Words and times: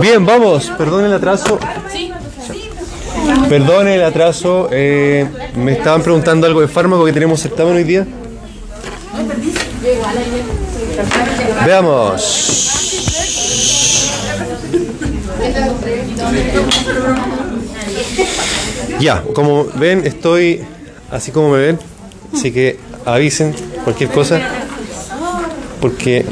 Bien, 0.00 0.24
vamos. 0.24 0.70
Perdón 0.76 1.04
el 1.04 1.12
atraso. 1.12 1.58
Perdón 3.48 3.88
el 3.88 4.02
atraso. 4.02 4.68
eh, 4.72 5.26
me 5.56 5.72
estaban 5.72 6.02
preguntando 6.02 6.46
algo 6.46 6.60
de 6.60 6.68
fármaco 6.68 7.04
que 7.04 7.12
tenemos 7.12 7.40
certamen 7.40 7.76
hoy 7.76 7.84
día. 7.84 8.06
Veamos. 11.64 12.66
Ya, 19.00 19.22
como 19.34 19.64
ven, 19.74 20.06
estoy 20.06 20.62
así 21.10 21.30
como 21.32 21.50
me 21.50 21.58
ven. 21.58 21.78
Así 22.34 22.52
que 22.52 22.78
avisen 23.04 23.54
cualquier 23.84 24.10
cosa. 24.10 24.40
Porque 25.80 26.24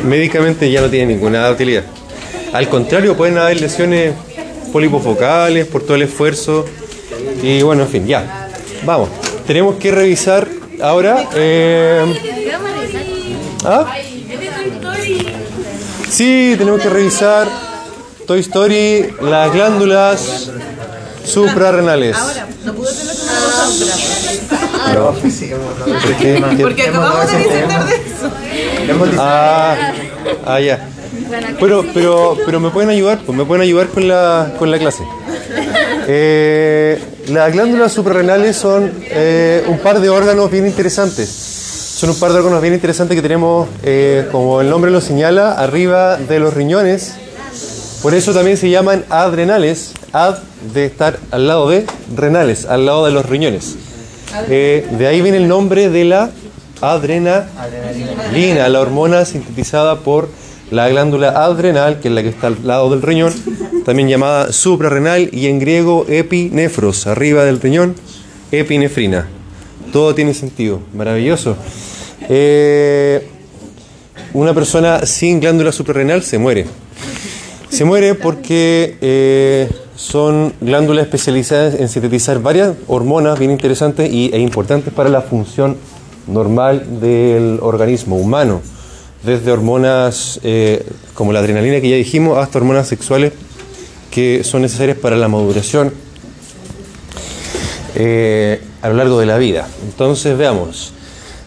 médicamente 0.00 0.70
ya 0.70 0.80
no 0.80 0.88
tiene 0.88 1.12
ninguna 1.14 1.50
utilidad. 1.50 1.82
Al 2.52 2.68
contrario, 2.68 3.16
pueden 3.16 3.36
haber 3.38 3.60
lesiones 3.60 4.14
polipofocales 4.72 5.66
por 5.66 5.82
todo 5.82 5.96
el 5.96 6.02
esfuerzo. 6.02 6.64
Y 7.42 7.62
bueno, 7.62 7.82
en 7.82 7.88
fin, 7.88 8.06
ya. 8.06 8.48
Vamos. 8.84 9.08
Tenemos 9.46 9.76
que 9.76 9.90
revisar 9.90 10.48
ahora. 10.80 11.28
eh, 11.34 12.04
¿Ah? 13.64 13.92
Sí, 16.08 16.54
tenemos 16.58 16.80
que 16.80 16.88
revisar 16.88 17.48
Toy 18.26 18.40
Story, 18.40 19.14
las 19.22 19.52
glándulas 19.52 20.50
suprarrenales. 21.24 22.16
No. 24.94 25.12
¿Por 25.12 26.16
qué? 26.18 26.42
¿Qué? 26.56 26.62
Porque 26.62 26.82
acabamos 26.82 27.30
de 27.30 27.38
disertar 27.38 27.86
de 27.86 27.94
eso. 27.94 28.30
Ah, 29.18 29.92
ah, 30.46 30.60
ya. 30.60 30.88
Pero, 31.58 31.84
pero, 31.94 32.36
pero 32.44 32.60
me 32.60 32.70
pueden 32.70 32.90
ayudar, 32.90 33.20
pues 33.24 33.36
me 33.36 33.44
pueden 33.44 33.62
ayudar 33.62 33.88
con 33.88 34.06
la, 34.06 34.52
con 34.58 34.70
la 34.70 34.78
clase. 34.78 35.04
Eh, 36.08 37.00
las 37.28 37.52
glándulas 37.52 37.92
suprarrenales 37.92 38.56
son 38.56 38.92
eh, 39.04 39.64
un 39.68 39.78
par 39.78 40.00
de 40.00 40.10
órganos 40.10 40.50
bien 40.50 40.66
interesantes. 40.66 41.28
Son 41.28 42.10
un 42.10 42.18
par 42.18 42.32
de 42.32 42.38
órganos 42.40 42.60
bien 42.60 42.74
interesantes 42.74 43.14
que 43.14 43.22
tenemos, 43.22 43.68
eh, 43.84 44.28
como 44.32 44.60
el 44.60 44.68
nombre 44.68 44.90
lo 44.90 45.00
señala, 45.00 45.52
arriba 45.52 46.16
de 46.16 46.40
los 46.40 46.52
riñones. 46.52 47.14
Por 48.02 48.14
eso 48.14 48.34
también 48.34 48.56
se 48.56 48.68
llaman 48.68 49.04
adrenales. 49.08 49.92
Ad 50.12 50.38
de 50.74 50.86
estar 50.86 51.18
al 51.30 51.46
lado 51.46 51.68
de 51.70 51.86
renales, 52.14 52.66
al 52.66 52.86
lado 52.86 53.06
de 53.06 53.12
los 53.12 53.26
riñones. 53.26 53.76
Eh, 54.48 54.86
de 54.98 55.06
ahí 55.06 55.20
viene 55.20 55.38
el 55.38 55.48
nombre 55.48 55.88
de 55.88 56.04
la 56.04 56.30
adrenalina, 56.80 58.68
la 58.68 58.80
hormona 58.80 59.24
sintetizada 59.24 60.00
por 60.00 60.28
la 60.70 60.88
glándula 60.88 61.30
adrenal, 61.44 62.00
que 62.00 62.08
es 62.08 62.14
la 62.14 62.22
que 62.22 62.30
está 62.30 62.48
al 62.48 62.56
lado 62.66 62.90
del 62.90 63.02
riñón, 63.02 63.32
también 63.84 64.08
llamada 64.08 64.52
suprarrenal 64.52 65.28
y 65.32 65.46
en 65.46 65.58
griego 65.58 66.06
epinefros, 66.08 67.06
arriba 67.06 67.44
del 67.44 67.60
riñón, 67.60 67.94
epinefrina. 68.50 69.28
Todo 69.92 70.14
tiene 70.14 70.32
sentido, 70.32 70.80
maravilloso. 70.94 71.56
Eh, 72.28 73.28
una 74.32 74.54
persona 74.54 75.04
sin 75.04 75.40
glándula 75.40 75.72
suprarrenal 75.72 76.22
se 76.22 76.38
muere. 76.38 76.66
Se 77.68 77.84
muere 77.84 78.14
porque 78.14 78.96
eh, 79.00 79.68
son 80.02 80.52
glándulas 80.60 81.04
especializadas 81.04 81.74
en 81.74 81.88
sintetizar 81.88 82.42
varias 82.42 82.74
hormonas 82.88 83.38
bien 83.38 83.52
interesantes 83.52 84.12
y, 84.12 84.30
e 84.34 84.40
importantes 84.40 84.92
para 84.92 85.08
la 85.08 85.22
función 85.22 85.76
normal 86.26 87.00
del 87.00 87.60
organismo 87.62 88.16
humano. 88.16 88.62
Desde 89.22 89.52
hormonas 89.52 90.40
eh, 90.42 90.84
como 91.14 91.32
la 91.32 91.38
adrenalina 91.38 91.80
que 91.80 91.88
ya 91.88 91.94
dijimos 91.94 92.36
hasta 92.38 92.58
hormonas 92.58 92.88
sexuales 92.88 93.32
que 94.10 94.42
son 94.42 94.62
necesarias 94.62 94.98
para 94.98 95.14
la 95.14 95.28
maduración 95.28 95.92
eh, 97.94 98.60
a 98.82 98.88
lo 98.88 98.94
largo 98.94 99.20
de 99.20 99.26
la 99.26 99.38
vida. 99.38 99.68
Entonces 99.84 100.36
veamos. 100.36 100.94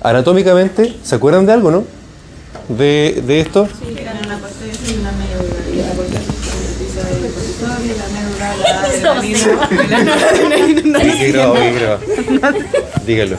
Anatómicamente, 0.01 0.95
¿se 1.03 1.15
acuerdan 1.15 1.45
de 1.45 1.51
algo, 1.51 1.71
no? 1.71 1.83
De, 2.69 3.21
de 3.27 3.41
esto. 3.41 3.67
¿Qué 3.67 4.05
Dígalo. 13.05 13.37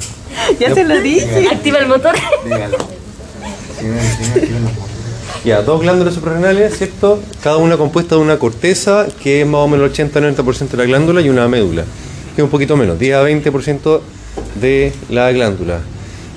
Ya 0.59 0.75
se 0.75 0.85
lo 0.85 1.01
dije. 1.01 1.49
Activa 1.51 1.79
el 1.79 1.89
motor. 1.89 2.15
Ya, 5.45 5.63
dos 5.63 5.81
glándulas 5.81 6.15
suprarrenales, 6.15 6.77
¿cierto? 6.77 7.21
Cada 7.43 7.59
una 7.59 7.77
compuesta 7.77 8.17
de 8.17 8.21
una 8.21 8.39
corteza, 8.39 9.07
que 9.23 9.43
es 9.43 9.47
más 9.47 9.61
o 9.61 9.69
menos 9.69 9.97
el 9.99 10.11
80-90% 10.11 10.71
de 10.71 10.77
la 10.77 10.85
glándula, 10.85 11.21
y 11.21 11.29
una 11.29 11.47
médula, 11.47 11.85
que 12.35 12.43
es 12.43 12.45
un 12.45 12.51
poquito 12.51 12.77
menos, 12.77 12.99
10 12.99 13.15
a 13.15 13.23
20% 13.23 14.01
de 14.61 14.93
la 15.09 15.31
glándula. 15.31 15.81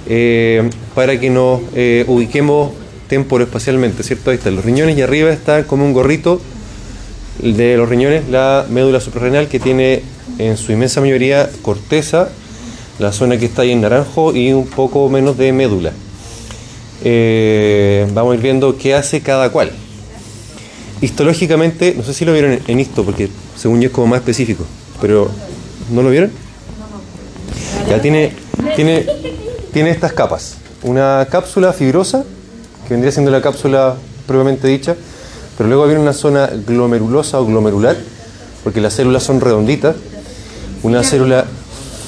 Eh, 0.08 0.70
para 0.94 1.20
que 1.20 1.30
nos 1.30 1.62
eh, 1.76 2.04
ubiquemos 2.08 2.72
temporoespacialmente, 3.08 4.04
¿cierto? 4.04 4.30
Ahí 4.30 4.38
están 4.38 4.56
los 4.56 4.64
riñones 4.64 4.98
y 4.98 5.02
arriba 5.02 5.32
está 5.32 5.66
como 5.66 5.86
un 5.86 5.94
gorrito 5.94 6.40
de 7.40 7.78
los 7.78 7.90
riñones 7.90 8.28
la 8.30 8.66
médula 8.70 9.00
suprarrenal 9.00 9.48
que 9.48 9.60
tiene 9.60 10.04
en 10.38 10.58
su 10.58 10.72
inmensa 10.72 11.02
mayoría 11.02 11.50
corteza, 11.62 12.30
la 13.00 13.12
zona 13.12 13.38
que 13.38 13.46
está 13.46 13.62
ahí 13.64 13.72
en 13.72 13.82
naranjo 13.82 14.34
y 14.34 14.54
un 14.54 14.68
poco 14.68 15.10
menos 15.10 15.38
de 15.38 15.52
médula. 15.52 15.92
Eh, 17.04 18.08
vamos 18.14 18.34
a 18.34 18.36
ir 18.36 18.42
viendo 18.42 18.78
qué 18.78 18.94
hace 18.94 19.22
cada 19.22 19.50
cual. 19.52 19.72
Histológicamente, 21.02 21.94
no 21.96 22.04
sé 22.04 22.14
si 22.14 22.26
lo 22.26 22.34
vieron 22.34 22.52
en, 22.52 22.62
en 22.68 22.80
histo, 22.80 23.06
porque 23.06 23.30
según 23.56 23.80
yo 23.82 23.88
es 23.88 23.94
como 23.94 24.08
más 24.08 24.20
específico, 24.20 24.66
pero 25.00 25.30
¿no 25.92 26.02
lo 26.02 26.10
vieron? 26.10 26.32
Ya 27.90 28.02
tiene, 28.02 28.34
tiene, 28.76 29.06
tiene 29.74 29.90
estas 29.92 30.14
capas. 30.14 30.58
Una 30.84 31.26
cápsula 31.30 31.74
fibrosa, 31.74 32.24
que 32.88 32.94
vendría 32.94 33.12
siendo 33.12 33.32
la 33.32 33.42
cápsula 33.42 33.96
propiamente 34.28 34.68
dicha, 34.68 34.96
pero 35.60 35.68
luego 35.68 35.86
viene 35.88 36.02
una 36.02 36.14
zona 36.14 36.48
glomerulosa 36.66 37.38
o 37.42 37.46
glomerular, 37.46 37.98
porque 38.64 38.80
las 38.80 38.94
células 38.94 39.24
son 39.24 39.42
redonditas. 39.42 39.94
Una 40.84 41.04
célula 41.04 41.44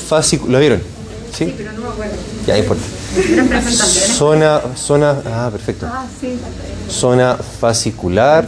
fascicular. 0.08 0.54
¿La 0.54 0.60
vieron? 0.60 0.82
¿Sí? 1.38 1.54
pero 1.58 1.74
no 1.74 1.82
me 1.82 1.88
acuerdo. 1.90 2.14
Ya, 2.48 2.58
importa. 2.58 2.84
Zona, 4.18 4.62
zona, 4.78 5.18
ah, 5.26 5.50
perfecto. 5.52 5.86
Zona 6.90 7.36
fascicular, 7.60 8.48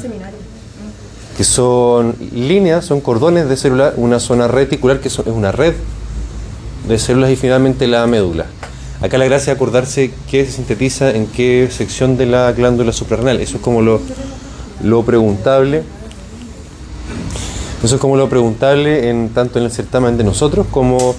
que 1.36 1.44
son 1.44 2.16
líneas, 2.34 2.86
son 2.86 3.02
cordones 3.02 3.50
de 3.50 3.58
célula, 3.58 3.94
una 3.98 4.22
zona 4.22 4.48
reticular, 4.48 5.02
que 5.02 5.10
son- 5.10 5.26
es 5.28 5.34
una 5.34 5.52
red 5.52 5.74
de 6.88 6.98
células, 6.98 7.30
y 7.32 7.36
finalmente 7.36 7.88
la 7.88 8.08
médula. 8.08 8.46
Acá 9.02 9.18
la 9.18 9.26
gracia 9.26 9.52
es 9.52 9.58
acordarse 9.58 10.14
qué 10.32 10.46
se 10.46 10.54
sintetiza 10.54 11.10
en 11.12 11.28
qué 11.28 11.68
sección 11.70 12.16
de 12.16 12.26
la 12.26 12.54
glándula 12.54 12.94
suprarrenal. 12.94 13.42
Eso 13.42 13.58
es 13.58 13.62
como 13.62 13.82
lo, 13.82 14.00
lo 14.82 15.04
preguntable. 15.04 15.84
Eso 17.84 17.96
es 17.96 18.02
como 18.02 18.16
lo 18.16 18.30
preguntable 18.30 19.10
en 19.10 19.30
tanto 19.30 19.60
en 19.60 19.66
el 19.66 19.72
certamen 19.72 20.18
de 20.18 20.24
nosotros 20.24 20.66
como, 20.72 21.16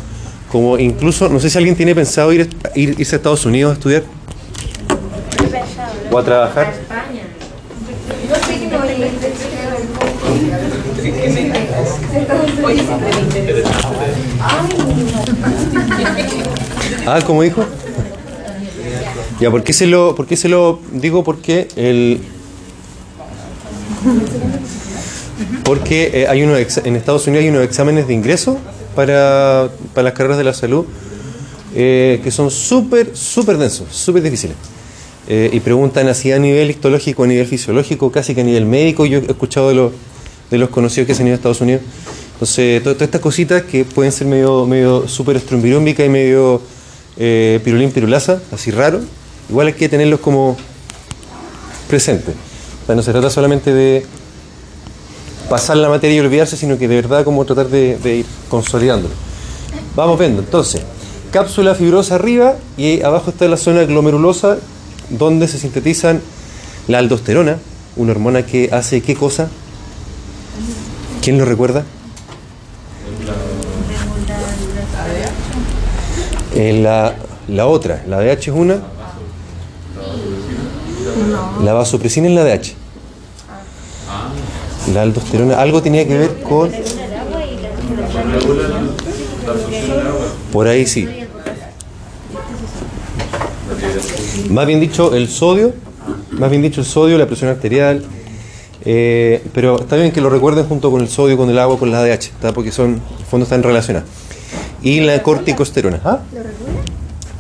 como 0.51 0.79
incluso, 0.79 1.29
no 1.29 1.39
sé 1.39 1.51
si 1.51 1.59
alguien 1.59 1.77
tiene 1.77 1.95
pensado 1.95 2.33
ir, 2.33 2.49
ir- 2.75 2.99
irse 2.99 3.17
a 3.17 3.19
Estados 3.19 3.45
Unidos 3.45 3.73
a 3.73 3.75
estudiar 3.75 4.03
o 6.11 6.19
a 6.19 6.25
trabajar. 6.25 6.73
Ah, 17.07 17.21
¿cómo 17.27 17.43
dijo? 17.43 17.65
Ya, 19.41 19.51
¿por 19.51 19.63
qué 19.63 19.73
se 19.73 19.87
lo, 19.87 20.15
por 20.15 20.27
qué 20.27 20.37
se 20.37 20.49
lo 20.49 20.79
digo? 20.93 21.25
Porque 21.25 21.69
el 21.77 22.21
porque 25.65 26.11
eh, 26.15 26.27
hay 26.29 26.43
unos 26.43 26.79
en 26.79 26.97
Estados 26.97 27.27
Unidos 27.27 27.43
hay 27.45 27.51
unos 27.51 27.65
exámenes 27.65 28.07
de 28.07 28.15
ingreso 28.15 28.59
para, 28.95 29.71
para 29.95 30.05
las 30.05 30.13
carreras 30.13 30.39
de 30.39 30.45
la 30.45 30.55
salud 30.55 30.85
eh, 31.75 32.21
que 32.23 32.31
son 32.31 32.51
súper, 32.53 33.17
súper 33.17 33.59
densos, 33.59 33.89
súper 33.91 34.23
difíciles. 34.23 34.57
Eh, 35.27 35.51
y 35.53 35.59
preguntan 35.61 36.07
así 36.07 36.31
a 36.31 36.39
nivel 36.39 36.71
histológico, 36.71 37.25
a 37.25 37.27
nivel 37.27 37.47
fisiológico, 37.47 38.13
casi 38.13 38.33
que 38.35 38.43
a 38.43 38.45
nivel 38.45 38.65
médico. 38.67 39.07
Yo 39.07 39.19
he 39.19 39.23
escuchado 39.27 39.71
de 39.71 39.75
los, 39.75 39.93
de 40.53 40.59
los 40.59 40.69
conocidos 40.69 41.09
que 41.09 41.15
se 41.17 41.23
han 41.23 41.29
ido 41.29 41.35
a 41.35 41.37
Estados 41.37 41.61
Unidos. 41.63 41.83
Entonces, 42.35 42.81
to- 42.83 42.93
todas 42.93 43.07
estas 43.09 43.21
cositas 43.21 43.63
que 43.63 43.85
pueden 43.85 44.13
ser 44.13 44.29
medio, 44.29 44.67
medio 44.67 45.09
súper 45.09 45.37
estrumbirómbica 45.37 46.05
y 46.05 46.09
medio 46.09 46.63
pirulín 47.17 47.91
pirulaza, 47.91 48.41
así 48.53 48.71
raro, 48.71 49.01
igual 49.49 49.67
hay 49.69 49.73
que 49.73 49.89
tenerlos 49.89 50.21
como 50.21 50.57
presentes. 51.89 52.35
O 52.87 52.95
no 52.95 53.03
se 53.03 53.13
trata 53.13 53.31
solamente 53.31 53.73
de 53.73 54.05
pasar 55.49 55.77
la 55.77 55.89
materia 55.89 56.17
y 56.17 56.21
olvidarse, 56.21 56.57
sino 56.57 56.79
que 56.79 56.89
de 56.89 56.97
verdad 56.97 57.25
como 57.25 57.45
tratar 57.45 57.69
de, 57.69 58.17
ir 58.17 58.27
consolidándolo. 58.49 59.15
Vamos 59.97 60.19
viendo, 60.19 60.43
entonces, 60.43 60.83
cápsula 61.31 61.75
fibrosa 61.75 62.17
arriba 62.17 62.57
y 62.77 63.03
abajo 63.03 63.31
está 63.31 63.49
la 63.49 63.57
zona 63.57 63.85
glomerulosa 63.85 64.59
donde 65.11 65.49
se 65.49 65.59
sintetizan 65.59 66.21
la 66.89 66.99
aldosterona, 66.99 67.59
una 67.97 68.13
hormona 68.13 68.45
que 68.45 68.71
hace 68.73 69.01
qué 69.01 69.15
cosa? 69.15 69.49
¿Quién 71.23 71.39
lo 71.39 71.45
recuerda? 71.45 71.85
En 76.55 76.83
la, 76.83 77.15
la 77.49 77.67
otra, 77.67 78.05
la 78.07 78.21
DH 78.21 78.33
es 78.33 78.49
una. 78.49 78.94
La 81.65 81.73
vasopresina 81.73 82.29
es 82.29 82.35
la 82.35 82.45
DH. 82.45 82.75
La 84.93 85.03
aldosterona, 85.03 85.61
algo 85.61 85.83
tenía 85.83 86.07
que 86.07 86.19
ver 86.19 86.43
con. 86.43 86.71
Por 90.53 90.69
ahí 90.69 90.87
sí. 90.87 91.09
Más 94.51 94.67
bien 94.67 94.81
dicho, 94.81 95.15
el 95.15 95.29
sodio, 95.29 95.73
más 96.33 96.51
bien 96.51 96.63
dicho, 96.63 96.81
el 96.81 96.87
sodio, 96.87 97.19
la 97.19 97.27
presión 97.27 97.51
arterial. 97.51 98.05
eh, 98.85 99.43
pero 99.55 99.81
está 99.81 99.97
bien 99.97 100.13
que 100.13 100.21
lo 100.21 100.29
recuerden 100.29 100.67
junto 100.67 100.91
con 100.91 101.01
el 101.01 101.09
sodio, 101.09 101.37
con 101.37 101.49
el 101.49 101.59
agua, 101.59 101.79
con 101.79 101.91
la 101.91 102.01
ADH, 102.01 102.25
¿está? 102.25 102.53
porque 102.53 102.71
son, 102.71 102.87
en 102.87 103.03
el 103.19 103.25
fondo 103.25 103.45
están 103.45 103.63
relacionadas. 103.63 104.09
Y 104.83 105.01
la 105.01 105.23
corticosterona. 105.23 106.01
¿Ah? 106.05 106.19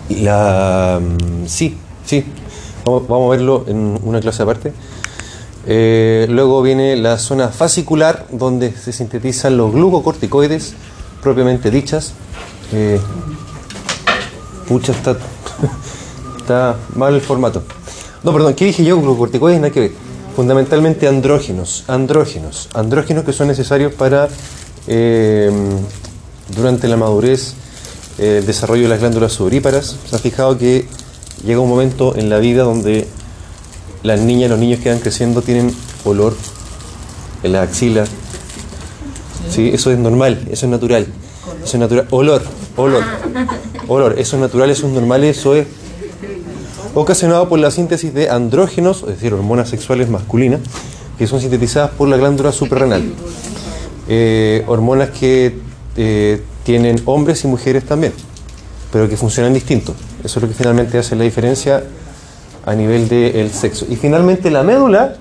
Y 0.08 0.20
la. 0.20 1.00
mm, 1.00 1.46
Sí, 1.46 1.76
sí. 2.06 2.24
Vamos, 2.84 3.08
a 3.08 3.30
verlo 3.30 3.64
en 3.66 3.98
una 4.02 4.20
clase 4.20 4.42
aparte. 4.42 4.72
Eh, 5.66 6.26
luego 6.28 6.60
viene 6.60 6.96
la 6.96 7.18
zona 7.18 7.48
fascicular, 7.48 8.26
donde 8.30 8.72
se 8.72 8.92
sintetizan 8.92 9.56
los 9.56 9.72
glucocorticoides 9.72 10.74
propiamente 11.22 11.70
dichas. 11.70 12.12
Eh, 12.72 13.00
pucha, 14.68 14.92
está, 16.38 16.76
mal 16.94 17.14
el 17.14 17.22
formato. 17.22 17.62
No, 18.22 18.32
perdón, 18.32 18.54
¿qué 18.54 18.66
dije 18.66 18.84
yo? 18.84 19.00
Glucocorticoides, 19.00 19.60
nada 19.60 19.72
que 19.72 19.80
ver. 19.80 19.92
Fundamentalmente 20.36 21.08
andrógenos, 21.08 21.84
andrógenos, 21.86 22.68
andrógenos 22.74 23.24
que 23.24 23.32
son 23.32 23.48
necesarios 23.48 23.94
para, 23.94 24.28
eh, 24.88 25.50
durante 26.54 26.88
la 26.88 26.96
madurez, 26.96 27.54
eh, 28.18 28.38
el 28.38 28.46
desarrollo 28.46 28.82
de 28.82 28.88
las 28.88 29.00
glándulas 29.00 29.32
sudoríparas. 29.32 29.96
Se 30.08 30.16
han 30.16 30.20
fijado 30.20 30.58
que 30.58 30.86
llega 31.44 31.60
un 31.60 31.68
momento 31.68 32.16
en 32.16 32.30
la 32.30 32.38
vida 32.38 32.62
donde 32.62 33.06
las 34.02 34.20
niñas, 34.20 34.50
los 34.50 34.58
niños 34.58 34.80
que 34.80 34.90
van 34.90 34.98
creciendo 34.98 35.42
tienen 35.42 35.74
olor 36.04 36.34
en 37.42 37.52
la 37.52 37.62
axila. 37.62 38.04
Sí, 39.50 39.70
eso 39.72 39.90
es 39.90 39.98
normal, 39.98 40.46
eso 40.50 40.66
es 40.66 40.70
natural. 40.70 41.06
Eso 41.62 41.76
es 41.76 41.80
natural. 41.80 42.06
Olor, 42.10 42.42
olor, 42.76 43.04
olor. 43.88 44.18
Eso 44.18 44.36
es 44.36 44.42
natural, 44.42 44.70
eso 44.70 44.86
es 44.86 44.92
normal, 44.92 45.24
eso 45.24 45.54
es 45.54 45.66
ocasionado 46.94 47.48
por 47.48 47.58
la 47.58 47.70
síntesis 47.70 48.14
de 48.14 48.30
andrógenos, 48.30 49.02
es 49.02 49.08
decir, 49.08 49.34
hormonas 49.34 49.68
sexuales 49.68 50.08
masculinas, 50.08 50.60
que 51.18 51.26
son 51.26 51.40
sintetizadas 51.40 51.90
por 51.90 52.08
la 52.08 52.16
glándula 52.16 52.52
suprarrenal. 52.52 53.02
Eh, 54.08 54.64
hormonas 54.66 55.10
que 55.10 55.56
eh, 55.96 56.42
tienen 56.64 57.00
hombres 57.06 57.44
y 57.44 57.48
mujeres 57.48 57.84
también, 57.84 58.12
pero 58.92 59.08
que 59.08 59.16
funcionan 59.16 59.54
distintos. 59.54 59.94
Eso 60.24 60.38
es 60.38 60.42
lo 60.42 60.48
que 60.48 60.54
finalmente 60.54 60.96
hace 60.98 61.14
la 61.16 61.24
diferencia 61.24 61.84
a 62.64 62.74
nivel 62.74 63.08
del 63.08 63.50
sexo. 63.52 63.86
Y 63.88 63.96
finalmente 63.96 64.50
la 64.50 64.62
médula 64.62 65.16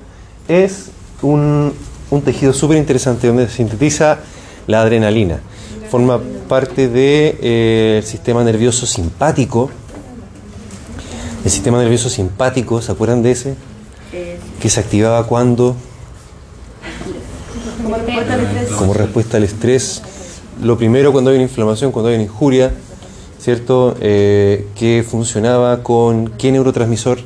es 0.47 0.87
un, 1.21 1.73
un 2.09 2.21
tejido 2.21 2.53
súper 2.53 2.77
interesante 2.77 3.27
donde 3.27 3.47
se 3.47 3.57
sintetiza 3.57 4.19
la 4.65 4.81
adrenalina. 4.81 5.39
Forma 5.91 6.19
parte 6.47 6.87
del 6.87 8.03
sistema 8.03 8.43
nervioso 8.43 8.85
simpático. 8.85 9.69
El 11.43 11.51
sistema 11.51 11.77
nervioso 11.79 12.09
simpático, 12.09 12.81
¿se 12.81 12.91
acuerdan 12.91 13.21
de 13.21 13.31
ese? 13.31 13.55
Que 14.61 14.69
se 14.69 14.79
activaba 14.79 15.27
cuando, 15.27 15.75
como 18.77 18.93
respuesta 18.93 19.37
al 19.37 19.43
estrés. 19.43 20.01
Lo 20.61 20.77
primero 20.77 21.11
cuando 21.11 21.31
hay 21.31 21.35
una 21.35 21.43
inflamación, 21.43 21.91
cuando 21.91 22.09
hay 22.09 22.15
una 22.15 22.23
injuria, 22.23 22.71
¿cierto? 23.43 23.95
Eh, 23.99 24.69
que 24.73 25.05
funcionaba 25.07 25.83
con 25.83 26.29
qué 26.29 26.51
neurotransmisor? 26.53 27.19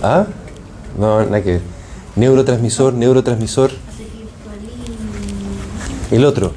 ¿Ah? 0.00 0.26
No, 0.96 1.24
nada 1.24 1.42
que 1.42 1.54
ver. 1.54 1.62
Neurotransmisor, 2.14 2.94
neurotransmisor. 2.94 3.72
El 6.12 6.24
otro. 6.24 6.52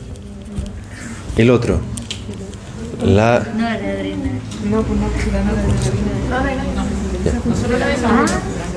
El 1.35 1.49
otro. 1.49 1.79
La. 3.03 3.43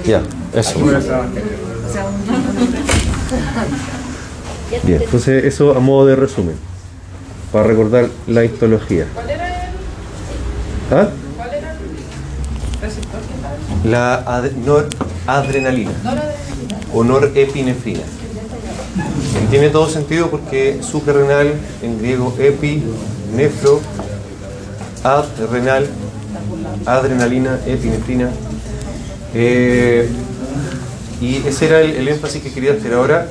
Ya, 0.06 0.22
eso. 0.54 0.80
Bien, 4.82 5.02
entonces 5.02 5.44
eso 5.44 5.74
a 5.76 5.80
modo 5.80 6.06
de 6.06 6.16
resumen. 6.16 6.56
Para 7.52 7.64
recordar 7.64 8.08
la 8.26 8.44
histología. 8.44 9.06
¿Ah? 10.90 11.08
La 13.84 14.14
ad- 14.14 14.52
noradrenalina 14.52 15.90
o 16.94 17.04
norepinefrina. 17.04 18.00
Y 19.42 19.50
tiene 19.50 19.70
todo 19.70 19.88
sentido 19.88 20.30
porque 20.30 20.80
suprarrenal, 20.82 21.54
en 21.82 21.98
griego 21.98 22.34
epi, 22.38 22.82
nefro, 23.36 23.80
adrenal, 25.02 25.86
adrenalina, 26.86 27.58
epinefrina. 27.66 28.30
Eh, 29.34 30.08
y 31.20 31.36
ese 31.46 31.66
era 31.66 31.80
el, 31.80 31.92
el 31.96 32.08
énfasis 32.08 32.42
que 32.42 32.52
quería 32.52 32.72
hacer 32.72 32.92
ahora, 32.94 33.28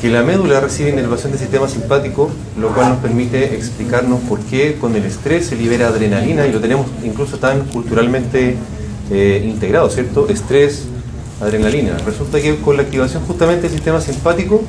que 0.00 0.10
la 0.10 0.22
médula 0.22 0.60
recibe 0.60 0.90
inervación 0.90 1.32
del 1.32 1.40
sistema 1.40 1.68
simpático, 1.68 2.30
lo 2.58 2.68
cual 2.72 2.90
nos 2.90 2.98
permite 2.98 3.56
explicarnos 3.56 4.20
por 4.20 4.38
qué 4.40 4.76
con 4.80 4.94
el 4.94 5.04
estrés 5.04 5.46
se 5.46 5.56
libera 5.56 5.88
adrenalina 5.88 6.46
y 6.46 6.52
lo 6.52 6.60
tenemos 6.60 6.86
incluso 7.02 7.38
tan 7.38 7.64
culturalmente 7.64 8.56
eh, 9.10 9.44
integrado, 9.44 9.90
¿cierto? 9.90 10.28
Estrés, 10.28 10.84
adrenalina. 11.40 11.96
Resulta 12.06 12.40
que 12.40 12.56
con 12.56 12.76
la 12.76 12.84
activación 12.84 13.24
justamente 13.24 13.62
del 13.62 13.72
sistema 13.72 14.00
simpático, 14.00 14.62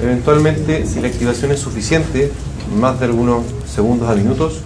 eventualmente 0.00 0.86
si 0.86 1.00
la 1.00 1.08
activación 1.08 1.50
es 1.50 1.58
suficiente, 1.58 2.30
más 2.78 3.00
de 3.00 3.06
algunos 3.06 3.44
segundos 3.66 4.08
a 4.08 4.14
minutos, 4.14 4.60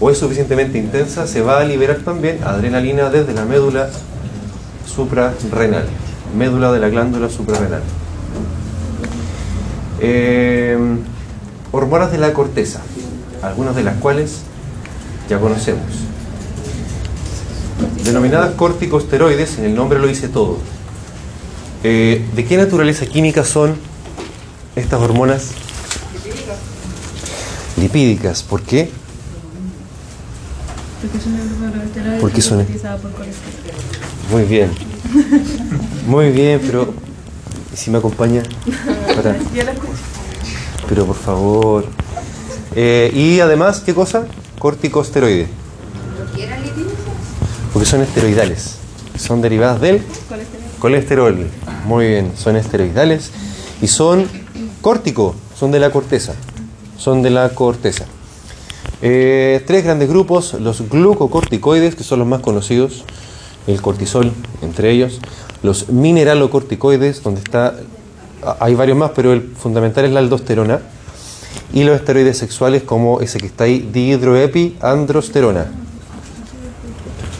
o 0.00 0.10
es 0.10 0.18
suficientemente 0.18 0.78
intensa, 0.78 1.26
se 1.26 1.42
va 1.42 1.60
a 1.60 1.64
liberar 1.64 1.98
también 1.98 2.38
adrenalina 2.44 3.10
desde 3.10 3.34
la 3.34 3.44
médula 3.44 3.90
suprarrenal, 4.86 5.84
médula 6.36 6.72
de 6.72 6.80
la 6.80 6.88
glándula 6.88 7.28
suprarrenal. 7.28 7.82
Eh, 10.04 10.76
hormonas 11.70 12.10
de 12.10 12.18
la 12.18 12.32
corteza, 12.34 12.80
algunas 13.40 13.76
de 13.76 13.84
las 13.84 13.96
cuales 13.98 14.38
ya 15.30 15.38
conocemos. 15.38 15.82
Denominadas 18.04 18.54
corticosteroides, 18.56 19.58
en 19.58 19.64
el 19.66 19.74
nombre 19.74 19.98
lo 20.00 20.06
dice 20.08 20.28
todo. 20.28 20.58
Eh, 21.84 22.24
¿De 22.34 22.44
qué 22.44 22.56
naturaleza 22.56 23.06
química 23.06 23.44
son 23.44 23.76
estas 24.76 25.00
hormonas? 25.00 25.50
Lipídicas. 27.76 28.42
¿Por 28.42 28.62
qué? 28.62 28.90
Porque 32.20 32.40
son- 32.42 32.58
Muy 34.30 34.42
bien. 34.44 34.70
Muy 36.06 36.30
bien, 36.30 36.60
pero 36.64 36.92
¿y 37.72 37.76
si 37.76 37.90
me 37.90 37.98
acompaña? 37.98 38.42
Para- 39.16 39.36
Pero 40.88 41.06
por 41.06 41.16
favor. 41.16 41.84
Eh, 42.74 43.10
y 43.14 43.40
además, 43.40 43.80
¿qué 43.84 43.94
cosa? 43.94 44.26
Corticosteroides. 44.58 45.48
Porque 47.72 47.88
son 47.88 48.02
esteroidales. 48.02 48.76
Son 49.18 49.40
derivadas 49.42 49.80
del 49.80 50.02
colesterol. 50.78 51.46
Muy 51.86 52.06
bien, 52.08 52.32
son 52.36 52.56
esteroidales. 52.56 53.30
Y 53.80 53.88
son 53.88 54.26
córtico, 54.80 55.34
son 55.58 55.70
de 55.70 55.78
la 55.80 55.90
corteza. 55.90 56.34
Son 56.98 57.22
de 57.22 57.30
la 57.30 57.48
corteza. 57.50 58.04
Eh, 59.00 59.62
tres 59.66 59.84
grandes 59.84 60.08
grupos, 60.08 60.54
los 60.54 60.88
glucocorticoides, 60.88 61.94
que 61.96 62.04
son 62.04 62.20
los 62.20 62.28
más 62.28 62.40
conocidos, 62.40 63.04
el 63.66 63.80
cortisol 63.80 64.32
entre 64.62 64.90
ellos, 64.90 65.20
los 65.62 65.88
mineralocorticoides, 65.88 67.22
donde 67.22 67.40
está, 67.40 67.74
hay 68.60 68.74
varios 68.74 68.96
más, 68.96 69.12
pero 69.14 69.32
el 69.32 69.42
fundamental 69.42 70.04
es 70.04 70.12
la 70.12 70.20
aldosterona, 70.20 70.80
y 71.72 71.84
los 71.84 71.96
esteroides 71.96 72.38
sexuales 72.38 72.82
como 72.82 73.20
ese 73.20 73.38
que 73.38 73.46
está 73.46 73.64
ahí, 73.64 73.88
dihidroepiandrosterona. 73.92 75.66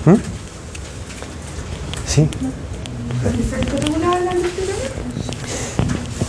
¿Mm? 0.04 0.14
¿Sí? 2.06 2.28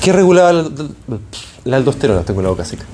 ¿Qué 0.02 0.12
regulaba 0.12 0.52
la, 0.52 0.70
La 1.64 1.78
aldosterona, 1.78 2.24
tengo 2.24 2.42
la 2.42 2.50
boca 2.50 2.66
seca. 2.66 2.86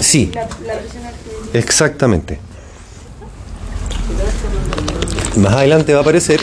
Sí, 0.00 0.32
exactamente. 1.52 2.40
Más 5.38 5.54
adelante 5.54 5.92
va 5.92 6.00
a 6.00 6.02
aparecer 6.02 6.40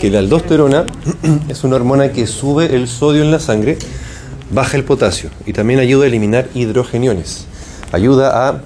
que 0.00 0.10
la 0.10 0.18
aldosterona 0.18 0.84
es 1.48 1.62
una 1.62 1.76
hormona 1.76 2.10
que 2.10 2.26
sube 2.26 2.74
el 2.74 2.88
sodio 2.88 3.22
en 3.22 3.30
la 3.30 3.38
sangre, 3.38 3.78
baja 4.50 4.76
el 4.76 4.82
potasio 4.82 5.30
y 5.46 5.52
también 5.52 5.78
ayuda 5.78 6.04
a 6.04 6.08
eliminar 6.08 6.48
hidrogeniones. 6.52 7.46
Ayuda 7.92 8.48
a 8.48 8.62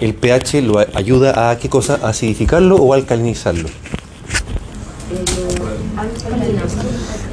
el 0.00 0.14
pH 0.14 0.62
lo 0.62 0.78
ayuda 0.94 1.50
a 1.50 1.58
qué 1.58 1.68
cosa? 1.68 1.98
A 2.02 2.08
acidificarlo 2.08 2.76
o 2.76 2.94
alcalinizarlo. 2.94 3.68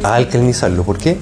A 0.04 0.16
alcalinizarlo, 0.16 0.84
¿por 0.84 0.98
qué? 0.98 1.18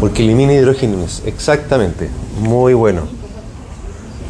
Porque 0.00 0.24
elimina 0.24 0.54
hidrogeniones, 0.54 1.22
exactamente. 1.24 2.10
Muy 2.40 2.74
bueno. 2.74 3.02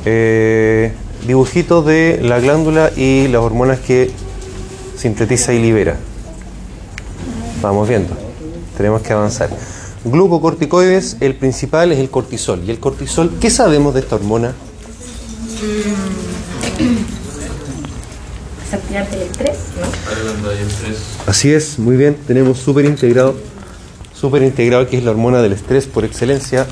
Eh, 0.04 0.92
dibujitos 1.26 1.84
de 1.86 2.20
la 2.22 2.40
glándula 2.40 2.90
y 2.96 3.28
las 3.28 3.42
hormonas 3.42 3.80
que 3.80 4.10
sintetiza 4.96 5.52
y 5.52 5.60
libera. 5.60 5.96
Vamos 7.60 7.88
viendo. 7.88 8.16
Tenemos 8.76 9.02
que 9.02 9.12
avanzar. 9.12 9.50
Glucocorticoides, 10.04 11.18
el 11.20 11.36
principal 11.36 11.92
es 11.92 11.98
el 11.98 12.10
cortisol. 12.10 12.62
¿Y 12.66 12.70
el 12.70 12.80
cortisol, 12.80 13.32
qué 13.40 13.50
sabemos 13.50 13.94
de 13.94 14.00
esta 14.00 14.16
hormona? 14.16 14.52
el 18.72 19.22
estrés, 19.22 19.58
¿no? 19.80 19.86
Así 21.26 21.52
es, 21.52 21.78
muy 21.78 21.96
bien. 21.96 22.16
Tenemos 22.26 22.58
súper 22.58 22.84
integrado, 22.84 23.34
súper 24.14 24.42
integrado 24.42 24.88
que 24.88 24.98
es 24.98 25.04
la 25.04 25.10
hormona 25.10 25.42
del 25.42 25.52
estrés 25.52 25.86
por 25.86 26.04
excelencia, 26.04 26.66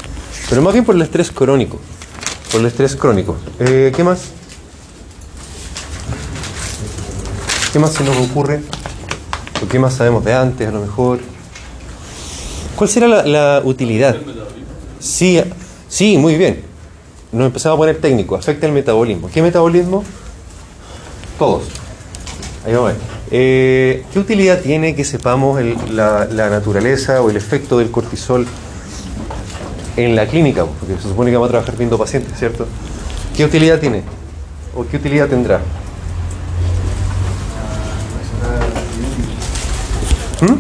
pero 0.49 0.62
más 0.62 0.73
bien 0.73 0.85
por 0.85 0.95
el 0.95 1.02
estrés 1.02 1.30
crónico. 1.30 1.78
Por 2.50 2.61
el 2.61 2.66
estrés 2.66 2.97
crónico. 2.97 3.37
Eh, 3.61 3.92
¿Qué 3.95 4.02
más? 4.02 4.30
¿Qué 7.72 7.78
más 7.78 7.92
se 7.92 8.02
nos 8.02 8.16
ocurre? 8.16 8.60
¿O 9.64 9.68
qué 9.68 9.78
más 9.78 9.94
sabemos 9.94 10.24
de 10.24 10.34
antes 10.34 10.66
a 10.66 10.72
lo 10.72 10.80
mejor? 10.80 11.20
¿Cuál 12.74 12.90
será 12.90 13.06
la, 13.06 13.22
la 13.24 13.62
utilidad? 13.64 14.16
Sí, 14.98 15.40
sí, 15.88 16.18
muy 16.18 16.36
bien. 16.36 16.62
Nos 17.30 17.46
empezamos 17.46 17.76
a 17.76 17.78
poner 17.78 18.00
técnico. 18.00 18.34
Afecta 18.34 18.66
el 18.66 18.72
metabolismo. 18.72 19.30
¿Qué 19.32 19.40
metabolismo? 19.40 20.02
Todos. 21.38 21.62
Ahí 22.66 22.72
vamos 22.72 22.90
a 22.90 22.92
ver. 22.94 23.02
Eh, 23.30 24.04
¿Qué 24.12 24.18
utilidad 24.18 24.60
tiene 24.60 24.96
que 24.96 25.04
sepamos 25.04 25.60
la, 25.90 26.24
la 26.24 26.50
naturaleza 26.50 27.22
o 27.22 27.30
el 27.30 27.36
efecto 27.36 27.78
del 27.78 27.92
cortisol 27.92 28.46
en 29.96 30.16
la 30.16 30.26
clínica? 30.26 30.64
Porque 30.64 30.96
se 31.00 31.08
supone 31.08 31.30
que 31.30 31.36
vamos 31.36 31.50
a 31.50 31.52
trabajar 31.52 31.76
viendo 31.76 31.96
pacientes, 31.96 32.36
¿cierto? 32.36 32.66
¿Qué 33.36 33.44
utilidad 33.44 33.78
tiene? 33.78 34.02
¿O 34.74 34.84
qué 34.84 34.96
utilidad 34.96 35.28
tendrá? 35.28 35.60
¿Mm? 40.40 40.54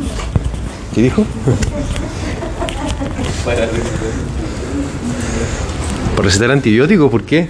¿Qué 0.94 1.02
dijo? 1.02 1.24
¿Por 6.16 6.24
recetar 6.24 6.50
antibióticos? 6.50 7.10
¿Por 7.10 7.24
qué? 7.24 7.48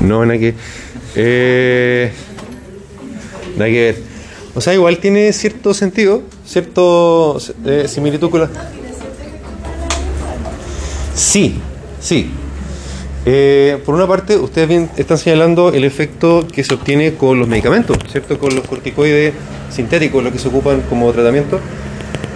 No, 0.00 0.24
nada 0.24 0.38
que. 0.38 0.54
Eh, 1.16 2.12
nada 3.56 3.70
que 3.70 3.80
ver. 3.80 4.02
O 4.54 4.60
sea, 4.60 4.74
igual 4.74 4.98
tiene 4.98 5.32
cierto 5.32 5.74
sentido, 5.74 6.22
cierto 6.46 7.38
eh, 7.66 7.86
similitud. 7.88 8.30
Sí, 11.14 11.60
sí. 12.00 12.30
Eh, 13.26 13.78
por 13.84 13.94
una 13.94 14.06
parte, 14.06 14.36
ustedes 14.36 14.68
bien 14.68 14.90
están 14.96 15.18
señalando 15.18 15.72
el 15.72 15.84
efecto 15.84 16.46
que 16.50 16.64
se 16.64 16.74
obtiene 16.74 17.14
con 17.14 17.38
los 17.38 17.48
medicamentos, 17.48 17.98
¿cierto? 18.10 18.38
Con 18.38 18.54
los 18.54 18.66
corticoides 18.66 19.34
sintéticos, 19.70 20.24
los 20.24 20.32
que 20.32 20.38
se 20.38 20.48
ocupan 20.48 20.82
como 20.88 21.12
tratamiento. 21.12 21.60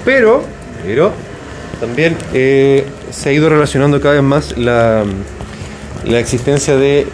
Pero, 0.04 0.42
pero 0.84 1.12
también 1.80 2.16
eh, 2.32 2.86
se 3.10 3.30
ha 3.30 3.32
ido 3.32 3.48
relacionando 3.48 4.00
cada 4.00 4.14
vez 4.14 4.22
más 4.22 4.58
la, 4.58 5.04
la 6.04 6.18
existencia 6.18 6.76
de 6.76 7.06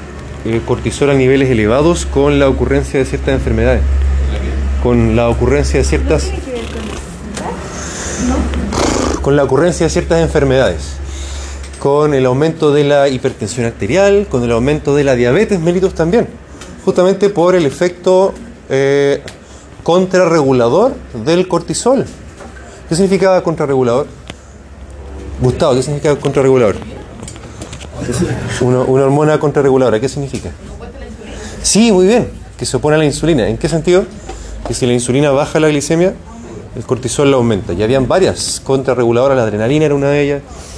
eh, 0.45 0.61
cortisol 0.67 1.11
a 1.11 1.15
niveles 1.15 1.51
elevados 1.51 2.07
con 2.07 2.39
la 2.39 2.49
ocurrencia 2.49 2.99
de 2.99 3.07
ciertas 3.07 3.35
enfermedades, 3.35 3.83
con 4.83 5.15
la 5.15 5.29
ocurrencia 5.29 5.81
de 5.81 5.85
ciertas 5.85 6.31
con 9.23 9.37
la 9.37 9.45
ocurrencia 9.45 9.85
de 9.85 9.91
ciertas 9.91 10.23
enfermedades, 10.23 10.97
con 11.81 12.13
el 12.13 12.27
aumento 12.27 12.73
de 12.73 12.85
la 12.85 13.09
hipertensión 13.09 13.65
arterial, 13.65 14.27
con 14.29 14.45
el 14.45 14.53
aumento 14.53 14.95
de 14.95 15.03
la 15.03 15.15
diabetes 15.15 15.59
mellitus 15.61 15.95
también, 15.95 16.29
justamente 16.85 17.31
por 17.31 17.55
el 17.55 17.65
efecto 17.65 18.35
eh, 18.69 19.23
contrarregulador 19.83 20.93
del 21.25 21.49
cortisol. 21.49 22.05
¿Qué 22.87 22.95
significa 22.95 23.43
contrarregulador? 23.43 24.07
Gustavo, 25.41 25.75
¿qué 25.75 25.83
significa 25.83 26.15
contrarregulador? 26.17 26.77
Una, 28.61 28.81
una 28.81 29.05
hormona 29.05 29.41
contrarreguladora, 29.41 29.99
¿qué 29.99 30.09
significa? 30.09 30.51
Sí, 31.63 31.93
muy 31.93 32.07
bien, 32.07 32.29
que 32.59 32.67
se 32.67 32.77
opone 32.77 32.97
a 32.97 32.99
la 32.99 33.07
insulina. 33.07 33.49
¿En 33.49 33.57
qué 33.57 33.71
sentido? 33.71 34.05
Que 34.69 34.75
si 34.75 34.87
la 34.87 34.93
insulina 34.93 35.31
baja 35.31 35.59
la 35.59 35.69
glicemia, 35.69 36.13
el 36.77 36.85
cortisol 36.85 37.31
la 37.31 37.39
aumenta. 37.39 37.73
Y 37.73 37.83
habían 37.83 38.07
varias 38.07 38.61
contrarreguladoras, 38.63 39.35
la 39.35 39.45
adrenalina 39.45 39.87
era 39.87 39.95
una 39.95 40.11
de 40.11 40.23
ellas, 40.23 40.43
el 40.43 40.70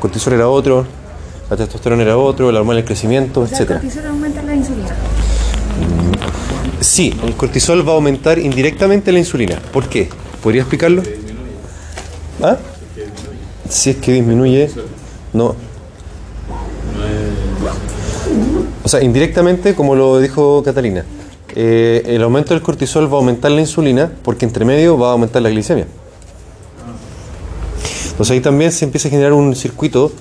cortisol 0.00 0.32
era 0.32 0.48
otro, 0.48 0.86
la 1.48 1.56
testosterona 1.56 2.02
era 2.02 2.16
otro, 2.16 2.50
la 2.50 2.60
hormona 2.60 2.76
del 2.76 2.84
crecimiento, 2.84 3.44
El 3.44 3.52
etcétera. 3.52 3.80
cortisol 3.80 4.06
aumenta 4.06 4.42
la 4.42 4.54
insulina. 4.54 4.88
Sí, 6.80 7.14
el 7.24 7.34
cortisol 7.34 7.86
va 7.86 7.92
a 7.92 7.94
aumentar 7.96 8.38
indirectamente 8.38 9.12
la 9.12 9.18
insulina. 9.18 9.58
¿Por 9.72 9.88
qué? 9.88 10.08
¿Podría 10.42 10.62
explicarlo? 10.62 11.02
¿Ah? 12.42 12.56
Si 13.68 13.90
es 13.90 13.96
que 13.96 14.12
disminuye, 14.12 14.70
no. 15.32 15.54
O 18.82 18.88
sea, 18.88 19.02
indirectamente, 19.02 19.74
como 19.74 19.94
lo 19.94 20.18
dijo 20.18 20.62
Catalina, 20.64 21.04
eh, 21.54 22.02
el 22.06 22.22
aumento 22.22 22.54
del 22.54 22.62
cortisol 22.62 23.06
va 23.12 23.16
a 23.16 23.20
aumentar 23.20 23.50
la 23.50 23.60
insulina 23.60 24.10
porque 24.22 24.44
entre 24.46 24.64
medio 24.64 24.96
va 24.96 25.08
a 25.08 25.12
aumentar 25.12 25.42
la 25.42 25.50
glicemia. 25.50 25.86
Entonces 28.20 28.34
ahí 28.34 28.40
también 28.42 28.70
se 28.70 28.84
empieza 28.84 29.08
a 29.08 29.10
generar 29.10 29.32
un 29.32 29.56
circuito 29.56 30.12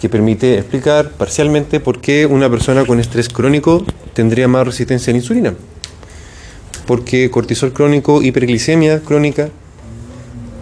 que 0.00 0.08
permite 0.08 0.56
explicar 0.56 1.10
parcialmente 1.10 1.80
por 1.80 2.00
qué 2.00 2.24
una 2.24 2.48
persona 2.48 2.84
con 2.84 3.00
estrés 3.00 3.28
crónico 3.28 3.84
tendría 4.14 4.46
más 4.46 4.64
resistencia 4.64 5.10
a 5.10 5.14
la 5.14 5.18
insulina. 5.18 5.54
Porque 6.86 7.28
cortisol 7.28 7.72
crónico, 7.72 8.22
hiperglicemia 8.22 9.00
crónica, 9.00 9.48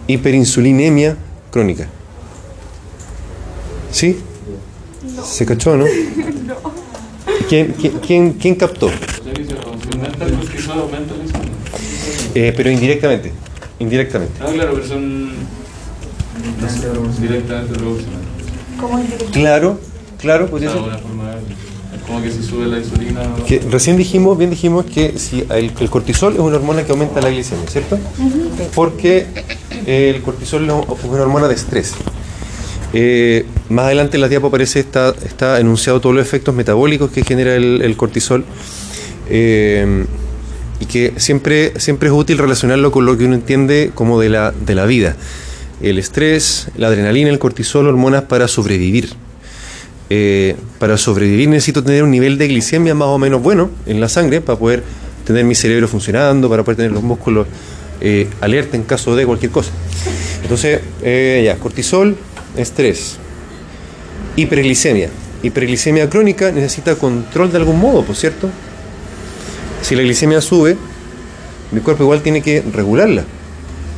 hiperinsulinemia 0.07 1.15
crónica. 1.51 1.87
¿Sí? 3.91 4.17
¿Se 5.23 5.45
cachó, 5.45 5.77
no? 5.77 5.85
¿Quién, 7.47 7.75
quién, 7.79 7.99
quién, 7.99 8.33
quién 8.33 8.55
captó? 8.55 8.89
Eh, 12.33 12.51
pero 12.57 12.71
indirectamente. 12.71 13.31
Indirectamente. 13.77 14.33
Ah, 14.41 14.49
claro, 14.51 14.71
pero 14.73 14.87
son 14.87 15.38
directamente. 17.19 17.73
Claro, 19.31 19.79
claro, 20.19 20.47
podría 20.47 20.71
sea, 20.71 20.79
ser. 20.79 20.89
una 20.89 20.97
forma 20.99 21.29
de 21.29 21.35
verlo. 21.35 21.55
Es 21.95 22.01
como 22.05 22.21
que 22.21 22.31
si 22.31 22.43
sube 22.43 22.67
la 22.67 22.79
insulina. 22.79 23.21
Que 23.47 23.59
recién 23.59 23.97
dijimos, 23.97 24.37
bien 24.37 24.49
dijimos 24.49 24.85
que 24.85 25.17
si 25.17 25.45
el, 25.49 25.71
el 25.79 25.89
cortisol 25.89 26.33
es 26.33 26.39
una 26.39 26.57
hormona 26.57 26.83
que 26.83 26.91
aumenta 26.91 27.21
la 27.21 27.29
glicemia, 27.29 27.67
¿cierto? 27.67 27.97
Porque 28.75 29.25
el 29.85 30.21
cortisol 30.21 30.65
es 30.65 30.71
una 31.03 31.21
hormona 31.21 31.47
de 31.47 31.55
estrés. 31.55 31.93
Eh, 32.93 33.45
más 33.69 33.85
adelante 33.85 34.17
en 34.17 34.21
la 34.21 34.27
diapo 34.27 34.47
aparece 34.47 34.79
está, 34.79 35.13
está 35.23 35.59
enunciado 35.59 36.01
todos 36.01 36.15
los 36.15 36.25
efectos 36.25 36.55
metabólicos 36.55 37.11
que 37.11 37.23
genera 37.23 37.55
el, 37.55 37.83
el 37.83 37.95
cortisol 37.95 38.43
eh, 39.29 40.05
y 40.79 40.85
que 40.85 41.13
siempre, 41.17 41.79
siempre 41.79 42.09
es 42.09 42.15
útil 42.15 42.39
relacionarlo 42.39 42.91
con 42.91 43.05
lo 43.05 43.15
que 43.15 43.25
uno 43.25 43.35
entiende 43.35 43.91
como 43.93 44.19
de 44.19 44.29
la, 44.29 44.51
de 44.51 44.73
la 44.73 44.85
vida. 44.85 45.15
El 45.81 45.97
estrés, 45.97 46.67
la 46.75 46.87
adrenalina, 46.87 47.29
el 47.29 47.39
cortisol, 47.39 47.87
hormonas 47.87 48.23
para 48.23 48.47
sobrevivir. 48.47 49.09
Eh, 50.09 50.55
para 50.79 50.97
sobrevivir 50.97 51.49
necesito 51.49 51.83
tener 51.83 52.03
un 52.03 52.09
nivel 52.09 52.37
de 52.37 52.47
glicemia 52.47 52.95
más 52.95 53.09
o 53.09 53.19
menos 53.19 53.43
bueno 53.43 53.69
en 53.85 54.01
la 54.01 54.09
sangre 54.09 54.41
para 54.41 54.57
poder 54.57 54.83
tener 55.23 55.45
mi 55.45 55.53
cerebro 55.53 55.87
funcionando, 55.87 56.49
para 56.49 56.63
poder 56.63 56.77
tener 56.77 56.91
los 56.91 57.03
músculos 57.03 57.45
eh, 58.01 58.27
alerta 58.41 58.75
en 58.75 58.83
caso 58.83 59.15
de 59.15 59.25
cualquier 59.25 59.51
cosa. 59.51 59.71
Entonces, 60.41 60.81
eh, 61.03 61.43
ya, 61.45 61.55
cortisol, 61.57 62.17
estrés, 62.57 63.17
hiperglicemia. 64.35 65.09
Hiperglicemia 65.43 66.09
crónica 66.09 66.51
necesita 66.51 66.95
control 66.95 67.51
de 67.51 67.57
algún 67.57 67.79
modo, 67.79 68.03
por 68.03 68.15
cierto. 68.15 68.49
Si 69.81 69.95
la 69.95 70.01
glicemia 70.01 70.41
sube, 70.41 70.75
mi 71.71 71.81
cuerpo 71.81 72.03
igual 72.03 72.21
tiene 72.21 72.41
que 72.41 72.61
regularla. 72.73 73.23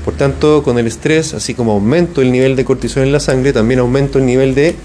Por 0.04 0.16
tanto, 0.16 0.64
con 0.64 0.80
el 0.80 0.88
estrés, 0.88 1.34
así 1.34 1.54
como 1.54 1.74
aumento 1.74 2.22
el 2.22 2.32
nivel 2.32 2.56
de 2.56 2.66
cortisol 2.66 3.04
en 3.04 3.12
la 3.12 3.20
sangre, 3.20 3.54
también 3.54 3.80
aumento 3.80 4.18
el 4.18 4.26
nivel 4.26 4.56
de, 4.56 4.76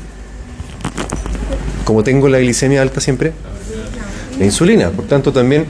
como 1.85 2.03
tengo 2.05 2.29
la 2.29 2.39
glicemia 2.39 2.83
alta 2.83 3.01
siempre, 3.01 3.33
la 4.39 4.45
insulina. 4.45 4.91
Por 4.91 5.07
tanto, 5.07 5.33
también 5.33 5.65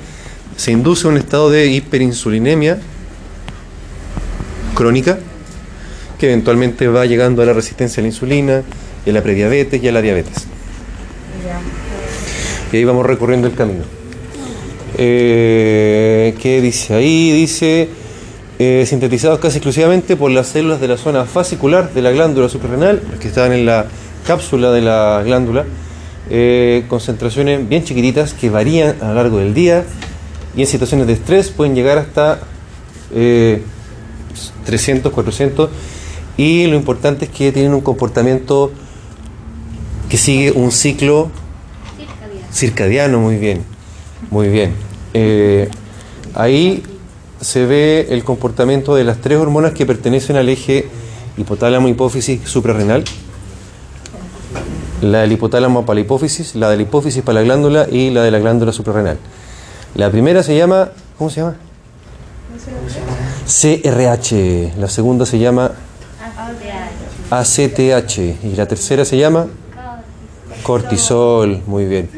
se 0.56 0.72
induce 0.72 1.06
un 1.06 1.16
estado 1.16 1.50
de 1.50 1.66
hiperinsulinemia 1.68 2.78
crónica 4.74 5.18
que 6.18 6.26
eventualmente 6.26 6.88
va 6.88 7.06
llegando 7.06 7.42
a 7.42 7.46
la 7.46 7.52
resistencia 7.52 8.00
a 8.00 8.02
la 8.02 8.08
insulina, 8.08 8.62
a 9.06 9.10
la 9.10 9.22
prediabetes 9.22 9.82
y 9.82 9.88
a 9.88 9.92
la 9.92 10.02
diabetes. 10.02 10.46
Y 12.72 12.76
ahí 12.76 12.84
vamos 12.84 13.06
recorriendo 13.06 13.46
el 13.46 13.54
camino. 13.54 13.84
Eh, 14.98 16.34
¿Qué 16.40 16.60
dice 16.60 16.94
ahí? 16.94 17.32
Dice 17.32 17.88
eh, 18.58 18.84
sintetizados 18.86 19.38
casi 19.38 19.58
exclusivamente 19.58 20.16
por 20.16 20.30
las 20.30 20.48
células 20.48 20.80
de 20.80 20.88
la 20.88 20.96
zona 20.96 21.25
fascicular 21.25 21.92
de 21.92 22.02
la 22.02 22.10
glándula 22.10 22.48
suprarrenal, 22.48 23.02
que 23.20 23.28
están 23.28 23.52
en 23.52 23.66
la 23.66 23.86
cápsula 24.26 24.72
de 24.72 24.80
la 24.80 25.22
glándula, 25.25 25.64
eh, 26.30 26.84
concentraciones 26.88 27.68
bien 27.68 27.84
chiquititas 27.84 28.34
que 28.34 28.50
varían 28.50 28.96
a 29.00 29.08
lo 29.08 29.14
largo 29.14 29.38
del 29.38 29.54
día 29.54 29.84
y 30.56 30.62
en 30.62 30.66
situaciones 30.66 31.06
de 31.06 31.12
estrés 31.12 31.50
pueden 31.50 31.75
llegar 31.75 31.98
hasta 31.98 32.40
300, 34.64 35.12
400 35.12 35.70
y 36.36 36.66
lo 36.66 36.76
importante 36.76 37.26
es 37.26 37.30
que 37.30 37.52
tienen 37.52 37.72
un 37.72 37.80
comportamiento 37.80 38.72
que 40.08 40.16
sigue 40.16 40.52
un 40.52 40.70
ciclo 40.70 41.30
circadiano, 42.52 43.20
muy 43.20 43.36
bien, 43.36 43.62
muy 44.30 44.48
bien. 44.48 44.75
Eh, 45.14 45.68
ahí 46.34 46.82
se 47.40 47.66
ve 47.66 48.08
el 48.10 48.24
comportamiento 48.24 48.94
de 48.94 49.04
las 49.04 49.18
tres 49.20 49.38
hormonas 49.38 49.72
que 49.72 49.86
pertenecen 49.86 50.36
al 50.36 50.48
eje 50.48 50.88
hipotálamo, 51.36 51.88
hipófisis, 51.88 52.40
suprarrenal. 52.48 53.04
La 55.02 55.20
del 55.20 55.32
hipotálamo 55.32 55.84
para 55.84 55.96
la 55.96 56.00
hipófisis, 56.00 56.54
la 56.54 56.70
de 56.70 56.76
la 56.76 56.82
hipófisis 56.82 57.22
para 57.22 57.40
la 57.40 57.44
glándula 57.44 57.86
y 57.90 58.10
la 58.10 58.22
de 58.22 58.30
la 58.30 58.38
glándula 58.38 58.72
suprarrenal. 58.72 59.18
La 59.94 60.10
primera 60.10 60.42
se 60.42 60.56
llama, 60.56 60.90
¿cómo 61.18 61.30
se 61.30 61.40
llama? 61.40 61.56
CRH. 63.46 64.74
La 64.78 64.88
segunda 64.88 65.26
se 65.26 65.38
llama 65.38 65.72
ACTH. 67.30 68.18
Y 68.18 68.56
la 68.56 68.66
tercera 68.66 69.04
se 69.04 69.18
llama 69.18 69.46
cortisol. 70.62 71.62
Muy 71.66 71.84
bien. 71.84 72.08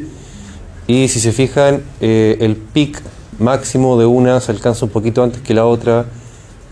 Y 0.86 1.08
si 1.08 1.20
se 1.20 1.32
fijan, 1.32 1.82
eh, 2.00 2.38
el 2.40 2.56
pic 2.56 3.02
máximo 3.38 3.98
de 3.98 4.06
una 4.06 4.40
se 4.40 4.52
alcanza 4.52 4.84
un 4.84 4.90
poquito 4.90 5.22
antes 5.22 5.42
que 5.42 5.54
la 5.54 5.66
otra 5.66 6.06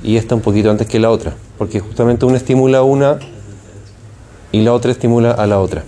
y 0.02 0.16
esta 0.16 0.34
un 0.34 0.40
poquito 0.40 0.70
antes 0.70 0.86
que 0.86 0.98
la 0.98 1.10
otra. 1.10 1.34
Porque 1.58 1.80
justamente 1.80 2.26
una 2.26 2.36
estimula 2.36 2.78
a 2.78 2.82
una 2.82 3.18
y 4.52 4.60
la 4.62 4.72
otra 4.72 4.90
estimula 4.90 5.32
a 5.32 5.46
la 5.46 5.60
otra. 5.60 5.84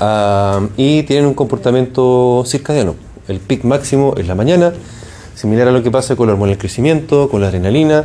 Ah, 0.00 0.66
y 0.76 1.02
tienen 1.04 1.26
un 1.26 1.34
comportamiento 1.34 2.42
circadiano. 2.46 2.94
El 3.28 3.40
pic 3.40 3.64
máximo 3.64 4.14
es 4.16 4.26
la 4.26 4.34
mañana, 4.34 4.72
similar 5.34 5.68
a 5.68 5.72
lo 5.72 5.82
que 5.82 5.90
pasa 5.90 6.16
con 6.16 6.26
la 6.26 6.34
hormona 6.34 6.50
del 6.50 6.58
crecimiento, 6.58 7.28
con 7.30 7.40
la 7.40 7.48
adrenalina, 7.48 8.04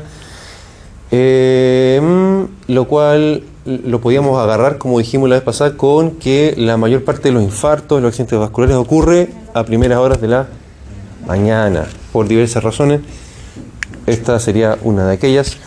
mm, 1.11 2.71
lo 2.73 2.87
cual 2.87 3.43
lo 3.65 4.01
podíamos 4.01 4.39
agarrar, 4.41 4.77
como 4.77 4.99
dijimos 4.99 5.29
la 5.29 5.35
vez 5.35 5.43
pasada, 5.43 5.77
con 5.77 6.11
que 6.11 6.53
la 6.57 6.77
mayor 6.77 7.03
parte 7.03 7.29
de 7.29 7.33
los 7.33 7.43
infartos, 7.43 8.01
los 8.01 8.09
accidentes 8.09 8.39
vasculares 8.39 8.75
ocurre 8.75 9.29
a 9.53 9.63
primeras 9.63 9.99
horas 9.99 10.21
de 10.21 10.27
la 10.27 10.47
mañana, 11.27 11.85
por 12.11 12.27
diversas 12.27 12.63
razones. 12.63 13.01
Esta 14.07 14.39
sería 14.39 14.77
una 14.83 15.05
de 15.07 15.13
aquellas, 15.13 15.57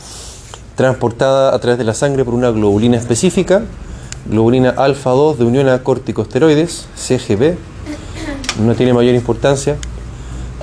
transportada 0.75 1.55
a 1.55 1.59
través 1.61 1.79
de 1.79 1.85
la 1.85 1.95
sangre 1.95 2.25
por 2.25 2.35
una 2.35 2.51
globulina 2.51 2.97
específica, 2.97 3.63
globulina 4.27 4.71
alfa 4.71 5.11
2 5.11 5.39
de 5.39 5.45
unión 5.45 5.69
a 5.69 5.83
corticosteroides, 5.83 6.89
CGB, 6.97 7.57
no 8.61 8.75
tiene 8.75 8.93
mayor 8.93 9.15
importancia, 9.15 9.77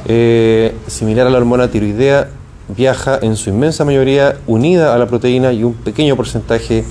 eh, 0.05 0.75
similar 0.87 1.27
a 1.27 1.29
la 1.29 1.37
hormona 1.37 1.69
tiroidea, 1.69 2.29
viaja 2.75 3.19
en 3.21 3.35
su 3.35 3.49
inmensa 3.49 3.85
mayoría 3.85 4.37
unida 4.47 4.93
a 4.93 4.97
la 4.97 5.07
proteína 5.07 5.51
y 5.51 5.63
un 5.63 5.73
pequeño 5.73 6.15
porcentaje 6.15 6.83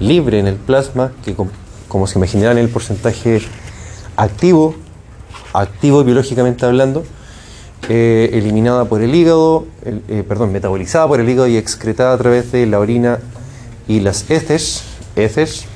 libre 0.00 0.38
en 0.38 0.46
el 0.46 0.56
plasma, 0.56 1.12
que 1.24 1.34
como 1.88 2.06
se 2.06 2.18
imaginarán 2.18 2.58
el 2.58 2.68
porcentaje 2.68 3.40
activo, 4.16 4.74
activo 5.52 6.04
biológicamente 6.04 6.64
hablando, 6.64 7.04
eh, 7.88 8.30
eliminada 8.32 8.86
por 8.86 9.02
el 9.02 9.14
hígado, 9.14 9.66
eh, 9.84 10.24
perdón, 10.26 10.52
metabolizada 10.52 11.06
por 11.06 11.20
el 11.20 11.28
hígado 11.28 11.46
y 11.46 11.56
excretada 11.56 12.14
a 12.14 12.18
través 12.18 12.50
de 12.50 12.66
la 12.66 12.80
orina 12.80 13.18
y 13.86 14.00
las 14.00 14.28
heces, 14.30 14.82
heces, 15.14 15.66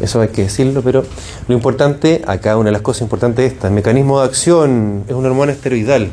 eso 0.00 0.20
hay 0.20 0.28
que 0.28 0.42
decirlo, 0.42 0.82
pero 0.82 1.04
lo 1.48 1.54
importante, 1.54 2.22
acá 2.26 2.56
una 2.56 2.66
de 2.66 2.72
las 2.72 2.82
cosas 2.82 3.02
importantes 3.02 3.46
es 3.46 3.52
esta, 3.52 3.68
el 3.68 3.74
mecanismo 3.74 4.20
de 4.20 4.26
acción 4.26 5.04
es 5.06 5.14
una 5.14 5.28
hormona 5.28 5.52
esteroidal, 5.52 6.10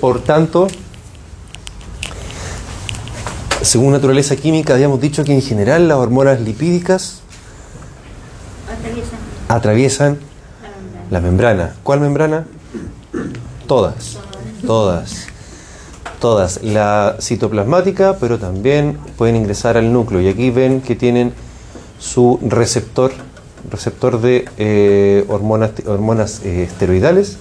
por 0.00 0.22
tanto, 0.22 0.68
según 3.62 3.92
naturaleza 3.92 4.36
química, 4.36 4.74
habíamos 4.74 5.00
dicho 5.00 5.24
que 5.24 5.32
en 5.32 5.42
general 5.42 5.88
las 5.88 5.98
hormonas 5.98 6.40
lipídicas 6.40 7.20
atraviesan 9.48 10.18
la 11.10 11.20
membrana. 11.20 11.74
¿Cuál 11.82 12.00
membrana? 12.00 12.46
Todas, 13.66 14.18
todas, 14.66 15.26
todas. 16.20 16.62
La 16.62 17.16
citoplasmática, 17.20 18.16
pero 18.18 18.38
también 18.38 18.98
pueden 19.18 19.36
ingresar 19.36 19.76
al 19.76 19.92
núcleo. 19.92 20.20
Y 20.20 20.28
aquí 20.28 20.50
ven 20.50 20.80
que 20.80 20.96
tienen 20.96 21.32
su 21.98 22.38
receptor, 22.42 23.12
receptor 23.70 24.20
de 24.20 24.48
eh, 24.56 25.24
hormonas, 25.28 25.72
hormonas 25.86 26.40
eh, 26.44 26.62
esteroidales 26.62 27.36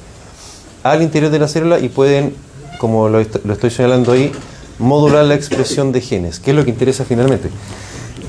al 0.83 1.01
interior 1.01 1.31
de 1.31 1.39
la 1.39 1.47
célula 1.47 1.79
y 1.79 1.89
pueden, 1.89 2.35
como 2.79 3.09
lo, 3.09 3.19
lo 3.19 3.53
estoy 3.53 3.69
señalando 3.69 4.11
ahí, 4.11 4.31
modular 4.79 5.25
la 5.25 5.35
expresión 5.35 5.91
de 5.91 6.01
genes, 6.01 6.39
que 6.39 6.51
es 6.51 6.55
lo 6.55 6.63
que 6.63 6.71
interesa 6.71 7.05
finalmente. 7.05 7.49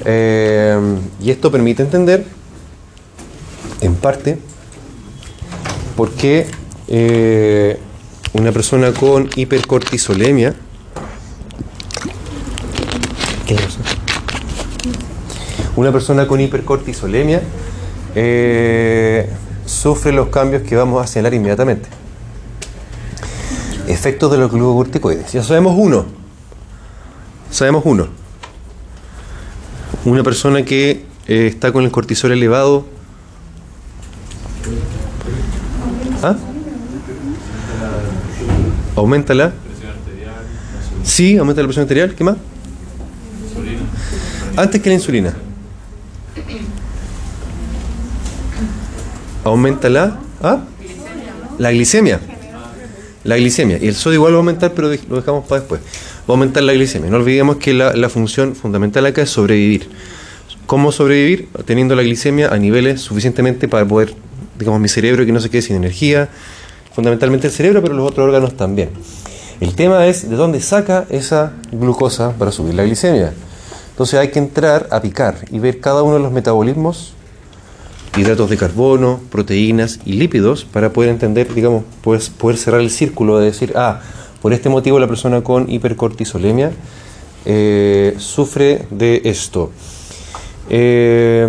Eh, 0.05 0.79
y 1.23 1.31
esto 1.31 1.51
permite 1.51 1.83
entender, 1.83 2.27
en 3.81 3.95
parte, 3.95 4.39
por 5.97 6.11
qué 6.13 6.47
eh, 6.89 7.79
una 8.33 8.53
persona 8.53 8.93
con 8.93 9.29
hipercortisolemia. 9.35 10.55
Una 15.77 15.93
persona 15.93 16.27
con 16.27 16.41
hipercortisolemia 16.41 17.41
eh, 18.15 19.29
sufre 19.65 20.13
los 20.13 20.29
cambios 20.29 20.63
que 20.63 20.77
vamos 20.77 21.03
a 21.03 21.07
señalar 21.07 21.35
inmediatamente. 21.35 21.89
Efectos 23.89 24.31
de 24.31 24.39
los 24.39 24.53
glucocorticoides. 24.53 25.33
Ya 25.33 25.43
sabemos 25.43 25.75
uno, 25.77 26.20
Sabemos 27.51 27.83
uno. 27.85 28.09
Una 30.05 30.23
persona 30.23 30.65
que 30.65 31.05
eh, 31.27 31.47
está 31.49 31.73
con 31.73 31.85
el 31.85 31.91
cortisol 31.91 32.33
elevado. 32.33 32.87
¿Ah? 36.23 36.37
¿Aumenta 38.95 39.35
la? 39.35 39.53
Sí, 41.03 41.37
aumenta 41.37 41.61
la 41.61 41.67
presión 41.67 41.83
arterial. 41.83 42.15
¿Qué 42.15 42.23
más? 42.23 42.37
Antes 44.57 44.81
que 44.81 44.89
la 44.89 44.95
insulina. 44.95 45.35
Aumenta 49.45 49.89
la. 49.89 50.19
¿Ah? 50.43 50.61
La 51.59 51.73
glicemia. 51.73 52.21
La 53.25 53.37
glicemia. 53.37 53.79
Y 53.81 53.89
el 53.89 53.95
sodio 53.97 54.15
igual 54.15 54.33
va 54.33 54.37
a 54.37 54.39
aumentar, 54.39 54.73
pero 54.73 54.89
lo 54.89 55.17
dejamos 55.17 55.47
para 55.47 55.61
después 55.61 55.81
aumentar 56.35 56.62
la 56.62 56.73
glicemia. 56.73 57.11
No 57.11 57.16
olvidemos 57.16 57.57
que 57.57 57.75
la, 57.75 58.09
función 58.09 58.55
fundamental 58.55 59.07
acá 59.07 59.23
es 59.23 59.31
sobrevivir. 59.31 59.88
¿Cómo 60.66 60.93
sobrevivir? 60.93 61.49
Teniendo 61.64 61.95
la 61.97 62.03
glicemia 62.03 62.49
a 62.49 62.59
niveles 62.59 63.01
suficientemente 63.01 63.69
para 63.69 63.87
poder, 63.87 64.14
digamos, 64.59 64.81
mi 64.81 64.88
cerebro 64.88 65.27
que 65.27 65.33
no 65.33 65.40
se 65.40 65.51
quede 65.51 65.62
sin 65.62 65.77
energía, 65.77 66.29
fundamentalmente 66.95 67.49
el 67.49 67.53
cerebro, 67.53 67.83
pero 67.83 67.95
los 67.95 68.09
otros 68.09 68.27
órganos 68.27 68.57
también. 68.57 68.90
El 69.61 69.75
tema 69.75 70.07
es 70.07 70.29
de 70.29 70.37
dónde 70.37 70.61
saca 70.61 71.07
esa 71.11 71.53
glucosa 71.71 72.33
para 72.33 72.51
subir 72.51 72.75
la 72.75 72.85
glicemia. 72.85 73.33
Entonces 73.90 74.19
hay 74.19 74.29
que 74.29 74.38
entrar 74.38 74.88
a 74.90 75.03
picar 75.03 75.37
y 75.51 75.59
ver 75.59 75.81
cada 75.81 76.03
uno 76.03 76.14
de 76.14 76.21
los 76.21 76.33
metabolismos, 76.33 77.12
hidratos 78.16 78.49
de 78.49 78.57
carbono, 78.57 79.21
proteínas 79.31 80.01
y 80.05 80.14
lípidos 80.14 80.64
para 80.64 80.93
poder 80.93 81.11
entender, 81.11 81.53
digamos, 81.53 81.85
poder, 82.03 82.23
poder 82.38 82.57
cerrar 82.57 82.81
el 82.81 82.90
círculo 82.90 83.38
de 83.38 83.47
decir, 83.47 83.73
ah, 83.77 84.01
por 84.42 84.53
este 84.53 84.68
motivo 84.68 84.98
la 84.98 85.07
persona 85.07 85.42
con 85.42 85.70
hipercortisolemia 85.70 86.72
eh, 87.44 88.14
sufre 88.18 88.87
de 88.90 89.22
esto. 89.24 89.70
Eh, 90.68 91.48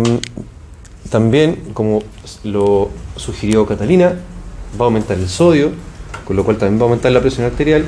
también, 1.10 1.58
como 1.74 2.02
lo 2.44 2.90
sugirió 3.16 3.66
Catalina, 3.66 4.14
va 4.80 4.84
a 4.84 4.88
aumentar 4.88 5.18
el 5.18 5.28
sodio, 5.28 5.70
con 6.26 6.36
lo 6.36 6.44
cual 6.44 6.56
también 6.56 6.78
va 6.78 6.84
a 6.84 6.88
aumentar 6.88 7.12
la 7.12 7.20
presión 7.20 7.46
arterial, 7.46 7.84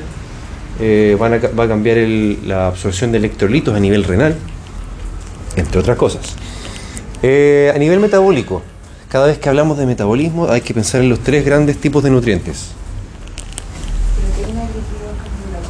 eh, 0.79 1.17
van 1.19 1.33
a 1.33 1.37
va 1.37 1.63
a 1.63 1.67
cambiar 1.67 1.97
la 2.45 2.67
absorción 2.67 3.11
de 3.11 3.17
electrolitos 3.17 3.75
a 3.75 3.79
nivel 3.79 4.03
renal, 4.03 4.35
entre 5.55 5.79
otras 5.79 5.97
cosas. 5.97 6.35
Eh, 7.23 7.71
a 7.73 7.77
nivel 7.79 7.99
metabólico, 7.99 8.61
cada 9.09 9.27
vez 9.27 9.39
que 9.39 9.49
hablamos 9.49 9.77
de 9.77 9.85
metabolismo 9.85 10.47
hay 10.49 10.61
que 10.61 10.73
pensar 10.73 11.01
en 11.01 11.09
los 11.09 11.19
tres 11.19 11.45
grandes 11.45 11.77
tipos 11.77 12.03
de 12.03 12.11
nutrientes. 12.11 12.71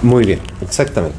Muy 0.02 0.26
bien, 0.26 0.40
exactamente. 0.62 1.18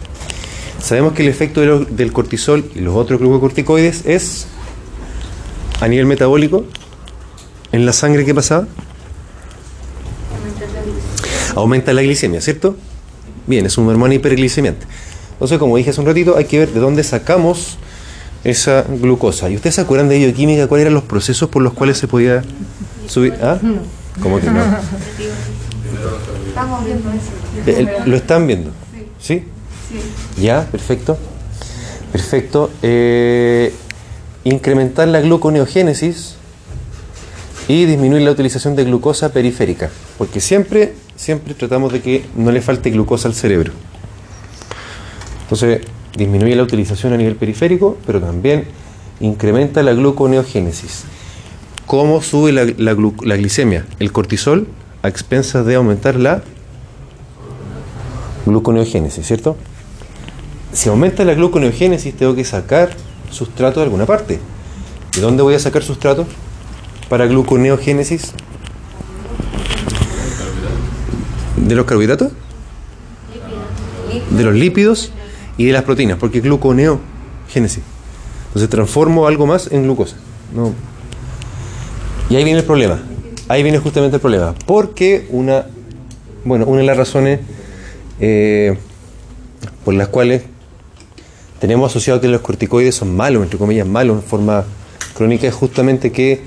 Sabemos 0.80 1.12
que 1.14 1.22
el 1.22 1.28
efecto 1.28 1.60
de 1.60 1.66
lo- 1.66 1.84
del 1.84 2.12
cortisol 2.12 2.70
y 2.74 2.80
los 2.80 2.94
otros 2.94 3.18
glucocorticoides 3.18 4.04
es 4.06 4.46
a 5.80 5.88
nivel 5.88 6.06
metabólico 6.06 6.64
en 7.72 7.84
la 7.86 7.92
sangre 7.92 8.24
que 8.24 8.34
pasaba 8.34 8.66
aumenta 11.54 11.92
la 11.92 12.02
glicemia, 12.02 12.40
¿cierto? 12.40 12.76
Bien, 13.46 13.64
es 13.66 13.78
una 13.78 13.90
hormona 13.90 14.14
hiperglicemiante. 14.14 14.86
Entonces, 15.32 15.58
como 15.58 15.76
dije 15.76 15.90
hace 15.90 16.00
un 16.00 16.06
ratito, 16.06 16.36
hay 16.36 16.44
que 16.44 16.58
ver 16.58 16.70
de 16.72 16.80
dónde 16.80 17.02
sacamos 17.02 17.78
esa 18.44 18.82
glucosa. 18.88 19.48
¿Y 19.50 19.56
ustedes 19.56 19.74
se 19.76 19.80
acuerdan 19.80 20.08
de 20.08 20.18
bioquímica? 20.18 20.66
¿Cuáles 20.66 20.82
eran 20.84 20.94
los 20.94 21.04
procesos 21.04 21.48
por 21.48 21.62
los 21.62 21.72
cuales 21.72 21.98
se 21.98 22.06
podía 22.08 22.42
subir? 23.08 23.34
¿Ah? 23.42 23.58
¿Cómo 24.22 24.40
que 24.40 24.50
no? 24.50 24.60
Estamos 26.48 26.84
viendo 26.84 27.10
eso. 27.10 27.30
Eh, 27.66 27.86
¿Lo 28.06 28.16
están 28.16 28.46
viendo? 28.46 28.70
¿Sí? 29.20 29.44
Ya, 30.40 30.66
perfecto. 30.70 31.18
Perfecto. 32.12 32.70
Eh, 32.82 33.72
incrementar 34.44 35.08
la 35.08 35.20
gluconeogénesis 35.20 36.36
y 37.68 37.84
disminuir 37.84 38.22
la 38.22 38.30
utilización 38.30 38.76
de 38.76 38.84
glucosa 38.84 39.32
periférica. 39.32 39.90
Porque 40.18 40.40
siempre, 40.40 40.94
siempre 41.16 41.54
tratamos 41.54 41.92
de 41.92 42.00
que 42.00 42.24
no 42.36 42.52
le 42.52 42.60
falte 42.62 42.90
glucosa 42.90 43.28
al 43.28 43.34
cerebro. 43.34 43.72
Entonces, 45.42 45.80
disminuye 46.16 46.54
la 46.56 46.62
utilización 46.62 47.12
a 47.12 47.16
nivel 47.16 47.36
periférico, 47.36 47.98
pero 48.06 48.20
también 48.20 48.64
incrementa 49.20 49.82
la 49.82 49.92
gluconeogénesis. 49.92 51.04
¿Cómo 51.86 52.20
sube 52.20 52.52
la, 52.52 52.64
la 52.64 52.96
la 53.22 53.36
glicemia? 53.36 53.84
El 53.98 54.12
cortisol 54.12 54.66
a 55.02 55.08
expensas 55.08 55.64
de 55.66 55.76
aumentar 55.76 56.16
la 56.16 56.42
gluconeogénesis, 58.46 59.26
¿cierto? 59.26 59.56
Si 60.72 60.88
aumenta 60.88 61.24
la 61.24 61.34
gluconeogénesis, 61.34 62.14
tengo 62.16 62.34
que 62.34 62.44
sacar 62.44 62.90
sustrato 63.30 63.80
de 63.80 63.84
alguna 63.84 64.06
parte. 64.06 64.40
¿De 65.14 65.20
dónde 65.20 65.42
voy 65.42 65.54
a 65.54 65.58
sacar 65.58 65.82
sustrato 65.82 66.26
para 67.08 67.26
gluconeogénesis? 67.26 68.32
¿De 71.56 71.74
los 71.74 71.86
carbohidratos? 71.86 72.32
De 74.30 74.44
los 74.44 74.54
lípidos 74.54 75.12
y 75.56 75.66
de 75.66 75.72
las 75.72 75.84
proteínas, 75.84 76.18
porque 76.18 76.40
gluconeogénesis. 76.40 77.82
Entonces 78.48 78.70
transformo 78.70 79.26
algo 79.26 79.46
más 79.46 79.70
en 79.72 79.82
glucosa. 79.82 80.16
No. 80.54 80.72
Y 82.28 82.36
ahí 82.36 82.44
viene 82.44 82.60
el 82.60 82.64
problema. 82.64 83.00
Ahí 83.48 83.62
viene 83.62 83.78
justamente 83.78 84.16
el 84.16 84.20
problema. 84.20 84.54
Porque 84.66 85.26
una, 85.30 85.66
bueno, 86.44 86.66
una 86.66 86.80
de 86.80 86.86
las 86.86 86.96
razones 86.96 87.40
eh, 88.20 88.76
por 89.84 89.94
las 89.94 90.08
cuales 90.08 90.42
tenemos 91.60 91.90
asociado 91.90 92.20
que 92.20 92.28
los 92.28 92.42
corticoides 92.42 92.94
son 92.94 93.16
malos, 93.16 93.42
entre 93.42 93.58
comillas, 93.58 93.86
malos 93.86 94.16
en 94.16 94.22
forma 94.22 94.64
crónica, 95.14 95.46
es 95.46 95.54
justamente 95.54 96.12
que 96.12 96.42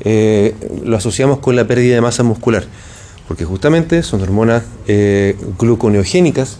eh, 0.00 0.54
lo 0.84 0.96
asociamos 0.96 1.38
con 1.38 1.56
la 1.56 1.66
pérdida 1.66 1.94
de 1.94 2.00
masa 2.00 2.22
muscular. 2.22 2.64
Porque 3.28 3.44
justamente 3.44 4.02
son 4.02 4.22
hormonas 4.22 4.64
eh, 4.86 5.36
gluconeogénicas. 5.58 6.58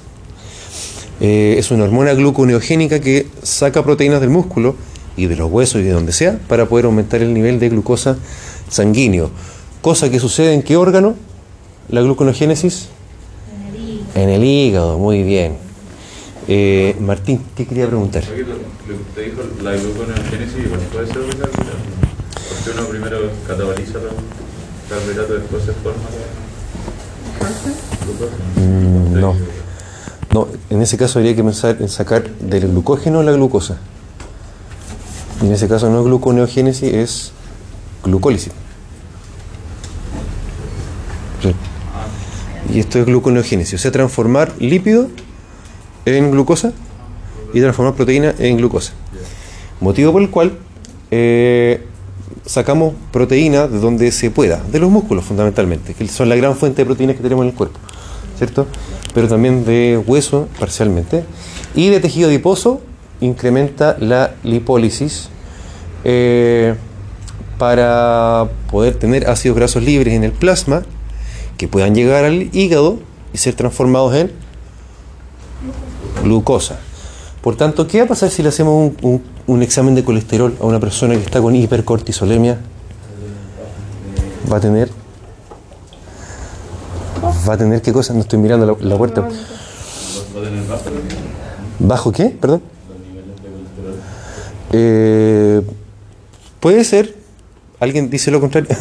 Eh, 1.20 1.56
es 1.58 1.70
una 1.70 1.84
hormona 1.84 2.14
gluconeogénica 2.14 3.00
que 3.00 3.26
saca 3.42 3.82
proteínas 3.82 4.20
del 4.20 4.30
músculo 4.30 4.76
y 5.16 5.26
de 5.26 5.34
los 5.34 5.50
huesos 5.50 5.80
y 5.80 5.84
de 5.84 5.90
donde 5.90 6.12
sea 6.12 6.38
para 6.46 6.66
poder 6.66 6.84
aumentar 6.84 7.22
el 7.22 7.34
nivel 7.34 7.58
de 7.58 7.68
glucosa 7.68 8.16
sanguíneo. 8.68 9.30
Cosa 9.82 10.10
que 10.10 10.20
sucede 10.20 10.54
en 10.54 10.62
qué 10.62 10.76
órgano? 10.76 11.16
La 11.88 12.02
gluconeogénesis 12.02 12.88
en 14.22 14.28
el 14.30 14.44
hígado, 14.44 14.98
muy 14.98 15.22
bien. 15.22 15.56
Eh, 16.48 16.96
Martín, 17.00 17.42
¿qué 17.56 17.66
quería 17.66 17.86
preguntar? 17.86 18.24
Lo, 18.24 18.34
que 18.34 18.44
te 19.14 19.22
dijo 19.22 19.42
la 19.62 19.76
gluconeogénesis 19.76 20.64
igual 20.64 20.80
puede 20.92 21.06
ser 21.06 21.18
de 21.18 21.36
carbohidratos. 21.36 21.76
Porque 22.48 22.78
uno 22.78 22.88
primero 22.88 23.18
cataboliza 23.46 23.98
los 23.98 24.12
carbohidratos, 24.88 25.40
después 25.40 25.62
se 25.64 25.72
forma. 25.72 26.02
Mm, 28.56 29.20
no. 29.20 29.36
No, 30.32 30.48
en 30.68 30.82
ese 30.82 30.96
caso 30.96 31.18
habría 31.18 31.34
que 31.34 31.44
pensar 31.44 31.76
en 31.80 31.88
sacar 31.88 32.28
del 32.28 32.68
glucógeno 32.68 33.22
la 33.22 33.32
glucosa. 33.32 33.78
Y 35.42 35.46
en 35.46 35.52
ese 35.52 35.68
caso 35.68 35.88
no 35.90 36.00
es 36.00 36.04
gluconeogénesis, 36.06 36.92
es 36.92 37.32
glucólisis. 38.04 38.52
Y 42.78 42.82
esto 42.82 43.00
es 43.00 43.06
gluconeogénesis, 43.06 43.74
o 43.74 43.78
sea, 43.78 43.90
transformar 43.90 44.52
lípido 44.60 45.08
en 46.04 46.30
glucosa 46.30 46.72
y 47.52 47.60
transformar 47.60 47.96
proteína 47.96 48.36
en 48.38 48.56
glucosa. 48.56 48.92
Motivo 49.80 50.12
por 50.12 50.22
el 50.22 50.30
cual 50.30 50.52
eh, 51.10 51.84
sacamos 52.46 52.94
proteína 53.10 53.66
de 53.66 53.80
donde 53.80 54.12
se 54.12 54.30
pueda, 54.30 54.62
de 54.70 54.78
los 54.78 54.92
músculos 54.92 55.24
fundamentalmente, 55.24 55.92
que 55.92 56.06
son 56.06 56.28
la 56.28 56.36
gran 56.36 56.54
fuente 56.54 56.82
de 56.82 56.86
proteínas 56.86 57.16
que 57.16 57.22
tenemos 57.24 57.42
en 57.42 57.48
el 57.48 57.56
cuerpo, 57.56 57.80
¿cierto? 58.36 58.68
Pero 59.12 59.26
también 59.26 59.64
de 59.64 60.00
hueso 60.06 60.46
parcialmente. 60.60 61.24
Y 61.74 61.88
de 61.88 61.98
tejido 61.98 62.28
adiposo 62.28 62.80
incrementa 63.20 63.96
la 63.98 64.36
lipólisis 64.44 65.30
eh, 66.04 66.76
para 67.58 68.48
poder 68.70 68.94
tener 68.94 69.28
ácidos 69.28 69.56
grasos 69.56 69.82
libres 69.82 70.14
en 70.14 70.22
el 70.22 70.30
plasma 70.30 70.84
que 71.58 71.68
puedan 71.68 71.94
llegar 71.94 72.24
al 72.24 72.54
hígado 72.56 72.98
y 73.34 73.38
ser 73.38 73.54
transformados 73.54 74.14
en 74.14 74.30
glucosa. 76.22 76.78
Por 77.42 77.56
tanto, 77.56 77.86
¿qué 77.86 77.98
va 77.98 78.04
a 78.04 78.08
pasar 78.08 78.30
si 78.30 78.42
le 78.42 78.48
hacemos 78.48 78.92
un, 79.02 79.62
examen 79.62 79.94
de 79.94 80.04
colesterol 80.04 80.56
a 80.60 80.66
una 80.66 80.80
persona 80.80 81.14
que 81.14 81.20
está 81.20 81.40
con 81.40 81.54
hipercortisolemia? 81.54 82.58
Va 84.50 84.56
a 84.56 84.60
tener. 84.60 84.90
Va 87.48 87.54
a 87.54 87.56
tener 87.56 87.82
qué 87.82 87.92
cosa? 87.92 88.14
No 88.14 88.20
estoy 88.20 88.38
mirando 88.38 88.78
la, 88.80 88.96
puerta. 88.96 89.22
¿Va 89.22 89.26
a 89.26 90.44
tener 90.44 90.64
bajo 91.78 92.12
qué? 92.12 92.26
Perdón. 92.26 92.62
Eh, 94.72 95.62
puede 96.60 96.84
ser. 96.84 97.16
Alguien 97.80 98.10
dice 98.10 98.30
lo 98.30 98.40
contrario. 98.40 98.68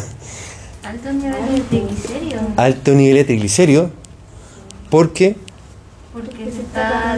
Altos 0.82 1.14
niveles 1.14 1.52
de 1.52 1.60
triglicéridos. 1.60 2.42
Alto 2.58 2.90
nivel 2.90 3.14
de 3.14 3.24
triglicéridos. 3.24 3.90
Porque 4.90 5.36
Porque 6.12 6.50
se 6.50 6.62
está, 6.62 7.16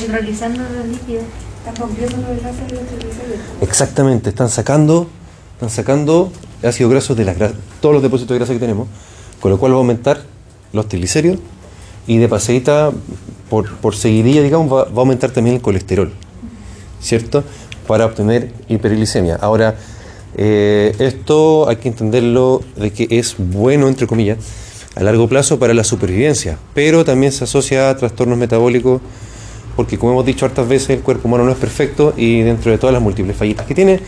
hidrolizando 0.00 0.62
los 0.62 0.86
lípidos. 0.86 1.24
Está 1.58 1.80
rompiendo 1.80 2.18
los 2.18 2.38
enlaces 2.38 2.68
de 2.68 2.74
los 2.76 2.86
triglicéridos. 2.86 3.40
Exactamente, 3.62 4.28
están 4.28 4.48
sacando, 4.48 5.08
están 5.54 5.70
sacando 5.70 6.30
ácidos 6.62 6.92
grasos 6.92 7.16
de 7.16 7.24
las 7.24 7.36
todos 7.80 7.92
los 7.92 8.00
depósitos 8.00 8.34
de 8.34 8.38
grasa 8.38 8.52
que 8.52 8.60
tenemos, 8.60 8.86
con 9.40 9.50
lo 9.50 9.58
cual 9.58 9.72
va 9.72 9.76
a 9.76 9.78
aumentar 9.80 10.22
los 10.72 10.88
triglicéridos 10.88 11.40
y 12.06 12.18
de 12.18 12.28
paseíta, 12.28 12.92
por, 13.50 13.74
por 13.78 13.96
seguidilla, 13.96 14.40
digamos, 14.40 14.72
va, 14.72 14.84
va 14.84 14.98
a 14.98 15.00
aumentar 15.00 15.32
también 15.32 15.56
el 15.56 15.62
colesterol, 15.62 16.12
¿cierto? 17.00 17.42
Para 17.88 18.06
obtener 18.06 18.52
hiperglicemia. 18.68 19.34
Ahora, 19.34 19.74
eh, 20.38 20.94
esto 21.00 21.68
hay 21.68 21.76
que 21.76 21.88
entenderlo 21.88 22.62
de 22.76 22.92
que 22.92 23.08
es 23.10 23.34
bueno, 23.38 23.88
entre 23.88 24.06
comillas, 24.06 24.38
a 24.94 25.02
largo 25.02 25.28
plazo 25.28 25.58
para 25.58 25.74
la 25.74 25.82
supervivencia, 25.82 26.58
pero 26.74 27.04
también 27.04 27.32
se 27.32 27.44
asocia 27.44 27.90
a 27.90 27.96
trastornos 27.96 28.38
metabólicos 28.38 29.00
porque 29.74 29.96
como 29.96 30.12
hemos 30.12 30.26
dicho 30.26 30.44
hartas 30.44 30.68
veces, 30.68 30.90
el 30.90 31.00
cuerpo 31.02 31.28
humano 31.28 31.44
no 31.44 31.52
es 31.52 31.56
perfecto 31.56 32.12
y 32.16 32.40
dentro 32.42 32.72
de 32.72 32.78
todas 32.78 32.92
las 32.92 33.02
múltiples 33.02 33.36
fallitas 33.36 33.64
que 33.64 33.76
tiene, 33.76 34.00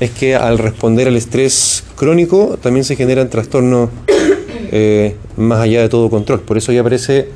es 0.00 0.10
que 0.10 0.34
al 0.34 0.58
responder 0.58 1.06
al 1.06 1.16
estrés 1.16 1.84
crónico 1.94 2.58
también 2.60 2.84
se 2.84 2.96
generan 2.96 3.30
trastornos 3.30 3.90
eh, 4.72 5.14
más 5.36 5.60
allá 5.60 5.82
de 5.82 5.88
todo 5.88 6.10
control. 6.10 6.40
Por 6.40 6.56
eso 6.58 6.72
ya 6.72 6.80
aparece 6.80 7.28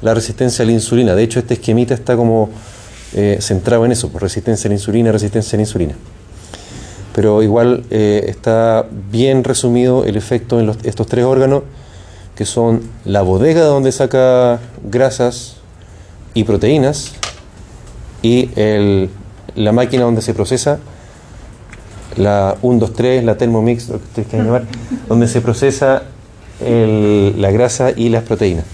la 0.00 0.14
resistencia 0.14 0.62
a 0.62 0.66
la 0.66 0.72
insulina. 0.72 1.16
De 1.16 1.24
hecho, 1.24 1.40
este 1.40 1.54
esquemita 1.54 1.94
está 1.94 2.16
como 2.16 2.50
eh, 3.14 3.38
centrado 3.40 3.84
en 3.84 3.90
eso, 3.90 4.10
por 4.10 4.22
resistencia 4.22 4.68
a 4.68 4.70
la 4.70 4.74
insulina, 4.74 5.10
resistencia 5.10 5.56
a 5.56 5.58
la 5.58 5.62
insulina. 5.62 5.96
Pero 7.14 7.42
igual 7.42 7.84
eh, 7.90 8.24
está 8.28 8.86
bien 9.10 9.44
resumido 9.44 10.04
el 10.04 10.16
efecto 10.16 10.58
en 10.60 10.66
los- 10.66 10.78
estos 10.84 11.06
tres 11.06 11.24
órganos, 11.24 11.62
que 12.34 12.44
son 12.44 12.82
la 13.04 13.22
bodega 13.22 13.62
donde 13.64 13.92
saca 13.92 14.58
grasas 14.90 15.56
y 16.34 16.42
proteínas 16.44 17.12
y 18.22 18.50
el- 18.56 19.08
la 19.54 19.70
máquina 19.70 20.02
donde 20.02 20.20
se 20.22 20.34
procesa 20.34 20.80
la 22.16 22.56
1, 22.62 22.78
2, 22.80 22.92
3, 22.94 23.24
la 23.24 23.36
Thermomix, 23.36 23.88
lo 23.88 23.98
que 23.98 24.04
ustedes 24.04 24.28
quieran 24.28 24.46
llamar, 24.46 24.64
donde 25.08 25.28
se 25.28 25.40
procesa 25.40 26.02
el- 26.64 27.40
la 27.40 27.50
grasa 27.52 27.92
y 27.94 28.08
las 28.08 28.24
proteínas. 28.24 28.64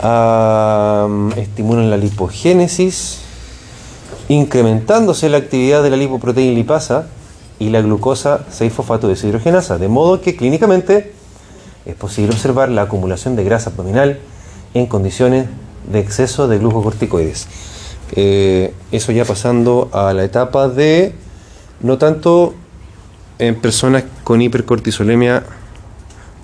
Am, 0.00 1.30
estimulan 1.36 1.90
la 1.90 1.96
lipogénesis, 1.96 3.20
incrementándose 4.28 5.28
la 5.28 5.38
actividad 5.38 5.82
de 5.82 5.90
la 5.90 5.96
lipoproteína 5.96 6.54
lipasa 6.54 7.06
y 7.58 7.70
la 7.70 7.82
glucosa 7.82 8.46
6-fosfato 8.50 9.08
deshidrogenasa, 9.08 9.78
de 9.78 9.88
modo 9.88 10.20
que 10.20 10.36
clínicamente 10.36 11.12
es 11.86 11.94
posible 11.94 12.32
observar 12.32 12.68
la 12.68 12.82
acumulación 12.82 13.36
de 13.36 13.44
grasa 13.44 13.70
abdominal 13.70 14.18
en 14.72 14.86
condiciones 14.86 15.46
de 15.90 16.00
exceso 16.00 16.48
de 16.48 16.58
glucocorticoides. 16.58 17.46
Eh, 18.12 18.72
eso 18.92 19.12
ya 19.12 19.24
pasando 19.24 19.90
a 19.92 20.12
la 20.12 20.24
etapa 20.24 20.68
de 20.68 21.14
no 21.80 21.98
tanto 21.98 22.54
en 23.38 23.56
personas 23.56 24.04
con 24.22 24.40
hipercortisolemia 24.40 25.44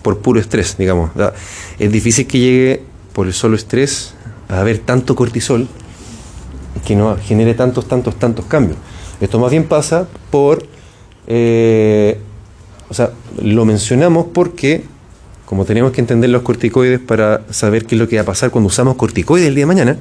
por 0.03 0.19
puro 0.19 0.41
estrés, 0.41 0.77
digamos. 0.77 1.11
Es 1.79 1.93
difícil 1.93 2.27
que 2.27 2.39
llegue 2.39 2.83
por 3.13 3.27
el 3.27 3.33
solo 3.33 3.57
estrés 3.57 4.15
a 4.49 4.61
haber 4.61 4.79
tanto 4.79 5.15
cortisol 5.15 5.69
que 6.85 6.95
no 6.95 7.17
genere 7.17 7.55
tantos, 7.55 7.87
tantos, 7.89 8.17
tantos 8.17 8.45
cambios. 8.47 8.79
Esto 9.21 9.39
más 9.39 9.51
bien 9.51 9.65
pasa 9.65 10.07
por, 10.31 10.65
eh, 11.27 12.19
o 12.89 12.95
sea, 12.95 13.11
lo 13.43 13.65
mencionamos 13.65 14.27
porque, 14.33 14.85
como 15.45 15.65
tenemos 15.65 15.93
que 15.93 16.01
entender 16.01 16.31
los 16.31 16.43
corticoides 16.43 17.01
para 17.01 17.43
saber 17.51 17.85
qué 17.85 17.97
es 17.97 18.01
lo 18.01 18.09
que 18.09 18.17
va 18.17 18.23
a 18.23 18.27
pasar 18.27 18.51
cuando 18.51 18.69
usamos 18.69 18.97
corticoides 18.97 19.49
el 19.49 19.55
día 19.55 19.63
de 19.63 19.67
mañana, 19.67 19.99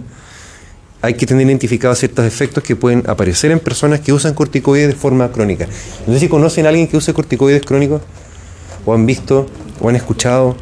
hay 1.01 1.13
que 1.13 1.25
tener 1.25 1.47
identificados 1.47 1.99
ciertos 1.99 2.25
efectos 2.25 2.63
que 2.63 2.75
pueden 2.75 3.03
aparecer 3.07 3.51
en 3.51 3.59
personas 3.59 4.01
que 4.01 4.11
usan 4.11 4.33
corticoides 4.33 4.89
de 4.89 4.95
forma 4.95 5.31
crónica. 5.31 5.67
No 6.05 6.13
sé 6.13 6.19
si 6.19 6.27
conocen 6.27 6.65
a 6.65 6.69
alguien 6.69 6.87
que 6.87 6.97
use 6.97 7.13
corticoides 7.13 7.65
crónicos, 7.65 8.01
o 8.85 8.93
han 8.93 9.05
visto, 9.05 9.47
o 9.79 9.89
han 9.89 9.95
escuchado. 9.95 10.55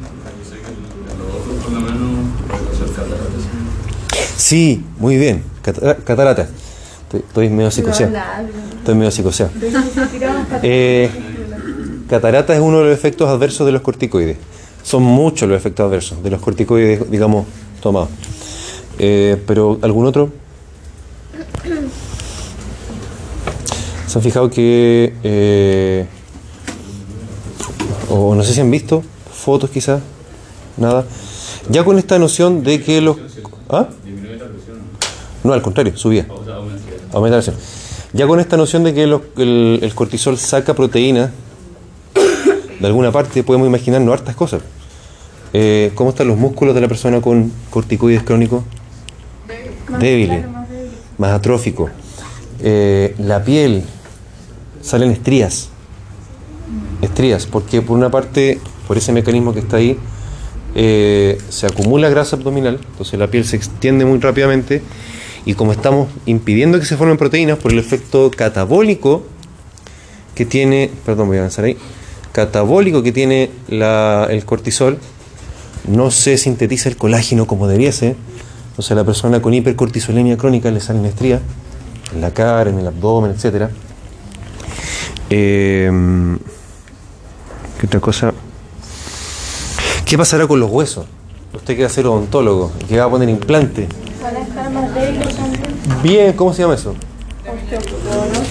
Sí, 4.37 4.83
muy 4.99 5.17
bien. 5.17 5.56
Catara- 5.67 5.95
Catarata. 6.03 6.47
Estoy, 7.03 7.19
estoy 7.27 7.49
medio 7.49 7.71
psicoseado. 7.71 8.13
Estoy 8.79 8.95
medio 8.95 9.11
psicoseado. 9.11 9.51
Eh, 10.63 11.09
catarata 12.09 12.53
es 12.55 12.61
uno 12.61 12.79
de 12.79 12.85
los 12.85 12.93
efectos 12.93 13.27
adversos 13.29 13.65
de 13.65 13.73
los 13.73 13.81
corticoides. 13.81 14.37
Son 14.83 15.03
muchos 15.03 15.49
los 15.49 15.57
efectos 15.57 15.85
adversos 15.85 16.23
de 16.23 16.29
los 16.29 16.41
corticoides, 16.41 17.11
digamos, 17.11 17.45
tomados. 17.81 18.07
Eh, 18.99 19.41
pero, 19.45 19.77
¿algún 19.81 20.05
otro? 20.05 20.29
¿Se 24.07 24.17
han 24.17 24.23
fijado 24.23 24.49
que... 24.49 25.13
eh, 25.23 26.05
o 28.09 28.33
no 28.35 28.43
sé 28.43 28.53
si 28.53 28.61
han 28.61 28.71
visto 28.71 29.03
fotos 29.33 29.69
quizás? 29.69 30.01
Nada. 30.77 31.05
Ya 31.69 31.83
con 31.83 31.97
esta 31.99 32.17
noción 32.17 32.63
de 32.63 32.81
que 32.81 33.01
los... 33.01 33.17
¿Ah? 33.69 33.89
No, 35.47 35.53
al 35.53 35.61
contrario, 35.61 35.95
subía. 35.95 36.25
O 36.29 36.43
sea, 36.43 36.55
aumenta. 36.55 36.83
Aumenta 37.13 37.37
la 37.37 37.43
presión. 37.43 37.55
Ya 38.13 38.27
con 38.27 38.39
esta 38.39 38.57
noción 38.57 38.83
de 38.83 38.93
que 38.93 39.07
los- 39.07 39.21
el, 39.37 39.79
el 39.81 39.95
cortisol 39.95 40.37
saca 40.37 40.73
proteína 40.73 41.31
de 42.79 42.85
alguna 42.87 43.11
parte, 43.11 43.43
podemos 43.43 43.67
imaginarnos 43.67 44.13
hartas 44.13 44.35
cosas. 44.35 44.61
Eh, 45.53 45.91
¿Cómo 45.95 46.09
están 46.11 46.27
los 46.27 46.37
músculos 46.37 46.75
de 46.75 46.81
la 46.81 46.87
persona 46.87 47.21
con 47.21 47.51
corticoides 47.69 48.23
crónicos? 48.23 48.63
Débiles, 49.99 50.45
más 51.17 51.31
atrófico. 51.31 51.89
Eh, 52.59 53.15
la 53.19 53.43
piel, 53.43 53.83
salen 54.81 55.11
estrías. 55.11 55.69
Estrías, 57.01 57.45
porque 57.45 57.81
por 57.81 57.95
una 57.97 58.09
parte, 58.11 58.59
por 58.87 58.97
ese 58.97 59.11
mecanismo 59.13 59.53
que 59.53 59.59
está 59.59 59.77
ahí, 59.77 59.97
eh, 60.75 61.37
se 61.49 61.65
acumula 61.65 62.09
grasa 62.09 62.35
abdominal, 62.35 62.79
entonces 62.91 63.17
la 63.17 63.27
piel 63.27 63.45
se 63.45 63.55
extiende 63.55 64.05
muy 64.05 64.19
rápidamente 64.19 64.81
y 65.47 65.53
como 65.53 65.71
estamos 65.71 66.09
impidiendo 66.25 66.77
que 66.77 66.85
se 66.85 66.97
formen 66.97 67.15
proteínas 67.15 67.57
por 67.57 67.71
el 67.71 67.79
efecto 67.79 68.29
catabólico 68.29 69.23
que 70.35 70.45
tiene, 70.45 70.91
perdón, 71.05 71.29
voy 71.29 71.37
a 71.37 71.39
avanzar 71.39 71.63
ahí, 71.63 71.77
catabólico 72.33 73.01
que 73.01 73.13
tiene 73.13 73.49
el 73.69 74.43
cortisol, 74.45 74.99
no 75.87 76.11
se 76.11 76.37
sintetiza 76.37 76.89
el 76.89 76.97
colágeno 76.97 77.47
como 77.47 77.69
debiese, 77.69 78.17
o 78.75 78.81
sea, 78.81 78.97
la 78.97 79.05
persona 79.05 79.41
con 79.41 79.53
hipercortisolemia 79.53 80.35
crónica 80.35 80.69
le 80.69 80.81
salen 80.81 81.05
estrías 81.05 81.39
en 82.13 82.19
la 82.19 82.31
cara, 82.31 82.69
en 82.69 82.79
el 82.79 82.87
abdomen, 82.87 83.31
etcétera. 83.31 83.71
Eh, 85.29 85.89
¿Qué 87.79 87.85
otra 87.85 88.01
cosa? 88.01 88.33
¿Qué 90.03 90.17
pasará 90.17 90.45
con 90.45 90.59
los 90.59 90.69
huesos? 90.69 91.05
Usted 91.53 91.77
que 91.77 91.83
va 91.83 91.87
a 91.87 91.91
ser 91.91 92.05
odontólogo, 92.05 92.73
que 92.89 92.99
va 92.99 93.05
a 93.05 93.09
poner 93.09 93.29
implante. 93.29 93.87
Van 94.21 94.35
a 94.35 94.39
estar 94.39 94.69
más 94.71 94.93
débiles 94.93 95.35
también. 95.35 95.63
Bien, 96.03 96.33
¿cómo 96.33 96.53
se 96.53 96.61
llama 96.61 96.75
eso? 96.75 96.95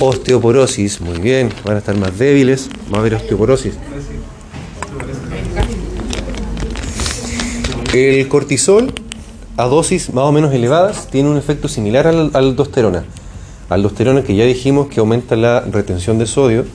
Osteoporosis, 0.00 1.00
muy 1.00 1.18
bien, 1.18 1.50
van 1.64 1.76
a 1.76 1.78
estar 1.78 1.96
más 1.96 2.18
débiles, 2.18 2.68
va 2.92 2.98
a 2.98 3.00
haber 3.00 3.14
osteoporosis. 3.14 3.74
El 7.94 8.28
cortisol 8.28 8.92
a 9.56 9.64
dosis 9.66 10.12
más 10.12 10.24
o 10.24 10.32
menos 10.32 10.52
elevadas 10.52 11.08
tiene 11.08 11.30
un 11.30 11.36
efecto 11.36 11.68
similar 11.68 12.06
al, 12.06 12.30
al 12.34 12.44
aldosterona. 12.46 13.04
Aldosterona 13.68 14.22
que 14.22 14.34
ya 14.34 14.44
dijimos 14.44 14.88
que 14.88 15.00
aumenta 15.00 15.36
la 15.36 15.60
retención 15.60 16.18
de 16.18 16.26
sodio 16.26 16.66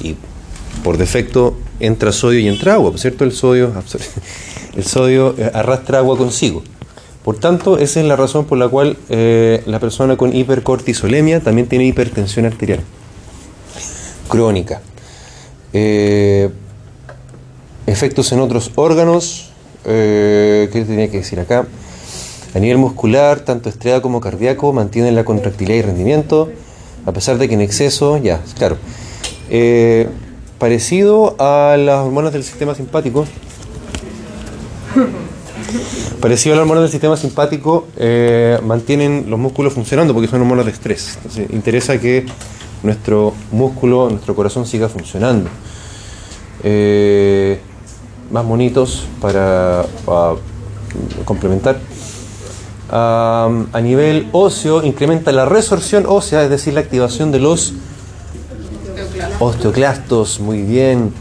y 0.00 0.16
por 0.82 0.98
defecto 0.98 1.56
entra 1.80 2.12
sodio 2.12 2.40
y 2.40 2.48
entra 2.48 2.74
agua, 2.74 2.90
¿por 2.90 3.00
cierto? 3.00 3.24
El 3.24 3.32
sodio, 3.32 3.72
el 4.76 4.84
sodio 4.84 5.34
eh, 5.38 5.50
arrastra 5.54 5.98
agua 5.98 6.16
consigo. 6.16 6.62
Por 7.24 7.38
tanto, 7.38 7.78
esa 7.78 8.00
es 8.00 8.06
la 8.06 8.16
razón 8.16 8.46
por 8.46 8.58
la 8.58 8.68
cual 8.68 8.96
eh, 9.08 9.62
la 9.66 9.78
persona 9.78 10.16
con 10.16 10.34
hipercortisolemia 10.34 11.40
también 11.40 11.68
tiene 11.68 11.84
hipertensión 11.86 12.46
arterial 12.46 12.80
crónica. 14.32 14.80
Eh, 15.74 16.48
efectos 17.86 18.32
en 18.32 18.40
otros 18.40 18.72
órganos, 18.76 19.50
eh, 19.84 20.70
¿qué 20.72 20.84
tenía 20.86 21.10
que 21.10 21.18
decir 21.18 21.38
acá? 21.38 21.66
A 22.54 22.58
nivel 22.58 22.78
muscular, 22.78 23.40
tanto 23.40 23.68
estriado 23.68 24.00
como 24.00 24.20
cardíaco, 24.20 24.72
mantienen 24.72 25.14
la 25.14 25.24
contractilidad 25.24 25.78
y 25.78 25.82
rendimiento, 25.82 26.50
a 27.04 27.12
pesar 27.12 27.36
de 27.36 27.46
que 27.46 27.54
en 27.54 27.60
exceso, 27.60 28.16
ya, 28.16 28.40
claro. 28.56 28.78
Eh, 29.50 30.08
parecido 30.58 31.36
a 31.38 31.76
las 31.76 32.04
hormonas 32.06 32.32
del 32.32 32.44
sistema 32.44 32.74
simpático, 32.74 33.26
parecido 36.20 36.54
a 36.54 36.56
las 36.56 36.62
hormonas 36.62 36.82
del 36.82 36.90
sistema 36.90 37.16
simpático, 37.16 37.86
eh, 37.96 38.58
mantienen 38.64 39.26
los 39.28 39.38
músculos 39.38 39.72
funcionando 39.72 40.14
porque 40.14 40.28
son 40.28 40.40
hormonas 40.40 40.66
de 40.66 40.72
estrés. 40.72 41.16
Entonces, 41.16 41.50
interesa 41.50 41.98
que 41.98 42.26
nuestro 42.82 43.34
músculo, 43.50 44.10
nuestro 44.10 44.34
corazón 44.34 44.66
siga 44.66 44.88
funcionando. 44.88 45.48
Eh, 46.62 47.60
más 48.30 48.46
bonitos 48.46 49.04
para, 49.20 49.84
para 50.06 50.34
complementar. 51.24 51.78
A 52.94 53.80
nivel 53.82 54.28
óseo, 54.32 54.82
incrementa 54.84 55.32
la 55.32 55.46
resorción 55.46 56.04
ósea, 56.06 56.44
es 56.44 56.50
decir, 56.50 56.74
la 56.74 56.80
activación 56.80 57.32
de 57.32 57.38
los 57.38 57.72
osteoclastos, 59.40 60.40
muy 60.40 60.62
bien, 60.62 61.12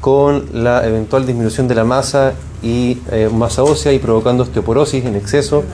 con 0.00 0.46
la 0.52 0.86
eventual 0.86 1.26
disminución 1.26 1.66
de 1.66 1.74
la 1.74 1.84
masa 1.84 2.34
y 2.62 2.98
eh, 3.10 3.28
masa 3.32 3.62
ósea 3.62 3.92
y 3.92 3.98
provocando 3.98 4.42
osteoporosis 4.42 5.04
en 5.04 5.16
exceso, 5.16 5.64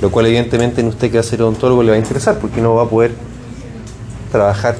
lo 0.00 0.10
cual 0.10 0.26
evidentemente 0.26 0.80
en 0.80 0.88
usted 0.88 1.10
que 1.10 1.18
va 1.18 1.20
a 1.20 1.24
ser 1.24 1.42
odontólogo 1.42 1.82
le 1.82 1.90
va 1.90 1.96
a 1.96 1.98
interesar 1.98 2.38
porque 2.38 2.60
no 2.60 2.74
va 2.74 2.84
a 2.84 2.88
poder 2.88 3.12
trabajar 4.32 4.76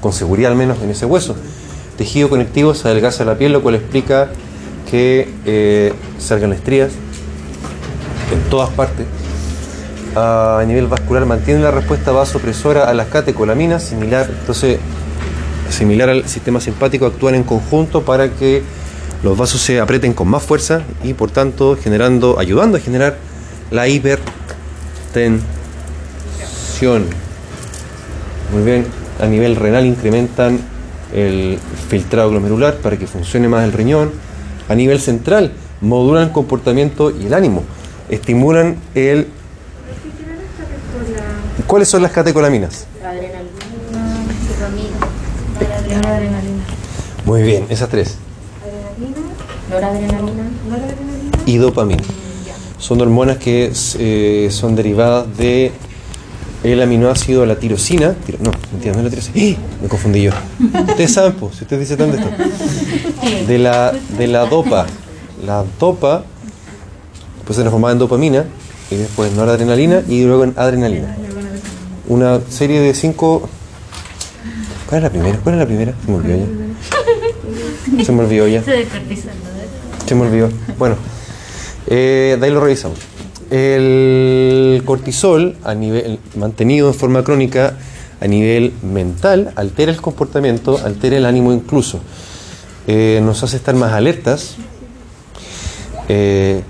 con 0.00 0.12
seguridad 0.12 0.52
al 0.52 0.58
menos 0.58 0.78
en 0.82 0.90
ese 0.90 1.06
hueso. 1.06 1.36
Tejido 1.96 2.28
conectivo 2.28 2.74
se 2.74 2.88
adelgaza 2.88 3.24
la 3.24 3.36
piel, 3.36 3.52
lo 3.52 3.62
cual 3.62 3.74
explica 3.74 4.30
que 4.90 5.28
eh, 5.44 5.92
salgan 6.18 6.52
estrías 6.52 6.92
en 8.32 8.50
todas 8.50 8.70
partes. 8.70 9.06
A 10.16 10.62
nivel 10.66 10.86
vascular 10.86 11.26
mantiene 11.26 11.60
la 11.60 11.70
respuesta 11.70 12.12
vasopresora 12.12 12.88
a 12.88 12.94
las 12.94 13.08
catecolaminas, 13.08 13.82
similar, 13.82 14.28
entonces 14.40 14.78
similar 15.70 16.08
al 16.08 16.28
sistema 16.28 16.60
simpático, 16.60 17.06
actúan 17.06 17.34
en 17.34 17.42
conjunto 17.42 18.02
para 18.02 18.30
que 18.30 18.62
los 19.22 19.36
vasos 19.36 19.60
se 19.60 19.80
aprieten 19.80 20.14
con 20.14 20.28
más 20.28 20.42
fuerza 20.42 20.82
y 21.02 21.14
por 21.14 21.30
tanto 21.30 21.76
generando, 21.76 22.38
ayudando 22.38 22.76
a 22.76 22.80
generar 22.80 23.16
la 23.70 23.88
hipertensión. 23.88 25.46
Muy 28.52 28.62
bien, 28.64 28.86
a 29.20 29.26
nivel 29.26 29.56
renal 29.56 29.84
incrementan 29.86 30.60
el 31.12 31.58
filtrado 31.88 32.30
glomerular 32.30 32.76
para 32.76 32.96
que 32.96 33.06
funcione 33.06 33.48
más 33.48 33.64
el 33.64 33.72
riñón. 33.72 34.12
A 34.68 34.74
nivel 34.74 35.00
central 35.00 35.52
modulan 35.80 36.24
el 36.24 36.32
comportamiento 36.32 37.10
y 37.10 37.26
el 37.26 37.34
ánimo. 37.34 37.64
Estimulan 38.08 38.76
el... 38.94 39.28
¿Cuáles 41.66 41.88
son 41.88 42.02
las 42.02 42.12
catecolaminas? 42.12 42.86
Adrenalina, 43.02 43.48
dopamina, 44.48 44.96
noradrenalina. 45.96 46.62
Muy 47.24 47.42
bien, 47.42 47.66
esas 47.68 47.88
tres. 47.88 48.16
Adrenalina, 49.72 50.18
Noradrenalina. 50.68 51.38
y 51.46 51.56
dopamina. 51.56 52.02
Son 52.78 53.00
hormonas 53.00 53.38
que 53.38 53.72
eh, 53.98 54.48
son 54.50 54.76
derivadas 54.76 55.26
de 55.36 55.72
el 56.64 56.80
aminoácido 56.82 57.44
la 57.46 57.56
tirosina. 57.56 58.14
tiro- 58.26 58.38
no, 58.40 58.50
mentira, 58.72 58.92
no 58.94 58.98
es 59.00 59.04
la 59.04 59.10
tirosina. 59.10 59.36
¡Eh! 59.36 59.56
Me 59.82 59.88
confundí 59.88 60.22
yo. 60.22 60.30
Ustedes 60.88 61.12
saben, 61.12 61.32
pues, 61.34 61.56
si 61.56 61.64
ustedes 61.64 61.88
dicen 61.88 61.98
tanto 61.98 62.16
esto. 62.18 62.30
De 63.46 63.58
la, 63.58 63.92
de 64.16 64.26
la 64.26 64.46
dopa. 64.46 64.86
La 65.44 65.64
dopa 65.78 66.24
pues 67.44 67.56
se 67.56 67.62
transformaba 67.62 67.92
en 67.92 67.98
dopamina 67.98 68.44
y 68.90 68.96
después 68.96 69.30
en 69.30 69.36
noradrenalina 69.36 70.02
y 70.08 70.24
luego 70.24 70.44
en 70.44 70.54
adrenalina. 70.56 71.16
Una 72.08 72.40
serie 72.48 72.80
de 72.80 72.94
cinco. 72.94 73.48
¿Cuál 74.88 74.98
es 74.98 75.02
la 75.04 75.10
primera? 75.10 75.38
¿Cuál 75.42 75.54
es 75.56 75.58
la 75.60 75.66
primera? 75.66 75.94
Se 76.04 76.10
me 76.10 76.16
olvidó 76.18 76.36
ya. 76.38 78.04
Se 78.04 78.12
me 78.12 78.20
olvidó 78.24 78.48
ya. 78.48 78.62
Se. 78.64 78.86
Se 80.08 80.14
me 80.14 80.22
olvidó. 80.22 80.48
Bueno, 80.78 80.96
eh, 81.86 82.36
de 82.40 82.46
ahí 82.46 82.52
lo 82.52 82.60
revisamos. 82.60 82.98
El 83.50 84.82
cortisol, 84.84 85.56
a 85.64 85.74
nivel, 85.74 86.18
mantenido 86.36 86.88
en 86.88 86.94
forma 86.94 87.22
crónica 87.24 87.74
a 88.20 88.26
nivel 88.26 88.72
mental, 88.82 89.52
altera 89.54 89.92
el 89.92 90.00
comportamiento, 90.00 90.78
altera 90.84 91.16
el 91.16 91.26
ánimo 91.26 91.52
incluso. 91.52 92.00
Eh, 92.86 93.20
nos 93.22 93.42
hace 93.42 93.56
estar 93.56 93.74
más 93.74 93.92
alertas. 93.92 94.56
Eh, 96.08 96.62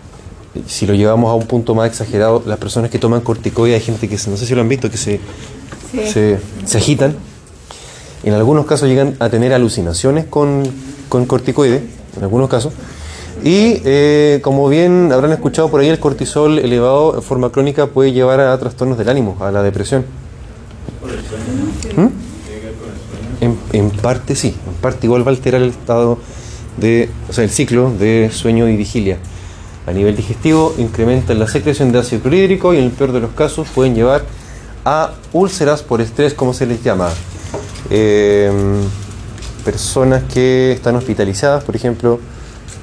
si 0.66 0.87
lo 0.87 0.94
llevamos 0.94 1.31
a 1.31 1.35
un 1.35 1.46
punto 1.46 1.77
más 1.77 1.88
exagerado, 1.88 2.42
las 2.44 2.59
personas 2.59 2.90
que 2.90 2.98
toman 2.98 3.20
corticoides, 3.20 3.81
hay 3.81 3.85
gente 3.85 4.09
que, 4.09 4.16
no 4.29 4.37
sé 4.37 4.46
si 4.46 4.55
lo 4.55 4.61
han 4.61 4.68
visto, 4.68 4.90
que 4.90 4.96
se, 4.96 5.20
se, 6.12 6.38
se 6.64 6.79
agitan. 6.79 7.14
En 8.24 8.35
algunos 8.35 8.66
casos 8.66 8.88
llegan 8.88 9.14
a 9.20 9.29
tener 9.29 9.53
alucinaciones 9.53 10.24
con, 10.24 10.64
con 11.09 11.24
corticoides, 11.27 11.83
en 12.16 12.22
algunos 12.22 12.48
casos. 12.48 12.72
Y 13.44 13.81
eh, 13.85 14.40
como 14.42 14.68
bien 14.68 15.11
habrán 15.12 15.33
escuchado 15.33 15.70
por 15.70 15.81
ahí, 15.81 15.88
el 15.88 15.98
cortisol 15.98 16.59
elevado 16.59 17.14
en 17.14 17.22
forma 17.22 17.51
crónica 17.51 17.87
puede 17.87 18.12
llevar 18.12 18.40
a 18.40 18.59
trastornos 18.59 18.98
del 18.98 19.09
ánimo, 19.09 19.37
a 19.40 19.51
la 19.51 19.62
depresión. 19.62 20.05
¿Mm? 21.96 22.07
En, 23.40 23.57
en 23.72 23.90
parte 23.90 24.35
sí, 24.35 24.57
en 24.66 24.74
parte 24.74 25.07
igual 25.07 25.22
va 25.22 25.31
a 25.31 25.35
alterar 25.35 25.62
el 25.62 25.70
estado 25.70 26.18
de, 26.77 27.09
o 27.29 27.33
sea, 27.33 27.44
el 27.44 27.51
ciclo 27.51 27.92
de 27.92 28.31
sueño 28.33 28.68
y 28.68 28.77
vigilia. 28.77 29.18
A 29.87 29.92
nivel 29.92 30.16
digestivo 30.16 30.74
incrementa 30.77 31.33
la 31.35 31.46
secreción 31.46 31.92
de 31.92 32.01
ácido 32.01 32.22
clorhídrico 32.22 32.74
y 32.74 32.79
en 32.79 32.85
el 32.85 32.90
peor 32.90 33.12
de 33.12 33.20
los 33.20 33.31
casos 33.31 33.68
pueden 33.74 33.94
llevar 33.94 34.24
a 34.85 35.12
úlceras 35.33 35.83
por 35.83 36.01
estrés, 36.01 36.35
como 36.35 36.53
se 36.53 36.66
les 36.66 36.83
llama. 36.83 37.09
Eh, 37.90 38.51
personas 39.64 40.24
que 40.24 40.72
están 40.72 40.96
hospitalizadas, 40.96 41.64
por 41.64 41.77
ejemplo, 41.77 42.20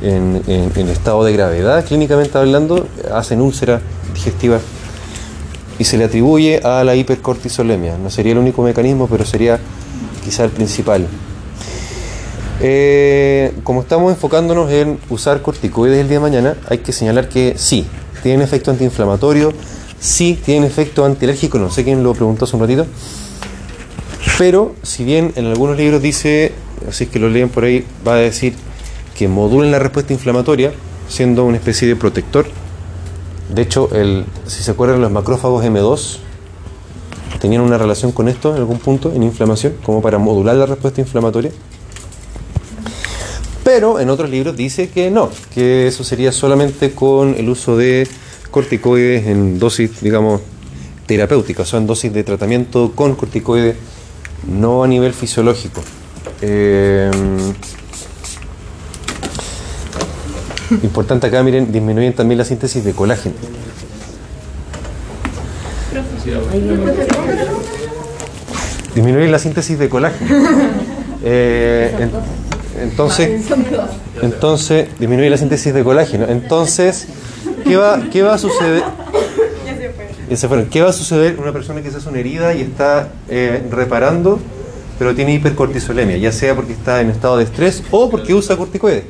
en, 0.02 0.90
estado 0.90 1.24
de 1.24 1.34
gravedad, 1.34 1.86
clínicamente 1.86 2.38
hablando, 2.38 2.88
hacen 3.14 3.42
úlceras 3.42 3.82
digestivas 4.14 4.62
y 5.78 5.84
se 5.84 5.98
le 5.98 6.06
atribuye 6.06 6.62
a 6.64 6.84
la 6.84 6.96
hipercortisolemia. 6.96 7.98
No 7.98 8.10
sería 8.10 8.34
el 8.34 8.38
único 8.38 8.62
mecanismo, 8.62 9.08
pero 9.08 9.26
sería 9.26 9.60
quizá 10.24 10.44
el 10.46 10.52
principal. 10.52 11.08
Eh, 12.62 13.54
como 13.64 13.82
estamos 13.82 14.14
enfocándonos 14.14 14.72
en 14.72 14.98
usar 15.10 15.42
corticoides 15.42 16.00
el 16.00 16.08
día 16.08 16.18
de 16.18 16.22
mañana, 16.22 16.56
hay 16.70 16.78
que 16.78 16.94
señalar 16.94 17.28
que 17.28 17.56
sí, 17.58 17.86
tienen 18.24 18.42
efecto 18.42 18.72
antiinflamatorio, 18.72 19.52
sí 20.00 20.40
tienen 20.44 20.64
efecto 20.64 21.04
antialérgico, 21.04 21.60
no 21.60 21.70
sé 21.70 21.84
quién 21.84 22.02
lo 22.02 22.14
preguntó 22.14 22.46
hace 22.46 22.56
un 22.56 22.62
ratito, 22.62 22.86
pero 24.38 24.74
si 24.84 25.04
bien 25.04 25.34
en 25.36 25.48
algunos 25.48 25.78
libros 25.78 26.02
dice, 26.02 26.54
así 26.88 27.08
que 27.08 27.20
lo 27.20 27.30
leen 27.30 27.50
por 27.50 27.66
ahí, 27.66 27.86
va 28.08 28.14
a 28.14 28.18
decir 28.18 28.54
que 29.15 29.28
modulan 29.28 29.71
la 29.71 29.80
respuesta 29.80 30.13
inflamatoria, 30.13 30.73
siendo 31.08 31.45
una 31.45 31.58
especie 31.58 31.88
de 31.88 31.95
protector. 31.95 32.45
De 33.54 33.62
hecho, 33.62 33.89
el, 33.93 34.25
si 34.45 34.62
se 34.62 34.71
acuerdan, 34.71 35.01
los 35.01 35.12
macrófagos 35.12 35.63
M2 35.63 36.17
tenían 37.39 37.62
una 37.62 37.78
relación 37.78 38.12
con 38.12 38.28
esto 38.28 38.51
en 38.51 38.58
algún 38.58 38.80
punto, 38.80 39.12
en 39.13 39.23
inflamación, 39.23 39.75
como 39.84 40.01
para 40.01 40.17
modular 40.17 40.56
la 40.56 40.65
respuesta 40.65 41.01
inflamatoria. 41.01 41.51
Pero 43.63 43.99
en 43.99 44.10
otros 44.10 44.30
libros 44.30 44.56
dice 44.56 44.89
que 44.89 45.10
no, 45.10 45.30
que 45.54 45.88
eso 45.88 46.04
sería 46.04 46.32
solamente 46.32 46.91
con 46.91 47.36
el 47.36 47.49
uso 47.49 47.78
de 47.78 48.08
corticoides 48.51 49.25
en 49.28 49.58
dosis, 49.60 50.01
digamos, 50.01 50.41
terapéuticas, 51.08 51.67
o 51.67 51.71
sea, 51.71 51.80
en 51.80 51.88
dosis 51.88 52.13
de 52.13 52.23
tratamiento 52.23 52.91
con 52.93 53.15
corticoides, 53.15 53.75
no 54.47 54.84
a 54.84 54.88
nivel 54.88 55.13
fisiológico. 55.13 55.82
Eh, 56.41 57.10
importante 60.84 61.28
acá, 61.28 61.43
miren, 61.43 61.71
disminuyen 61.71 62.13
también 62.13 62.38
la 62.38 62.45
síntesis 62.45 62.84
de 62.84 62.93
colágeno. 62.93 63.36
Disminuyen 68.93 69.32
la 69.32 69.39
síntesis 69.39 69.78
de 69.80 69.89
colágeno. 69.89 70.36
Eh, 71.28 71.91
en- 72.01 72.12
entonces, 72.84 73.45
entonces, 74.21 74.89
disminuye 74.99 75.28
la 75.32 75.38
síntesis 75.38 75.73
de 75.73 75.84
colágeno. 75.84 76.25
Entonces, 76.30 77.08
¿qué 77.63 77.78
va, 77.78 77.99
qué 78.12 78.21
va 78.21 78.36
a 78.36 78.38
suceder? 78.38 78.84
¿Qué 80.69 80.82
va 80.84 80.89
a 80.89 80.93
suceder 80.93 81.39
una 81.39 81.51
persona 81.51 81.82
que 81.82 81.89
se 81.89 81.97
hace 81.97 82.10
una 82.10 82.19
herida 82.19 82.54
y 82.54 82.62
está 82.62 83.08
eh, 83.28 83.63
reparando, 83.71 84.39
pero 84.99 85.15
tiene 85.15 85.34
hipercortisolemia? 85.34 86.17
Ya 86.17 86.32
sea 86.32 86.54
porque 86.54 86.73
está 86.73 87.01
en 87.01 87.10
estado 87.10 87.38
de 87.38 87.45
estrés 87.45 87.82
o 87.89 88.08
porque 88.12 88.36
usa 88.36 88.56
corticoides. 88.56 89.06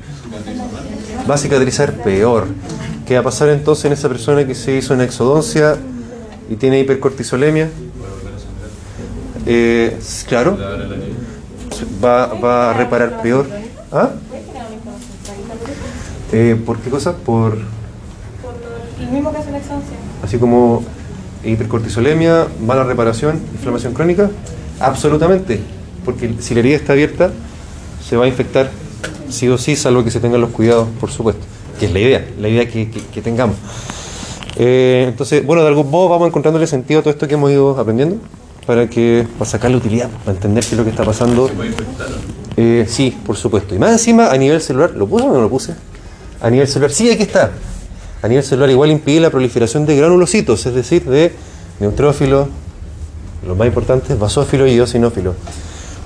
Va 1.29 1.35
a 1.35 1.38
cicatrizar 1.38 1.93
peor. 1.93 2.47
¿Qué 3.07 3.15
va 3.15 3.21
a 3.21 3.23
pasar 3.23 3.49
entonces 3.49 3.85
en 3.85 3.93
esa 3.93 4.07
persona 4.09 4.45
que 4.45 4.55
se 4.55 4.75
hizo 4.75 4.93
una 4.93 5.03
exodoncia 5.03 5.75
y 6.49 6.55
tiene 6.55 6.79
hipercortisolemia? 6.79 7.69
Eh, 9.47 9.97
claro, 10.27 10.57
va, 12.03 12.27
va 12.33 12.71
a 12.71 12.73
reparar 12.73 13.21
peor. 13.21 13.47
¿Ah? 13.91 14.09
Eh, 16.31 16.59
¿Por 16.65 16.79
qué 16.79 16.89
cosa? 16.89 17.15
Por 17.15 17.57
El 18.99 19.11
mismo 19.11 19.31
que 19.31 19.38
hace 19.38 19.51
la 19.51 19.57
exhaustion. 19.59 19.97
así 20.23 20.38
como 20.38 20.83
hipercortisolemia, 21.43 22.47
mala 22.65 22.83
reparación, 22.83 23.39
inflamación 23.53 23.93
crónica. 23.93 24.29
Absolutamente, 24.79 25.59
porque 26.03 26.33
si 26.39 26.53
la 26.55 26.61
herida 26.61 26.75
está 26.75 26.93
abierta, 26.93 27.29
se 28.07 28.17
va 28.17 28.25
a 28.25 28.27
infectar 28.27 28.69
sí 29.29 29.47
o 29.47 29.58
sí, 29.58 29.75
salvo 29.75 30.03
que 30.03 30.12
se 30.12 30.19
tengan 30.19 30.41
los 30.41 30.51
cuidados, 30.51 30.88
por 30.99 31.12
supuesto, 31.12 31.45
que 31.79 31.86
es 31.88 31.91
la 31.93 31.99
idea, 31.99 32.25
la 32.39 32.47
idea 32.49 32.67
que, 32.67 32.89
que- 32.89 33.01
que 33.13 33.21
tengamos. 33.21 33.55
Eh, 34.58 35.05
entonces, 35.10 35.45
bueno, 35.45 35.62
de 35.63 35.67
algún 35.67 35.89
modo 35.91 36.08
vamos 36.10 36.27
encontrándole 36.29 36.65
sentido 36.67 36.99
a 37.01 37.03
todo 37.03 37.12
esto 37.12 37.27
que 37.27 37.34
hemos 37.34 37.51
ido 37.51 37.77
aprendiendo 37.79 38.17
para 38.65 38.89
que 38.89 39.27
para 39.38 39.49
sacarle 39.49 39.77
utilidad, 39.77 40.10
para 40.23 40.31
entender 40.36 40.63
qué 40.63 40.71
es 40.71 40.77
lo 40.77 40.84
que 40.84 40.89
está 40.91 41.03
pasando. 41.03 41.49
Eh, 42.58 42.86
sí, 42.88 43.15
por 43.25 43.36
supuesto. 43.36 43.75
Y 43.75 43.79
más 43.79 43.91
encima, 43.91 44.31
a 44.31 44.38
nivel 44.38 44.62
celular, 44.62 44.91
¿lo 44.91 45.08
puse 45.08 45.25
o 45.25 45.34
no 45.34 45.41
lo 45.41 45.49
puse? 45.49 45.75
A 46.41 46.49
nivel 46.49 46.67
celular, 46.67 46.91
sí, 46.91 47.10
aquí 47.12 47.23
está. 47.23 47.51
A 48.21 48.27
nivel 48.27 48.43
celular 48.43 48.69
igual 48.69 48.91
impide 48.91 49.19
la 49.19 49.29
proliferación 49.29 49.86
de 49.86 49.97
granulocitos, 49.97 50.65
es 50.65 50.73
decir, 50.73 51.03
de 51.03 51.34
neutrófilos, 51.79 52.47
los 53.45 53.58
más 53.58 53.67
importantes, 53.67 54.17
basófilos 54.17 54.69
y 54.69 54.77
eosinófilos. 54.77 55.36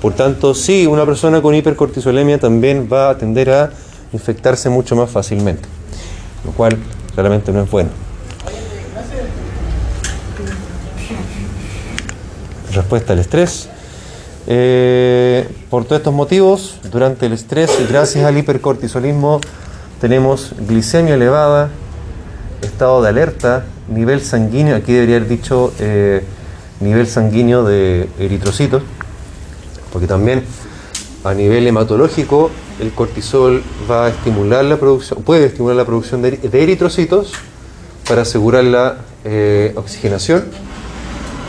Por 0.00 0.14
tanto, 0.14 0.54
sí, 0.54 0.86
una 0.86 1.04
persona 1.04 1.42
con 1.42 1.54
hipercortisolemia 1.54 2.38
también 2.38 2.88
va 2.90 3.10
a 3.10 3.18
tender 3.18 3.50
a 3.50 3.70
infectarse 4.12 4.70
mucho 4.70 4.96
más 4.96 5.10
fácilmente, 5.10 5.68
lo 6.44 6.52
cual 6.52 6.78
claramente 7.14 7.52
no 7.52 7.62
es 7.62 7.70
bueno. 7.70 7.90
Respuesta 12.72 13.12
al 13.12 13.18
estrés. 13.18 13.68
Eh, 14.46 15.46
por 15.68 15.84
todos 15.84 15.98
estos 15.98 16.14
motivos, 16.14 16.80
durante 16.90 17.26
el 17.26 17.32
estrés, 17.32 17.70
gracias 17.88 18.24
al 18.24 18.38
hipercortisolismo, 18.38 19.40
tenemos 20.00 20.54
glicemia 20.66 21.14
elevada, 21.14 21.68
estado 22.62 23.02
de 23.02 23.10
alerta, 23.10 23.64
nivel 23.88 24.22
sanguíneo, 24.22 24.76
aquí 24.76 24.94
debería 24.94 25.16
haber 25.16 25.28
dicho 25.28 25.74
eh, 25.78 26.24
nivel 26.80 27.06
sanguíneo 27.06 27.64
de 27.64 28.08
eritrocitos, 28.18 28.82
porque 29.92 30.06
también 30.06 30.44
a 31.24 31.34
nivel 31.34 31.66
hematológico 31.66 32.50
el 32.80 32.92
cortisol 32.92 33.62
va 33.90 34.06
a 34.06 34.08
estimular 34.08 34.64
la 34.64 34.78
producción, 34.78 35.22
puede 35.22 35.46
estimular 35.46 35.76
la 35.76 35.84
producción 35.84 36.22
de, 36.22 36.40
eri- 36.40 36.50
de 36.50 36.62
eritrocitos 36.62 37.32
para 38.08 38.22
asegurar 38.22 38.64
la 38.64 38.96
eh, 39.24 39.72
oxigenación, 39.76 40.44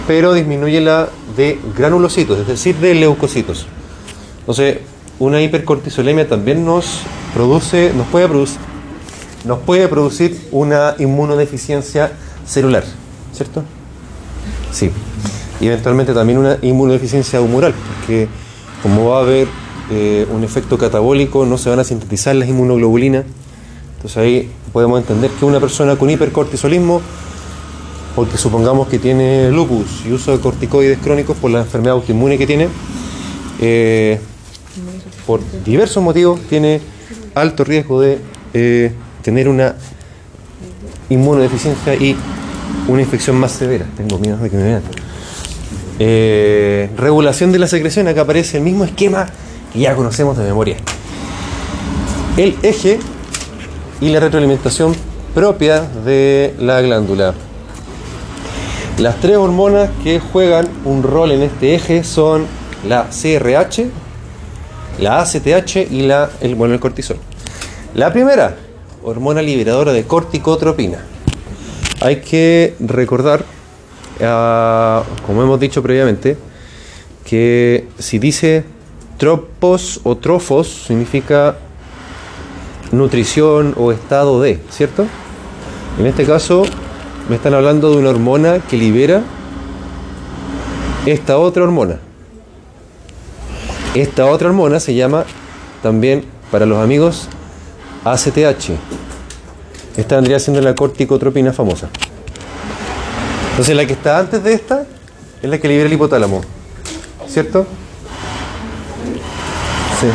pero 0.08 0.34
disminuye 0.34 0.82
la 0.82 1.08
de 1.38 1.58
granulocitos, 1.78 2.40
es 2.40 2.48
decir, 2.48 2.76
de 2.78 2.96
leucocitos. 2.96 3.66
Entonces, 4.42 4.80
una 5.20 5.42
hipercortisolemia 5.42 6.28
también 6.28 6.66
nos 6.66 7.02
produce, 7.34 7.94
nos 7.96 8.08
puede 8.08 8.28
producir, 8.28 8.60
nos 9.46 9.60
puede 9.60 9.88
producir 9.88 10.48
una 10.52 10.96
inmunodeficiencia 11.00 12.12
celular, 12.46 12.84
¿cierto? 13.34 13.64
Sí. 14.74 14.92
Y 15.62 15.68
eventualmente 15.68 16.14
también 16.14 16.40
una 16.40 16.58
inmunodeficiencia 16.62 17.40
humoral, 17.40 17.74
porque 17.74 18.28
como 18.82 19.10
va 19.10 19.20
a 19.20 19.22
haber 19.22 19.48
eh, 19.92 20.26
un 20.34 20.44
efecto 20.44 20.78
catabólico, 20.78 21.46
no 21.46 21.58
se 21.58 21.70
van 21.70 21.80
a 21.80 21.84
sintetizar 21.84 22.36
las 22.36 22.50
inmunoglobulinas 22.50 23.26
Entonces 23.98 24.18
ahí 24.18 24.52
podemos 24.74 25.00
entender 25.00 25.30
que 25.32 25.46
una 25.46 25.60
persona 25.60 25.96
con 25.98 26.10
hipercortisolismo, 26.10 27.02
porque 28.16 28.38
supongamos 28.38 28.88
que 28.88 28.98
tiene 28.98 29.52
lupus 29.52 30.04
y 30.06 30.12
uso 30.12 30.32
de 30.32 30.40
corticoides 30.40 30.98
crónicos 30.98 31.38
por 31.38 31.52
la 31.52 31.60
enfermedad 31.60 31.94
autoinmune 31.94 32.38
que 32.38 32.48
tiene, 32.48 32.68
eh, 33.60 34.20
por 35.28 35.42
diversos 35.64 36.02
motivos 36.02 36.40
tiene 36.50 36.82
alto 37.36 37.64
riesgo 37.64 38.02
de 38.02 38.18
eh, 38.54 38.92
tener 39.22 39.48
una 39.48 39.76
inmunodeficiencia 41.10 41.96
y 41.96 42.16
una 42.88 43.02
infección 43.02 43.38
más 43.38 43.52
severa. 43.52 43.86
Tengo 43.96 44.18
miedo 44.18 44.38
de 44.38 44.50
que 44.50 44.58
me 44.58 44.64
vean. 44.64 45.01
Eh, 46.04 46.90
regulación 46.98 47.52
de 47.52 47.60
la 47.60 47.68
secreción, 47.68 48.08
acá 48.08 48.22
aparece 48.22 48.58
el 48.58 48.64
mismo 48.64 48.84
esquema 48.86 49.28
que 49.72 49.82
ya 49.82 49.94
conocemos 49.96 50.36
de 50.36 50.44
memoria. 50.44 50.78
El 52.38 52.56
eje 52.64 52.98
y 54.00 54.10
la 54.10 54.20
retroalimentación 54.20 54.96
propia 55.36 55.82
de 56.04 56.56
la 56.58 56.82
glándula. 56.82 57.36
Las 58.98 59.20
tres 59.22 59.38
hormonas 59.38 59.92
que 60.04 60.20
juegan 60.20 60.68
un 60.86 61.04
rol 61.04 61.34
en 61.34 61.44
este 61.44 61.76
eje 61.76 62.04
son 62.04 62.48
la 62.90 63.08
CRH, 63.12 63.86
la 64.98 65.22
ACTH 65.22 65.92
y 65.92 66.02
la, 66.02 66.32
el, 66.42 66.56
bueno, 66.56 66.74
el 66.74 66.80
cortisol. 66.80 67.18
La 67.94 68.12
primera, 68.12 68.56
hormona 69.04 69.44
liberadora 69.44 69.94
de 69.94 70.04
corticotropina. 70.06 70.98
Hay 72.00 72.22
que 72.22 72.74
recordar, 72.80 73.46
como 74.22 75.42
hemos 75.42 75.60
dicho 75.60 75.82
previamente, 75.82 76.38
que 77.26 77.88
si 77.98 78.20
dice 78.20 78.64
tropos 79.18 80.00
o 80.04 80.18
trofos 80.18 80.68
significa 80.88 81.56
nutrición 82.92 83.74
o 83.78 83.92
estado 83.92 84.42
de, 84.42 84.60
¿cierto? 84.70 85.06
En 86.00 86.06
este 86.06 86.26
caso 86.26 86.64
me 87.30 87.36
están 87.36 87.54
hablando 87.54 87.92
de 87.92 87.98
una 87.98 88.10
hormona 88.10 88.60
que 88.60 88.78
libera 88.78 89.24
esta 91.06 91.38
otra 91.38 91.64
hormona. 91.64 92.00
Esta 93.96 94.26
otra 94.26 94.50
hormona 94.50 94.80
se 94.80 94.94
llama 94.94 95.26
también 95.82 96.26
para 96.52 96.66
los 96.66 96.78
amigos 96.78 97.28
ACTH. 98.04 98.72
Esta 99.98 100.16
vendría 100.16 100.40
siendo 100.40 100.62
la 100.62 100.76
corticotropina 100.76 101.54
famosa. 101.54 101.90
Entonces 103.52 103.76
la 103.76 103.86
que 103.86 103.94
está 103.94 104.18
antes 104.20 104.44
de 104.44 104.54
esta 104.54 104.86
es 105.42 105.50
la 105.50 105.58
que 105.58 105.68
libera 105.68 105.88
el 105.88 105.94
hipotálamo. 105.94 106.42
¿Cierto? 107.28 107.66
Sí. 110.00 110.08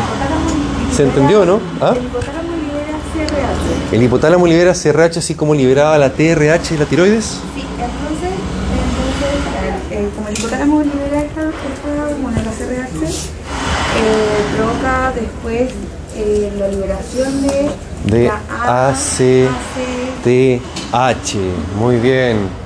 ¿Se 0.96 1.02
entendió, 1.04 1.44
no? 1.44 1.60
¿Ah? 1.80 1.94
El 1.94 2.04
hipotálamo 2.06 2.56
libera 2.56 2.98
CRH. 3.12 3.94
El 3.94 4.02
hipotálamo 4.02 4.46
libera 4.46 4.72
CRH 4.72 5.18
así 5.18 5.34
como 5.34 5.54
liberaba 5.54 5.98
la 5.98 6.10
TRH 6.10 6.74
y 6.74 6.78
la 6.78 6.86
tiroides. 6.86 7.24
Sí, 7.24 7.64
entonces, 7.78 8.32
entonces 8.72 9.92
eh, 9.92 10.08
como 10.16 10.28
el 10.28 10.38
hipotálamo 10.38 10.82
libera 10.82 11.22
esta, 11.22 11.42
esta 11.42 12.06
hormona, 12.10 12.38
la 12.38 12.50
CRH, 12.50 13.04
eh, 13.04 14.44
provoca 14.56 15.12
después 15.14 15.72
eh, 16.16 16.52
la 16.58 16.68
liberación 16.68 17.42
de, 17.42 17.70
De 18.06 18.24
la 18.24 18.40
ACTH. 18.88 20.62
AC. 20.92 21.34
Muy 21.78 21.96
bien. 21.98 22.65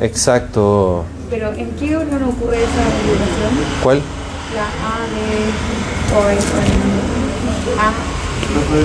Exacto. 0.00 1.04
Pero 1.30 1.52
¿en 1.52 1.70
qué 1.72 1.96
órgano 1.96 2.28
ocurre 2.28 2.58
esa 2.58 2.84
liberación? 3.02 3.50
¿Cuál? 3.82 4.02
La 4.54 4.64
A 4.64 5.00
de... 5.10 5.74
O 6.14 6.18
A. 7.80 7.92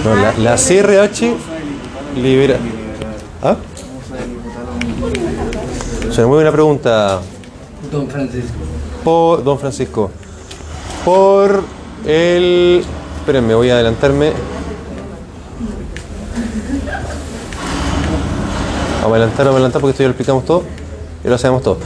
No, 0.03 0.16
la, 0.16 0.34
la 0.38 0.55
CRH 0.55 1.36
libera. 2.16 2.57
¿Ah? 3.41 3.55
Es 6.10 6.18
una 6.18 6.28
muy 6.28 6.36
buena 6.36 6.51
pregunta. 6.51 7.22
Don 7.91 8.07
Francisco. 8.07 8.57
Por, 9.03 9.43
don 9.43 9.60
Francisco. 9.60 10.12
Por 11.05 11.64
el. 12.05 12.84
Espérenme, 13.20 13.53
voy 13.55 13.70
a 13.70 13.76
adelantarme. 13.76 14.32
Vamos 19.01 19.14
a 19.14 19.16
adelantar, 19.16 19.45
vamos 19.45 19.53
a 19.53 19.57
adelantar 19.57 19.82
porque 19.82 19.91
esto 19.91 20.03
ya 20.03 20.07
lo 20.07 20.12
explicamos 20.12 20.45
todo. 20.45 20.64
Ya 21.24 21.30
lo 21.30 21.38
sabemos 21.38 21.63
todo. 21.63 21.78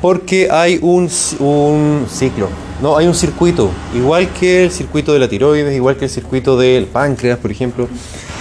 Porque 0.00 0.48
hay 0.50 0.78
un, 0.80 1.10
un 1.40 2.06
ciclo. 2.10 2.48
No, 2.82 2.96
hay 2.96 3.06
un 3.06 3.14
circuito. 3.14 3.70
Igual 3.94 4.28
que 4.32 4.64
el 4.64 4.70
circuito 4.70 5.12
de 5.12 5.18
la 5.18 5.28
tiroides, 5.28 5.74
igual 5.74 5.96
que 5.96 6.06
el 6.06 6.10
circuito 6.10 6.56
del 6.56 6.86
páncreas, 6.86 7.38
por 7.38 7.50
ejemplo. 7.50 7.88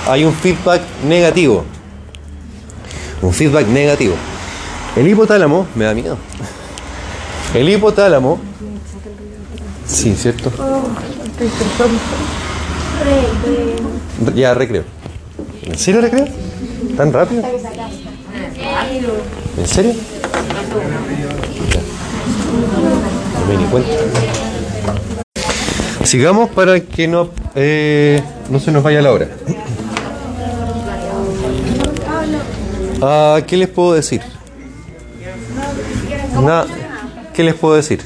Hay 0.07 0.23
un 0.23 0.33
feedback 0.33 0.81
negativo. 1.05 1.65
Un 3.21 3.33
feedback 3.33 3.67
negativo. 3.67 4.15
El 4.95 5.07
hipotálamo, 5.07 5.67
me 5.75 5.85
da 5.85 5.93
miedo. 5.93 6.17
El 7.53 7.69
hipotálamo. 7.69 8.39
Sí, 9.85 10.15
¿cierto? 10.15 10.51
Ya, 14.35 14.53
recreo. 14.53 14.83
¿En 15.63 15.77
serio 15.77 16.01
recreo? 16.01 16.25
¿Tan 16.95 17.11
rápido? 17.11 17.43
¿En 19.57 19.67
serio? 19.67 19.93
Sigamos 26.03 26.49
para 26.49 26.79
que 26.79 27.07
no, 27.07 27.29
eh, 27.55 28.21
no 28.49 28.59
se 28.59 28.71
nos 28.71 28.81
vaya 28.83 29.01
la 29.01 29.11
hora. 29.11 29.27
Ah, 33.01 33.39
¿Qué 33.45 33.57
les 33.57 33.67
puedo 33.67 33.93
decir? 33.93 34.21
¿Qué 37.33 37.43
les 37.43 37.53
puedo 37.55 37.75
decir? 37.75 38.01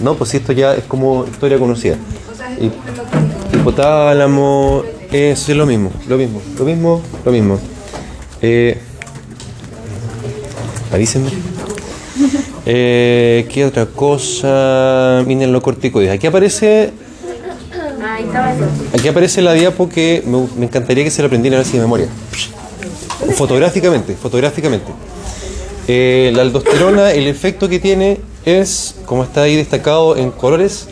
No, 0.00 0.14
pues 0.14 0.32
esto 0.34 0.52
ya 0.52 0.74
es 0.74 0.84
como 0.84 1.24
historia 1.24 1.58
conocida. 1.58 1.96
Hip- 2.60 2.72
Hipotálamo, 3.54 4.82
eso 5.10 5.52
es 5.52 5.58
lo 5.58 5.66
mismo, 5.66 5.90
lo 6.08 6.16
mismo, 6.16 6.40
lo 6.58 6.64
mismo, 6.64 7.02
lo 7.24 7.32
mismo. 7.32 7.58
Eh, 8.40 8.80
avísenme. 10.92 11.30
Eh, 12.70 13.48
¿Qué 13.50 13.64
otra 13.64 13.86
cosa? 13.86 15.24
Mineralocorticoides. 15.26 16.12
Aquí 16.12 16.26
aparece, 16.26 16.92
Ahí 18.02 18.24
estaba 18.24 18.52
eso. 18.52 18.64
aquí 18.92 19.08
aparece 19.08 19.40
la 19.40 19.54
diapo 19.54 19.88
que 19.88 20.22
me, 20.26 20.46
me 20.56 20.66
encantaría 20.66 21.02
que 21.02 21.10
se 21.10 21.22
la 21.22 21.26
aprendieran 21.26 21.62
así 21.62 21.72
de 21.72 21.80
memoria. 21.80 22.08
Fotográficamente, 23.36 24.14
fotográficamente. 24.14 24.92
Eh, 25.88 26.30
la 26.34 26.42
aldosterona, 26.42 27.12
el 27.12 27.26
efecto 27.26 27.70
que 27.70 27.78
tiene 27.78 28.20
es, 28.44 28.96
como 29.06 29.24
está 29.24 29.42
ahí 29.42 29.56
destacado 29.56 30.18
en 30.18 30.30
colores, 30.30 30.88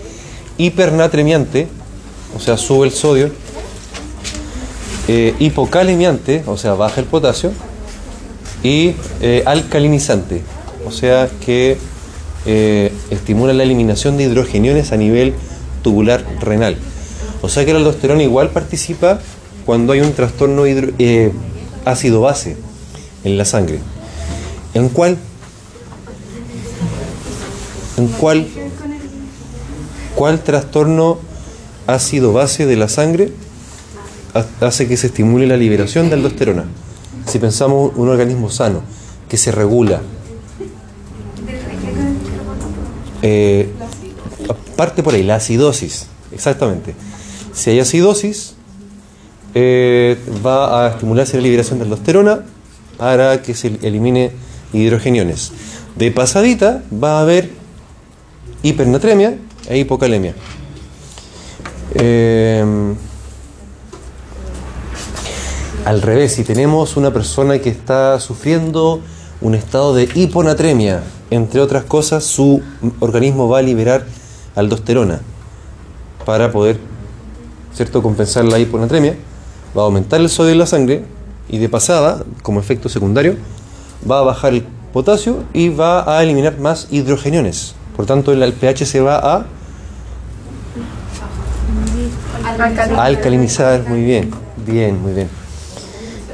hipernatremiante, 0.56 1.68
o 2.34 2.40
sea, 2.40 2.56
sube 2.56 2.86
el 2.86 2.92
sodio, 2.92 3.30
eh, 5.08 5.34
hipocalemiante, 5.38 6.42
o 6.46 6.56
sea, 6.56 6.72
baja 6.72 7.02
el 7.02 7.06
potasio, 7.06 7.52
y 8.62 8.94
eh, 9.20 9.42
alcalinizante, 9.44 10.40
o 10.86 10.90
sea, 10.92 11.28
que 11.44 11.76
eh, 12.46 12.92
estimula 13.10 13.52
la 13.52 13.64
eliminación 13.64 14.16
de 14.16 14.24
hidrogeniones 14.24 14.92
a 14.92 14.96
nivel 14.96 15.34
tubular 15.82 16.24
renal. 16.40 16.76
O 17.42 17.48
sea 17.48 17.64
que 17.64 17.72
la 17.72 17.78
aldosterona 17.78 18.22
igual 18.22 18.50
participa 18.50 19.20
cuando 19.64 19.92
hay 19.92 20.00
un 20.00 20.12
trastorno 20.12 20.64
eh, 20.66 21.32
ácido-base 21.84 22.56
en 23.24 23.36
la 23.36 23.44
sangre. 23.44 23.80
¿En 24.74 24.88
cuál? 24.88 25.16
¿En 27.96 28.08
cuál? 28.08 28.46
¿Cuál 30.14 30.40
trastorno 30.42 31.18
ácido-base 31.86 32.66
de 32.66 32.76
la 32.76 32.88
sangre 32.88 33.32
ha- 34.34 34.66
hace 34.66 34.86
que 34.88 34.96
se 34.96 35.08
estimule 35.08 35.46
la 35.46 35.56
liberación 35.56 36.08
de 36.08 36.14
aldosterona? 36.14 36.64
Si 37.26 37.38
pensamos 37.38 37.92
un 37.96 38.08
organismo 38.08 38.50
sano, 38.50 38.82
que 39.28 39.36
se 39.36 39.50
regula. 39.50 40.00
Eh, 43.28 43.68
parte 44.76 45.02
por 45.02 45.14
ahí, 45.14 45.24
la 45.24 45.36
acidosis, 45.36 46.06
exactamente. 46.32 46.94
Si 47.52 47.70
hay 47.70 47.80
acidosis, 47.80 48.54
eh, 49.54 50.16
va 50.44 50.84
a 50.84 50.90
estimularse 50.90 51.36
la 51.36 51.42
liberación 51.42 51.80
de 51.80 51.86
aldosterona 51.86 52.44
para 52.98 53.42
que 53.42 53.54
se 53.54 53.78
elimine 53.82 54.30
hidrogeniones. 54.72 55.50
De 55.96 56.12
pasadita 56.12 56.84
va 56.92 57.18
a 57.18 57.22
haber 57.22 57.50
hipernatremia 58.62 59.38
e 59.68 59.78
hipocalemia. 59.78 60.34
Eh, 61.94 62.94
al 65.84 66.02
revés, 66.02 66.34
si 66.34 66.44
tenemos 66.44 66.96
una 66.96 67.12
persona 67.12 67.58
que 67.58 67.70
está 67.70 68.20
sufriendo 68.20 69.00
un 69.40 69.54
estado 69.56 69.94
de 69.94 70.08
hiponatremia, 70.14 71.02
entre 71.30 71.60
otras 71.60 71.84
cosas, 71.84 72.24
su 72.24 72.62
organismo 73.00 73.48
va 73.48 73.58
a 73.58 73.62
liberar 73.62 74.04
aldosterona 74.54 75.20
para 76.24 76.50
poder, 76.50 76.78
¿cierto?, 77.74 78.02
compensar 78.02 78.44
la 78.44 78.58
hiponatremia, 78.58 79.16
va 79.76 79.82
a 79.82 79.84
aumentar 79.86 80.20
el 80.20 80.28
sodio 80.28 80.52
en 80.52 80.58
la 80.58 80.66
sangre 80.66 81.04
y 81.48 81.58
de 81.58 81.68
pasada, 81.68 82.24
como 82.42 82.60
efecto 82.60 82.88
secundario, 82.88 83.36
va 84.08 84.20
a 84.20 84.22
bajar 84.22 84.54
el 84.54 84.64
potasio 84.92 85.44
y 85.52 85.68
va 85.68 86.16
a 86.16 86.22
eliminar 86.22 86.58
más 86.58 86.88
hidrogeniones. 86.90 87.74
Por 87.96 88.06
tanto, 88.06 88.32
el, 88.32 88.52
pH 88.52 88.84
se 88.86 89.00
va 89.00 89.18
a 89.18 89.46
alcalinizar. 92.98 93.88
Muy 93.88 94.02
bien, 94.02 94.30
bien, 94.66 95.00
muy 95.00 95.12
bien. 95.12 95.28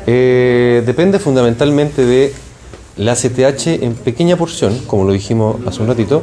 Eh, 0.07 0.83
depende 0.85 1.19
fundamentalmente 1.19 2.05
de 2.05 2.35
la 2.97 3.15
CTH 3.15 3.83
en 3.83 3.95
pequeña 3.95 4.37
porción, 4.37 4.79
como 4.87 5.05
lo 5.05 5.13
dijimos 5.13 5.57
hace 5.67 5.83
un 5.83 5.89
ratito. 5.89 6.23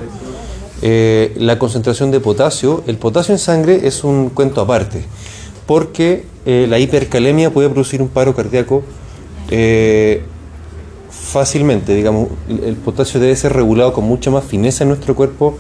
Eh, 0.82 1.34
la 1.38 1.60
concentración 1.60 2.12
de 2.12 2.20
potasio, 2.20 2.84
el 2.88 2.98
potasio 2.98 3.34
en 3.34 3.40
sangre 3.40 3.88
es 3.88 4.04
un 4.04 4.30
cuento 4.30 4.62
aparte, 4.62 5.04
porque 5.66 6.26
eh, 6.46 6.68
la 6.70 6.80
hipercalemia 6.80 7.52
puede 7.52 7.70
producir 7.70 8.02
un 8.02 8.08
paro 8.08 8.36
cardíaco 8.36 8.84
eh, 9.50 10.22
fácilmente. 11.10 11.94
Digamos, 11.94 12.30
el 12.48 12.76
potasio 12.76 13.20
debe 13.20 13.36
ser 13.36 13.54
regulado 13.54 13.92
con 13.92 14.06
mucha 14.06 14.32
más 14.32 14.46
fineza 14.46 14.84
en 14.84 14.90
nuestro 14.90 15.16
cuerpo 15.16 15.58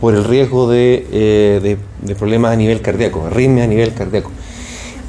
por 0.00 0.14
el 0.14 0.24
riesgo 0.24 0.68
de, 0.70 1.76
problemas 2.18 2.52
a 2.52 2.56
nivel 2.56 2.80
cardíaco, 2.80 3.26
arritmia 3.26 3.64
a 3.64 3.66
nivel 3.66 3.92
cardíaco. 3.92 4.30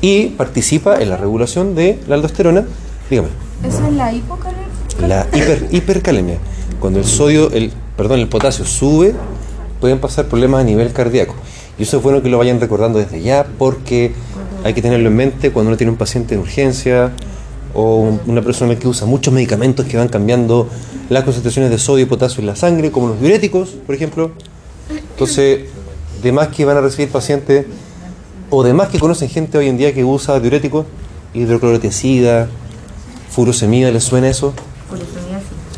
Y 0.02 0.28
participa 0.30 1.02
en 1.02 1.10
la 1.10 1.18
regulación 1.18 1.74
de 1.76 2.00
la 2.08 2.16
aldosterona, 2.16 2.66
dígame, 3.10 3.30
¿Eso 3.64 3.88
es 3.88 3.91
la 4.06 4.14
hipocalemia? 4.14 4.68
la 5.08 5.30
hiper- 5.32 5.68
hipercalemia. 5.72 6.38
Cuando 6.80 7.00
el 7.00 7.06
sodio, 7.06 7.52
el, 7.52 7.72
perdón, 7.98 8.20
el 8.20 8.28
potasio 8.28 8.66
sube, 8.66 9.14
pueden 9.80 10.00
pasar 10.00 10.26
problemas 10.26 10.62
a 10.62 10.64
nivel 10.64 10.92
cardíaco. 10.94 11.36
Y 11.78 11.84
eso 11.84 11.98
es 11.98 12.04
bueno 12.04 12.22
que 12.22 12.30
lo 12.30 12.38
vayan 12.38 12.60
recordando 12.60 13.00
desde 13.00 13.22
ya, 13.22 13.46
porque 13.58 14.14
hay 14.64 14.74
que 14.74 14.82
tenerlo 14.82 15.08
en 15.10 15.16
mente 15.16 15.52
cuando 15.52 15.70
uno 15.70 15.78
tiene 15.78 15.92
un 15.92 15.98
paciente 15.98 16.36
en 16.36 16.42
urgencia 16.42 17.12
o 17.74 17.98
un- 17.98 18.22
una 18.28 18.42
persona 18.42 18.76
que 18.78 18.88
usa 18.88 19.08
muchos 19.08 19.34
medicamentos 19.34 19.86
que 19.86 19.98
van 19.98 20.08
cambiando 20.10 20.68
las 21.10 21.24
concentraciones 21.24 21.72
de 21.72 21.78
sodio 21.78 22.04
y 22.04 22.08
potasio 22.08 22.42
en 22.42 22.48
la 22.48 22.56
sangre, 22.56 22.92
como 22.92 23.08
los 23.10 23.20
diuréticos, 23.22 23.70
por 23.86 23.96
ejemplo. 23.96 24.32
Entonces, 25.12 25.62
de 26.22 26.32
más 26.32 26.50
que 26.50 26.66
van 26.66 26.78
a 26.78 26.82
recibir 26.82 27.10
pacientes, 27.10 27.66
o 28.50 28.64
de 28.64 28.74
más 28.74 28.90
que 28.90 29.00
conocen 29.00 29.30
gente 29.30 29.58
hoy 29.58 29.68
en 29.70 29.78
día 29.78 29.94
que 29.94 30.04
usa 30.04 30.40
diuréticos, 30.40 30.86
hidroclorotiazida, 31.34 32.48
furosemida, 33.32 33.92
¿les 33.92 34.04
suena 34.04 34.30
eso? 34.30 34.54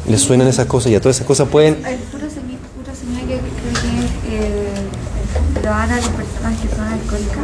¿Les 0.07 0.19
suenan 0.19 0.47
esas 0.47 0.65
cosas? 0.65 0.91
Y 0.91 0.95
a 0.95 0.99
todas 0.99 1.17
esas 1.17 1.27
cosas 1.27 1.47
pueden... 1.47 1.75
El 1.85 1.97
puro 1.99 2.29
semilla, 2.29 2.59
puro 2.75 2.95
semilla 2.95 3.21
que 3.21 3.39
creo 3.39 3.73
que 4.21 4.35
eh, 4.35 5.63
lo 5.63 5.69
dan 5.69 5.91
a 5.91 5.95
las 5.95 6.09
personas 6.09 6.59
que 6.59 6.67
son 6.75 6.85
alcohólicas. 6.85 7.37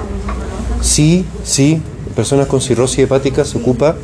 Sí, 0.82 1.26
sí, 1.44 1.82
personas 2.16 2.48
con 2.48 2.60
cirrosis 2.60 3.00
hepática 3.00 3.46
se 3.46 3.58
ocupa 3.58 3.96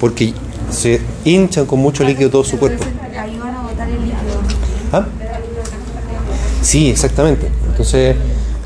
porque 0.00 0.34
se 0.70 1.00
hinchan 1.24 1.66
con 1.66 1.78
mucho 1.78 2.02
líquido 2.02 2.30
todo 2.30 2.44
su 2.44 2.58
cuerpo. 2.58 2.82
Ahí 3.16 3.38
van 3.38 3.54
a 3.54 3.62
botar 3.62 3.88
el 3.88 4.00
líquido. 4.00 4.18
¿Ah? 4.92 5.06
Sí, 6.62 6.90
exactamente. 6.90 7.50
Entonces 7.68 8.16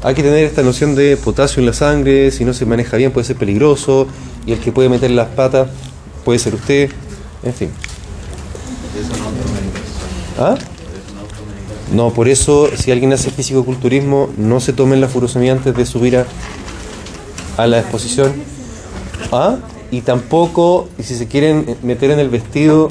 hay 0.03 0.15
que 0.15 0.23
tener 0.23 0.45
esta 0.45 0.63
noción 0.63 0.95
de 0.95 1.17
potasio 1.17 1.61
en 1.61 1.67
la 1.67 1.73
sangre, 1.73 2.31
si 2.31 2.45
no 2.45 2.55
se 2.55 2.65
maneja 2.65 2.97
bien 2.97 3.11
puede 3.11 3.27
ser 3.27 3.37
peligroso, 3.37 4.07
y 4.47 4.53
el 4.53 4.61
que 4.61 4.71
puede 4.73 4.89
meter 4.89 5.11
las 5.11 5.29
patas 5.29 5.69
puede 6.27 6.41
ser 6.41 6.57
usted, 6.57 6.91
en 7.45 7.55
fin. 7.55 7.71
¿Ah? 10.37 10.57
No, 11.93 12.11
por 12.11 12.27
eso 12.27 12.69
si 12.77 12.91
alguien 12.91 13.13
hace 13.13 13.31
fisicoculturismo, 13.31 14.31
no 14.37 14.59
se 14.59 14.73
tomen 14.73 15.01
la 15.01 15.07
furosemida 15.07 15.53
antes 15.53 15.77
de 15.77 15.87
subir 15.87 16.17
a, 16.17 16.27
a 17.57 17.69
la 17.69 17.79
exposición. 17.79 18.33
¿Ah? 19.31 19.59
Y 19.93 20.01
tampoco, 20.01 20.89
y 20.99 21.05
si 21.05 21.15
se 21.15 21.29
quieren 21.29 21.77
meter 21.85 22.11
en 22.11 22.19
el 22.19 22.29
vestido, 22.29 22.91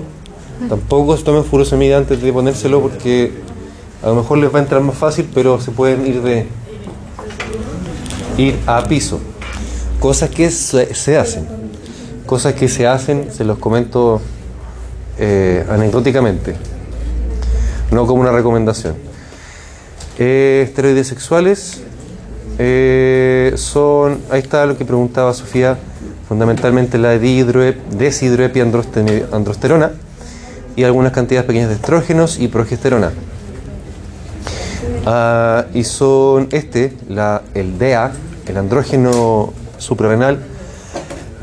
tampoco 0.70 1.18
se 1.18 1.24
tomen 1.26 1.44
furosemida 1.44 1.98
antes 1.98 2.22
de 2.22 2.32
ponérselo 2.32 2.82
porque 2.82 3.34
a 4.02 4.08
lo 4.08 4.16
mejor 4.16 4.38
les 4.38 4.54
va 4.54 4.60
a 4.60 4.62
entrar 4.62 4.80
más 4.80 4.98
fácil, 4.98 5.28
pero 5.34 5.60
se 5.60 5.72
pueden 5.72 6.08
ir 6.08 6.22
de 6.22 6.48
ir 8.38 8.56
a 8.66 8.82
piso. 8.86 9.20
Cosas 10.00 10.30
que 10.30 10.50
se 10.50 11.18
hacen. 11.18 11.65
Cosas 12.26 12.56
que 12.56 12.68
se 12.68 12.88
hacen, 12.88 13.32
se 13.32 13.44
los 13.44 13.60
comento 13.60 14.20
eh, 15.20 15.64
anecdóticamente, 15.70 16.56
no 17.92 18.08
como 18.08 18.22
una 18.22 18.32
recomendación. 18.32 18.96
Eh, 20.18 20.64
esteroides 20.66 21.08
sexuales 21.08 21.82
eh, 22.58 23.52
son, 23.58 24.22
ahí 24.32 24.40
está 24.40 24.66
lo 24.66 24.78
que 24.78 24.86
preguntaba 24.86 25.34
Sofía, 25.34 25.78
fundamentalmente 26.28 26.98
la 26.98 27.20
deshidroepiandrosterona 27.20 29.92
y 30.76 30.84
algunas 30.84 31.12
cantidades 31.12 31.46
pequeñas 31.46 31.70
de 31.70 31.76
estrógenos 31.76 32.40
y 32.40 32.48
progesterona. 32.48 33.12
Ah, 35.06 35.66
y 35.74 35.84
son 35.84 36.48
este, 36.52 36.94
la, 37.08 37.44
el 37.54 37.78
DEA, 37.78 38.14
el 38.48 38.58
andrógeno 38.58 39.54
suprarrenal, 39.78 40.40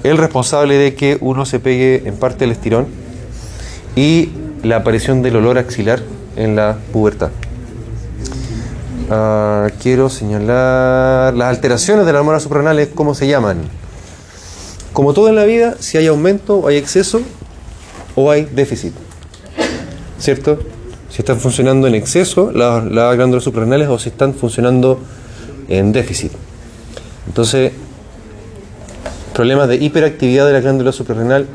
el 0.04 0.18
responsable 0.18 0.78
de 0.78 0.94
que 0.94 1.18
uno 1.20 1.46
se 1.46 1.60
pegue 1.60 2.02
en 2.06 2.16
parte 2.16 2.44
el 2.44 2.52
estirón 2.52 2.86
y 3.96 4.30
la 4.62 4.76
aparición 4.76 5.22
del 5.22 5.36
olor 5.36 5.58
axilar 5.58 6.00
en 6.36 6.56
la 6.56 6.78
pubertad. 6.92 7.30
Ah, 9.10 9.68
quiero 9.80 10.08
señalar 10.08 11.34
las 11.34 11.48
alteraciones 11.48 12.06
de 12.06 12.12
las 12.12 12.20
hormonas 12.20 12.42
suprarrenales, 12.42 12.88
¿cómo 12.94 13.14
se 13.14 13.26
llaman? 13.26 13.58
Como 14.92 15.12
todo 15.12 15.28
en 15.28 15.36
la 15.36 15.44
vida, 15.44 15.76
si 15.78 15.98
hay 15.98 16.06
aumento 16.06 16.66
hay 16.66 16.76
exceso 16.76 17.20
o 18.14 18.30
hay 18.30 18.44
déficit. 18.44 18.92
¿Cierto? 20.18 20.58
Si 21.10 21.20
están 21.20 21.40
funcionando 21.40 21.86
en 21.86 21.94
exceso 21.94 22.52
las, 22.52 22.84
las 22.84 23.14
glándulas 23.16 23.44
suprarrenales 23.44 23.88
o 23.88 23.98
si 23.98 24.08
están 24.08 24.34
funcionando 24.34 24.98
en 25.68 25.92
déficit. 25.92 26.32
Entonces, 27.26 27.72
problemas 29.34 29.68
de 29.68 29.76
hiperactividad 29.76 30.46
de 30.46 30.52
la 30.52 30.60
glándula 30.60 30.92
suprarrenal, 30.92 31.46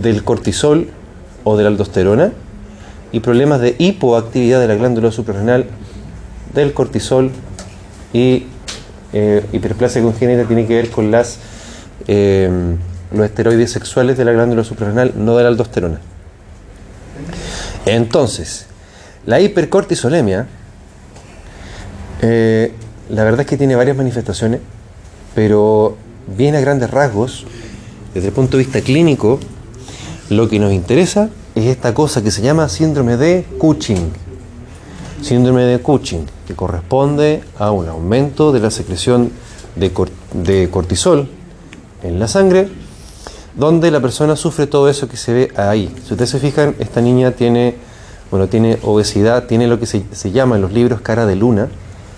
del 0.00 0.24
cortisol 0.24 0.88
o 1.44 1.56
de 1.56 1.64
la 1.64 1.68
aldosterona, 1.70 2.32
y 3.12 3.20
problemas 3.20 3.60
de 3.60 3.74
hipoactividad 3.78 4.60
de 4.60 4.68
la 4.68 4.76
glándula 4.76 5.10
suprarrenal, 5.10 5.66
del 6.54 6.72
cortisol 6.72 7.30
y 8.12 8.46
eh, 9.12 9.44
hiperplasia 9.52 10.02
congénita 10.02 10.44
tiene 10.44 10.66
que 10.66 10.74
ver 10.74 10.90
con 10.90 11.10
las 11.10 11.38
eh, 12.06 12.76
los 13.12 13.26
esteroides 13.26 13.72
sexuales 13.72 14.16
de 14.16 14.24
la 14.24 14.32
glándula 14.32 14.64
suprarrenal, 14.64 15.12
no 15.16 15.36
de 15.36 15.42
la 15.42 15.48
aldosterona. 15.48 16.00
Entonces, 17.86 18.66
la 19.26 19.40
hipercortisolemia, 19.40 20.46
eh, 22.22 22.72
la 23.08 23.24
verdad 23.24 23.40
es 23.40 23.46
que 23.46 23.56
tiene 23.56 23.74
varias 23.74 23.96
manifestaciones, 23.96 24.60
pero 25.34 25.96
bien 26.26 26.54
a 26.54 26.60
grandes 26.60 26.90
rasgos, 26.90 27.44
desde 28.14 28.28
el 28.28 28.34
punto 28.34 28.56
de 28.56 28.64
vista 28.64 28.80
clínico, 28.80 29.38
lo 30.28 30.48
que 30.48 30.58
nos 30.58 30.72
interesa 30.72 31.30
es 31.54 31.66
esta 31.66 31.94
cosa 31.94 32.22
que 32.22 32.30
se 32.30 32.42
llama 32.42 32.68
síndrome 32.68 33.16
de 33.16 33.44
Cushing. 33.58 34.12
Síndrome 35.22 35.62
de 35.64 35.78
Cushing, 35.80 36.26
que 36.46 36.54
corresponde 36.54 37.42
a 37.58 37.72
un 37.72 37.88
aumento 37.88 38.52
de 38.52 38.60
la 38.60 38.70
secreción 38.70 39.30
de, 39.76 39.92
de 40.32 40.70
cortisol 40.70 41.28
en 42.02 42.18
la 42.18 42.28
sangre, 42.28 42.68
donde 43.56 43.90
la 43.90 44.00
persona 44.00 44.36
sufre 44.36 44.66
todo 44.66 44.88
eso 44.88 45.08
que 45.08 45.16
se 45.16 45.32
ve 45.32 45.52
ahí. 45.56 45.92
Si 46.06 46.12
ustedes 46.12 46.30
se 46.30 46.38
fijan, 46.38 46.76
esta 46.78 47.00
niña 47.00 47.32
tiene, 47.32 47.74
bueno, 48.30 48.48
tiene 48.48 48.78
obesidad, 48.82 49.46
tiene 49.46 49.66
lo 49.66 49.78
que 49.78 49.86
se, 49.86 50.04
se 50.12 50.30
llama 50.30 50.56
en 50.56 50.62
los 50.62 50.72
libros 50.72 51.00
cara 51.00 51.26
de 51.26 51.36
luna, 51.36 51.68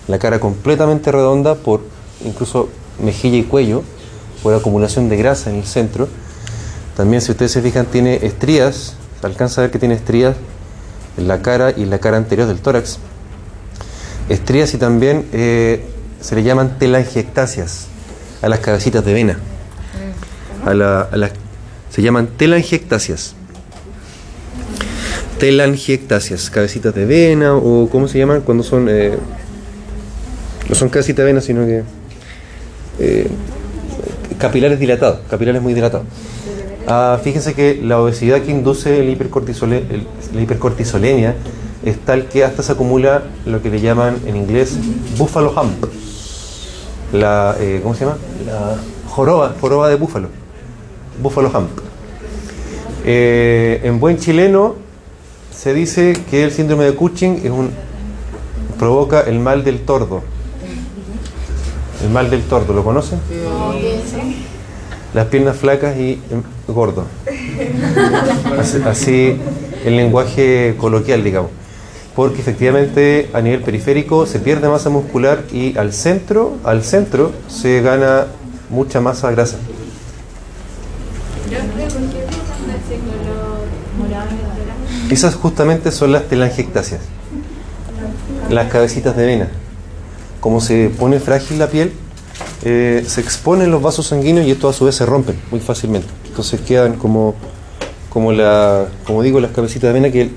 la 0.08 0.18
cara 0.18 0.38
completamente 0.38 1.10
redonda 1.10 1.54
por 1.54 1.80
incluso 2.24 2.68
mejilla 3.02 3.36
y 3.38 3.42
cuello, 3.44 3.82
por 4.42 4.54
acumulación 4.54 5.08
de 5.08 5.16
grasa 5.16 5.50
en 5.50 5.56
el 5.56 5.64
centro. 5.64 6.08
También 6.96 7.20
si 7.22 7.30
ustedes 7.32 7.52
se 7.52 7.62
fijan 7.62 7.86
tiene 7.86 8.20
estrías, 8.22 8.94
se 9.20 9.26
alcanza 9.26 9.60
a 9.60 9.62
ver 9.64 9.70
que 9.70 9.78
tiene 9.78 9.94
estrías 9.94 10.36
en 11.16 11.28
la 11.28 11.42
cara 11.42 11.72
y 11.76 11.82
en 11.82 11.90
la 11.90 11.98
cara 11.98 12.16
anterior 12.16 12.46
del 12.48 12.58
tórax. 12.58 12.98
Estrías 14.28 14.72
y 14.74 14.78
también 14.78 15.26
eh, 15.32 15.84
se 16.20 16.34
le 16.34 16.42
llaman 16.42 16.78
telangiectasias 16.78 17.86
a 18.40 18.48
las 18.48 18.60
cabecitas 18.60 19.04
de 19.04 19.12
vena. 19.12 19.38
A 20.64 20.74
la- 20.74 21.02
a 21.02 21.16
las- 21.16 21.32
se 21.90 22.02
llaman 22.02 22.28
telangiectasias. 22.36 23.34
Telangiectasias, 25.38 26.50
cabecitas 26.50 26.94
de 26.94 27.04
vena 27.04 27.54
o 27.56 27.88
¿cómo 27.90 28.06
se 28.06 28.18
llaman 28.18 28.42
cuando 28.42 28.62
son... 28.62 28.88
eh, 28.88 29.16
no 30.68 30.74
son 30.74 30.88
cabecitas 30.88 31.18
de 31.18 31.24
vena, 31.24 31.40
sino 31.40 31.66
que... 31.66 31.82
eh, 32.98 33.28
capilares 34.38 34.78
dilatados, 34.78 35.20
capilares 35.30 35.62
muy 35.62 35.74
dilatados. 35.74 36.06
Ah, 36.88 37.18
fíjense 37.22 37.54
que 37.54 37.80
la 37.82 38.00
obesidad 38.00 38.40
que 38.42 38.50
induce 38.50 39.00
el 39.00 39.16
hipercortisole- 39.16 39.84
el- 39.90 40.06
la 40.34 40.40
hipercortisolemia 40.40 41.34
es 41.84 41.98
tal 42.04 42.26
que 42.26 42.44
hasta 42.44 42.62
se 42.62 42.72
acumula 42.72 43.22
lo 43.46 43.62
que 43.62 43.70
le 43.70 43.80
llaman 43.80 44.16
en 44.26 44.36
inglés 44.36 44.76
buffalo 45.18 45.50
hump. 45.50 45.84
la 47.12 47.54
eh, 47.60 47.80
¿cómo 47.82 47.94
se 47.94 48.04
llama? 48.06 48.16
La 48.46 48.76
joroba, 49.08 49.54
joroba 49.60 49.88
de 49.90 49.96
búfalo, 49.96 50.28
búfalo 51.22 51.50
ham. 51.54 51.66
Eh, 53.04 53.80
en 53.84 54.00
buen 54.00 54.16
chileno 54.18 54.76
se 55.54 55.74
dice 55.74 56.14
que 56.30 56.44
el 56.44 56.52
síndrome 56.52 56.84
de 56.84 56.94
Cushing 56.94 57.42
es 57.44 57.50
un 57.50 57.70
provoca 58.78 59.20
el 59.20 59.38
mal 59.40 59.62
del 59.64 59.80
tordo. 59.80 60.22
El 62.02 62.10
mal 62.10 62.30
del 62.30 62.42
tordo, 62.42 62.72
¿lo 62.72 62.82
conocen? 62.82 63.20
Las 65.14 65.26
piernas 65.26 65.56
flacas 65.56 65.96
y 65.96 66.20
em, 66.30 66.42
gordo. 66.66 67.04
Así, 68.58 68.78
así 68.84 69.36
el 69.84 69.96
lenguaje 69.96 70.74
coloquial, 70.78 71.22
digamos. 71.22 71.50
Porque 72.16 72.40
efectivamente 72.40 73.30
a 73.32 73.40
nivel 73.40 73.62
periférico 73.62 74.26
se 74.26 74.38
pierde 74.38 74.68
masa 74.68 74.90
muscular 74.90 75.44
y 75.52 75.76
al 75.78 75.92
centro, 75.92 76.56
al 76.64 76.82
centro 76.82 77.32
se 77.48 77.80
gana 77.80 78.26
mucha 78.68 79.00
masa 79.00 79.30
grasa. 79.30 79.58
Esas 85.10 85.34
justamente 85.34 85.90
son 85.92 86.12
las 86.12 86.24
telangiectasias, 86.24 87.00
las 88.50 88.70
cabecitas 88.70 89.16
de 89.16 89.26
vena. 89.26 89.48
Como 90.42 90.60
se 90.60 90.90
pone 90.90 91.20
frágil 91.20 91.60
la 91.60 91.68
piel, 91.68 91.92
eh, 92.64 93.04
se 93.06 93.20
exponen 93.20 93.70
los 93.70 93.80
vasos 93.80 94.08
sanguíneos 94.08 94.44
y 94.44 94.50
estos 94.50 94.74
a 94.74 94.76
su 94.76 94.84
vez 94.86 94.96
se 94.96 95.06
rompen 95.06 95.40
muy 95.52 95.60
fácilmente. 95.60 96.08
Entonces 96.26 96.60
quedan 96.62 96.94
como, 96.94 97.36
como, 98.10 98.32
la, 98.32 98.88
como 99.06 99.22
digo, 99.22 99.38
las 99.38 99.52
cabecitas 99.52 99.94
de 99.94 100.00
vena 100.00 100.10
que 100.10 100.30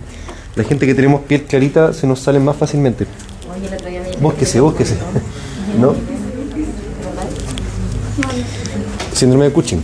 la 0.53 0.63
gente 0.63 0.85
que 0.85 0.93
tenemos 0.93 1.21
piel 1.21 1.45
clarita 1.45 1.91
se 1.91 2.05
nos 2.05 2.19
salen 2.19 2.45
más 2.45 2.55
fácilmente. 2.55 3.07
Búsquese, 4.21 4.59
búsquese. 4.59 4.95
¿No? 5.81 5.95
Síndrome 9.11 9.45
de 9.45 9.51
Cushing. 9.53 9.83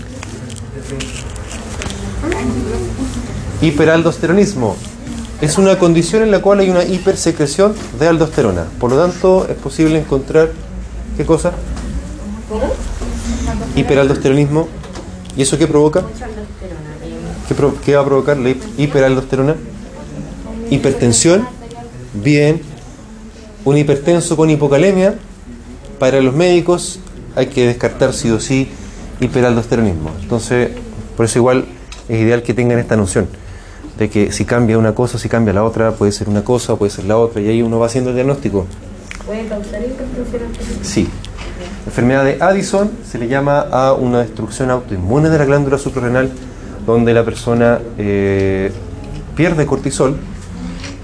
Hiperaldosteronismo. 3.60 4.76
Es 5.42 5.58
una 5.58 5.80
condición 5.80 6.22
en 6.22 6.30
la 6.32 6.40
cual 6.40 6.60
hay 6.60 6.70
una 6.70 6.84
hipersecreción 6.84 7.74
de 8.00 8.08
aldosterona. 8.08 8.66
Por 8.80 8.92
lo 8.92 8.98
tanto, 9.02 9.48
es 9.50 9.56
posible 9.58 9.98
encontrar, 10.00 10.52
¿qué 11.18 11.26
cosa? 11.26 11.52
Hiperaldosteronismo. 13.76 14.68
¿Y 15.36 15.42
eso 15.42 15.58
qué 15.58 15.68
provoca? 15.68 16.04
¿Qué, 17.48 17.56
pro- 17.56 17.74
va 17.96 18.02
a 18.02 18.06
provocar 18.06 18.38
la 18.38 18.50
hip- 18.50 18.64
hiperaldosterona? 18.78 19.56
Hipertensión. 20.70 21.48
Bien. 22.14 22.62
Un 23.66 23.78
hipertenso 23.78 24.38
con 24.38 24.50
hipocalemia. 24.50 25.16
Para 25.98 26.22
los 26.22 26.36
médicos 26.36 27.00
hay 27.36 27.48
que 27.48 27.66
descartar 27.68 28.14
sí 28.14 28.30
o 28.30 28.40
sí 28.40 28.70
hiperaldosteronismo. 29.20 30.12
Entonces, 30.22 30.70
por 31.18 31.26
eso 31.26 31.40
igual 31.40 31.66
es 32.10 32.20
ideal 32.22 32.44
que 32.44 32.54
tengan 32.54 32.78
esta 32.80 32.96
noción 32.96 33.28
de 33.98 34.10
que 34.10 34.32
si 34.32 34.46
cambia 34.46 34.78
una 34.78 34.94
cosa, 34.94 35.18
si 35.18 35.30
cambia 35.30 35.54
la 35.54 35.64
otra, 35.64 35.92
puede 35.92 36.12
ser 36.12 36.30
una 36.30 36.44
cosa, 36.44 36.76
puede 36.76 36.92
ser 36.92 37.06
la 37.06 37.18
otra, 37.18 37.42
y 37.42 37.48
ahí 37.48 37.62
uno 37.62 37.80
va 37.80 37.88
haciendo 37.88 38.10
el 38.10 38.16
diagnóstico. 38.16 38.66
¿Puede 39.26 39.46
causar? 39.48 39.82
Sí. 40.82 41.08
La 41.86 41.90
enfermedad 41.90 42.26
de 42.26 42.38
Addison 42.40 42.92
se 43.10 43.18
le 43.18 43.28
llama 43.28 43.60
a 43.60 43.94
una 43.94 44.20
destrucción 44.20 44.70
autoinmune 44.70 45.30
de 45.30 45.38
la 45.38 45.46
glándula 45.46 45.78
suprarrenal, 45.78 46.32
donde 46.86 47.14
la 47.14 47.24
persona 47.24 47.80
eh, 47.98 48.72
pierde 49.36 49.66
cortisol, 49.66 50.18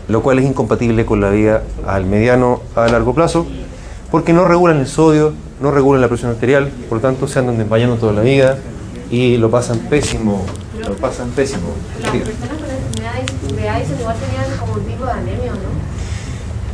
lo 0.08 0.22
cual 0.22 0.40
es 0.40 0.46
incompatible 0.46 1.06
con 1.06 1.22
la 1.22 1.30
vida 1.30 1.64
al 1.86 2.06
mediano 2.06 2.62
a 2.76 2.88
largo 2.88 3.14
plazo, 3.14 3.46
porque 4.12 4.34
no 4.34 4.46
regulan 4.46 4.78
el 4.78 4.88
sodio, 4.88 5.34
no 5.62 5.72
regulan 5.72 6.02
la 6.02 6.08
presión 6.08 6.32
arterial, 6.32 6.70
por 6.90 7.00
lo 7.00 7.02
tanto 7.02 7.28
se 7.28 7.40
andan 7.40 7.58
desmayando 7.58 7.96
toda 7.98 8.14
la 8.14 8.22
vida 8.22 8.58
y 9.10 9.38
lo 9.38 9.50
pasan 9.50 9.80
pésimo, 9.80 10.46
lo 10.88 10.96
pasan 10.96 11.30
pésimo. 11.30 11.70
Las 12.02 12.67
Addison 13.56 14.00
igual 14.00 14.16
tenían 14.18 14.58
como 14.60 14.74
un 14.74 14.84
tipo 14.86 15.06
de 15.06 15.12
anemia, 15.12 15.52
¿no? 15.52 15.88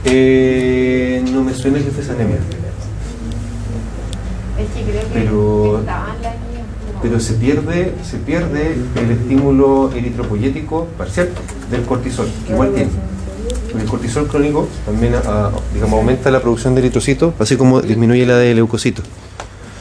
Eh, 0.06 1.24
no 1.32 1.44
me 1.44 1.54
suena 1.54 1.78
que 1.80 1.92
fuese 1.92 2.12
anemia, 2.12 2.38
Es 4.60 4.70
que 4.70 4.84
creo 4.92 5.02
que 5.02 5.14
Pero- 5.14 5.80
estaban 5.80 6.22
las 6.22 6.34
pero 7.02 7.20
se 7.20 7.34
pierde, 7.34 7.94
se 8.10 8.16
pierde 8.18 8.78
el 8.96 9.12
estímulo 9.12 9.92
eritropoyético 9.94 10.86
parcial 10.98 11.30
del 11.70 11.82
cortisol, 11.84 12.28
que 12.48 12.54
igual 12.54 12.72
tiene. 12.74 12.92
El 13.78 13.86
cortisol 13.90 14.28
crónico 14.28 14.70
también 14.86 15.14
ah, 15.26 15.52
digamos, 15.74 16.00
aumenta 16.00 16.32
la 16.32 16.40
producción 16.42 16.76
de 16.76 16.80
eritrocitos, 16.82 17.34
así 17.40 17.58
como 17.58 17.82
disminuye 17.82 18.26
la 18.26 18.38
de 18.38 18.56
leucocitos. 18.56 19.04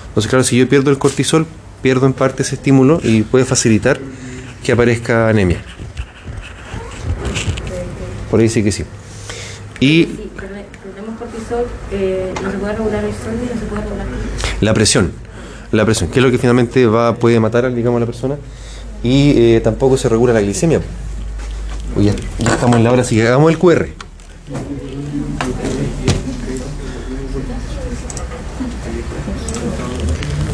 Entonces, 0.08 0.28
claro, 0.28 0.42
si 0.42 0.56
yo 0.56 0.68
pierdo 0.68 0.90
el 0.90 0.98
cortisol, 0.98 1.46
pierdo 1.80 2.06
en 2.06 2.12
parte 2.12 2.42
ese 2.42 2.56
estímulo 2.56 3.00
y 3.04 3.22
puede 3.22 3.44
facilitar 3.44 4.00
que 4.64 4.72
aparezca 4.72 5.28
anemia. 5.28 5.62
Por 8.32 8.40
ahí 8.40 8.48
sí 8.48 8.64
que 8.64 8.72
sí. 8.72 8.82
Y 9.78 10.04
Si 10.04 10.30
perde- 10.34 10.64
perdemos 10.82 11.18
cortisol, 11.18 11.66
eh, 11.90 12.32
no 12.42 12.50
se 12.50 12.56
puede 12.56 12.72
regular 12.72 13.04
el 13.04 13.12
sueño 13.14 13.40
y 13.44 13.54
no 13.54 13.60
se 13.60 13.66
puede 13.66 13.82
regular 13.82 14.06
la 14.62 14.72
presión, 14.72 15.12
la 15.70 15.84
presión, 15.84 16.08
que 16.10 16.18
es 16.20 16.24
lo 16.24 16.30
que 16.30 16.38
finalmente 16.38 16.86
va 16.86 17.14
puede 17.16 17.38
matar 17.40 17.70
digamos, 17.74 17.98
a 17.98 18.00
la 18.00 18.06
persona 18.06 18.36
y 19.02 19.32
eh, 19.36 19.60
tampoco 19.62 19.98
se 19.98 20.08
regula 20.08 20.32
la 20.32 20.40
glicemia. 20.40 20.80
Ya, 21.98 22.14
ya 22.38 22.54
estamos 22.54 22.76
en 22.78 22.84
la 22.84 22.92
hora, 22.92 23.02
así 23.02 23.16
que 23.16 23.28
hagamos 23.28 23.50
el 23.52 23.58
QR. 23.58 23.88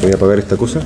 Voy 0.03 0.13
a 0.13 0.15
apagar 0.15 0.39
esta 0.39 0.57
cosa. 0.57 0.81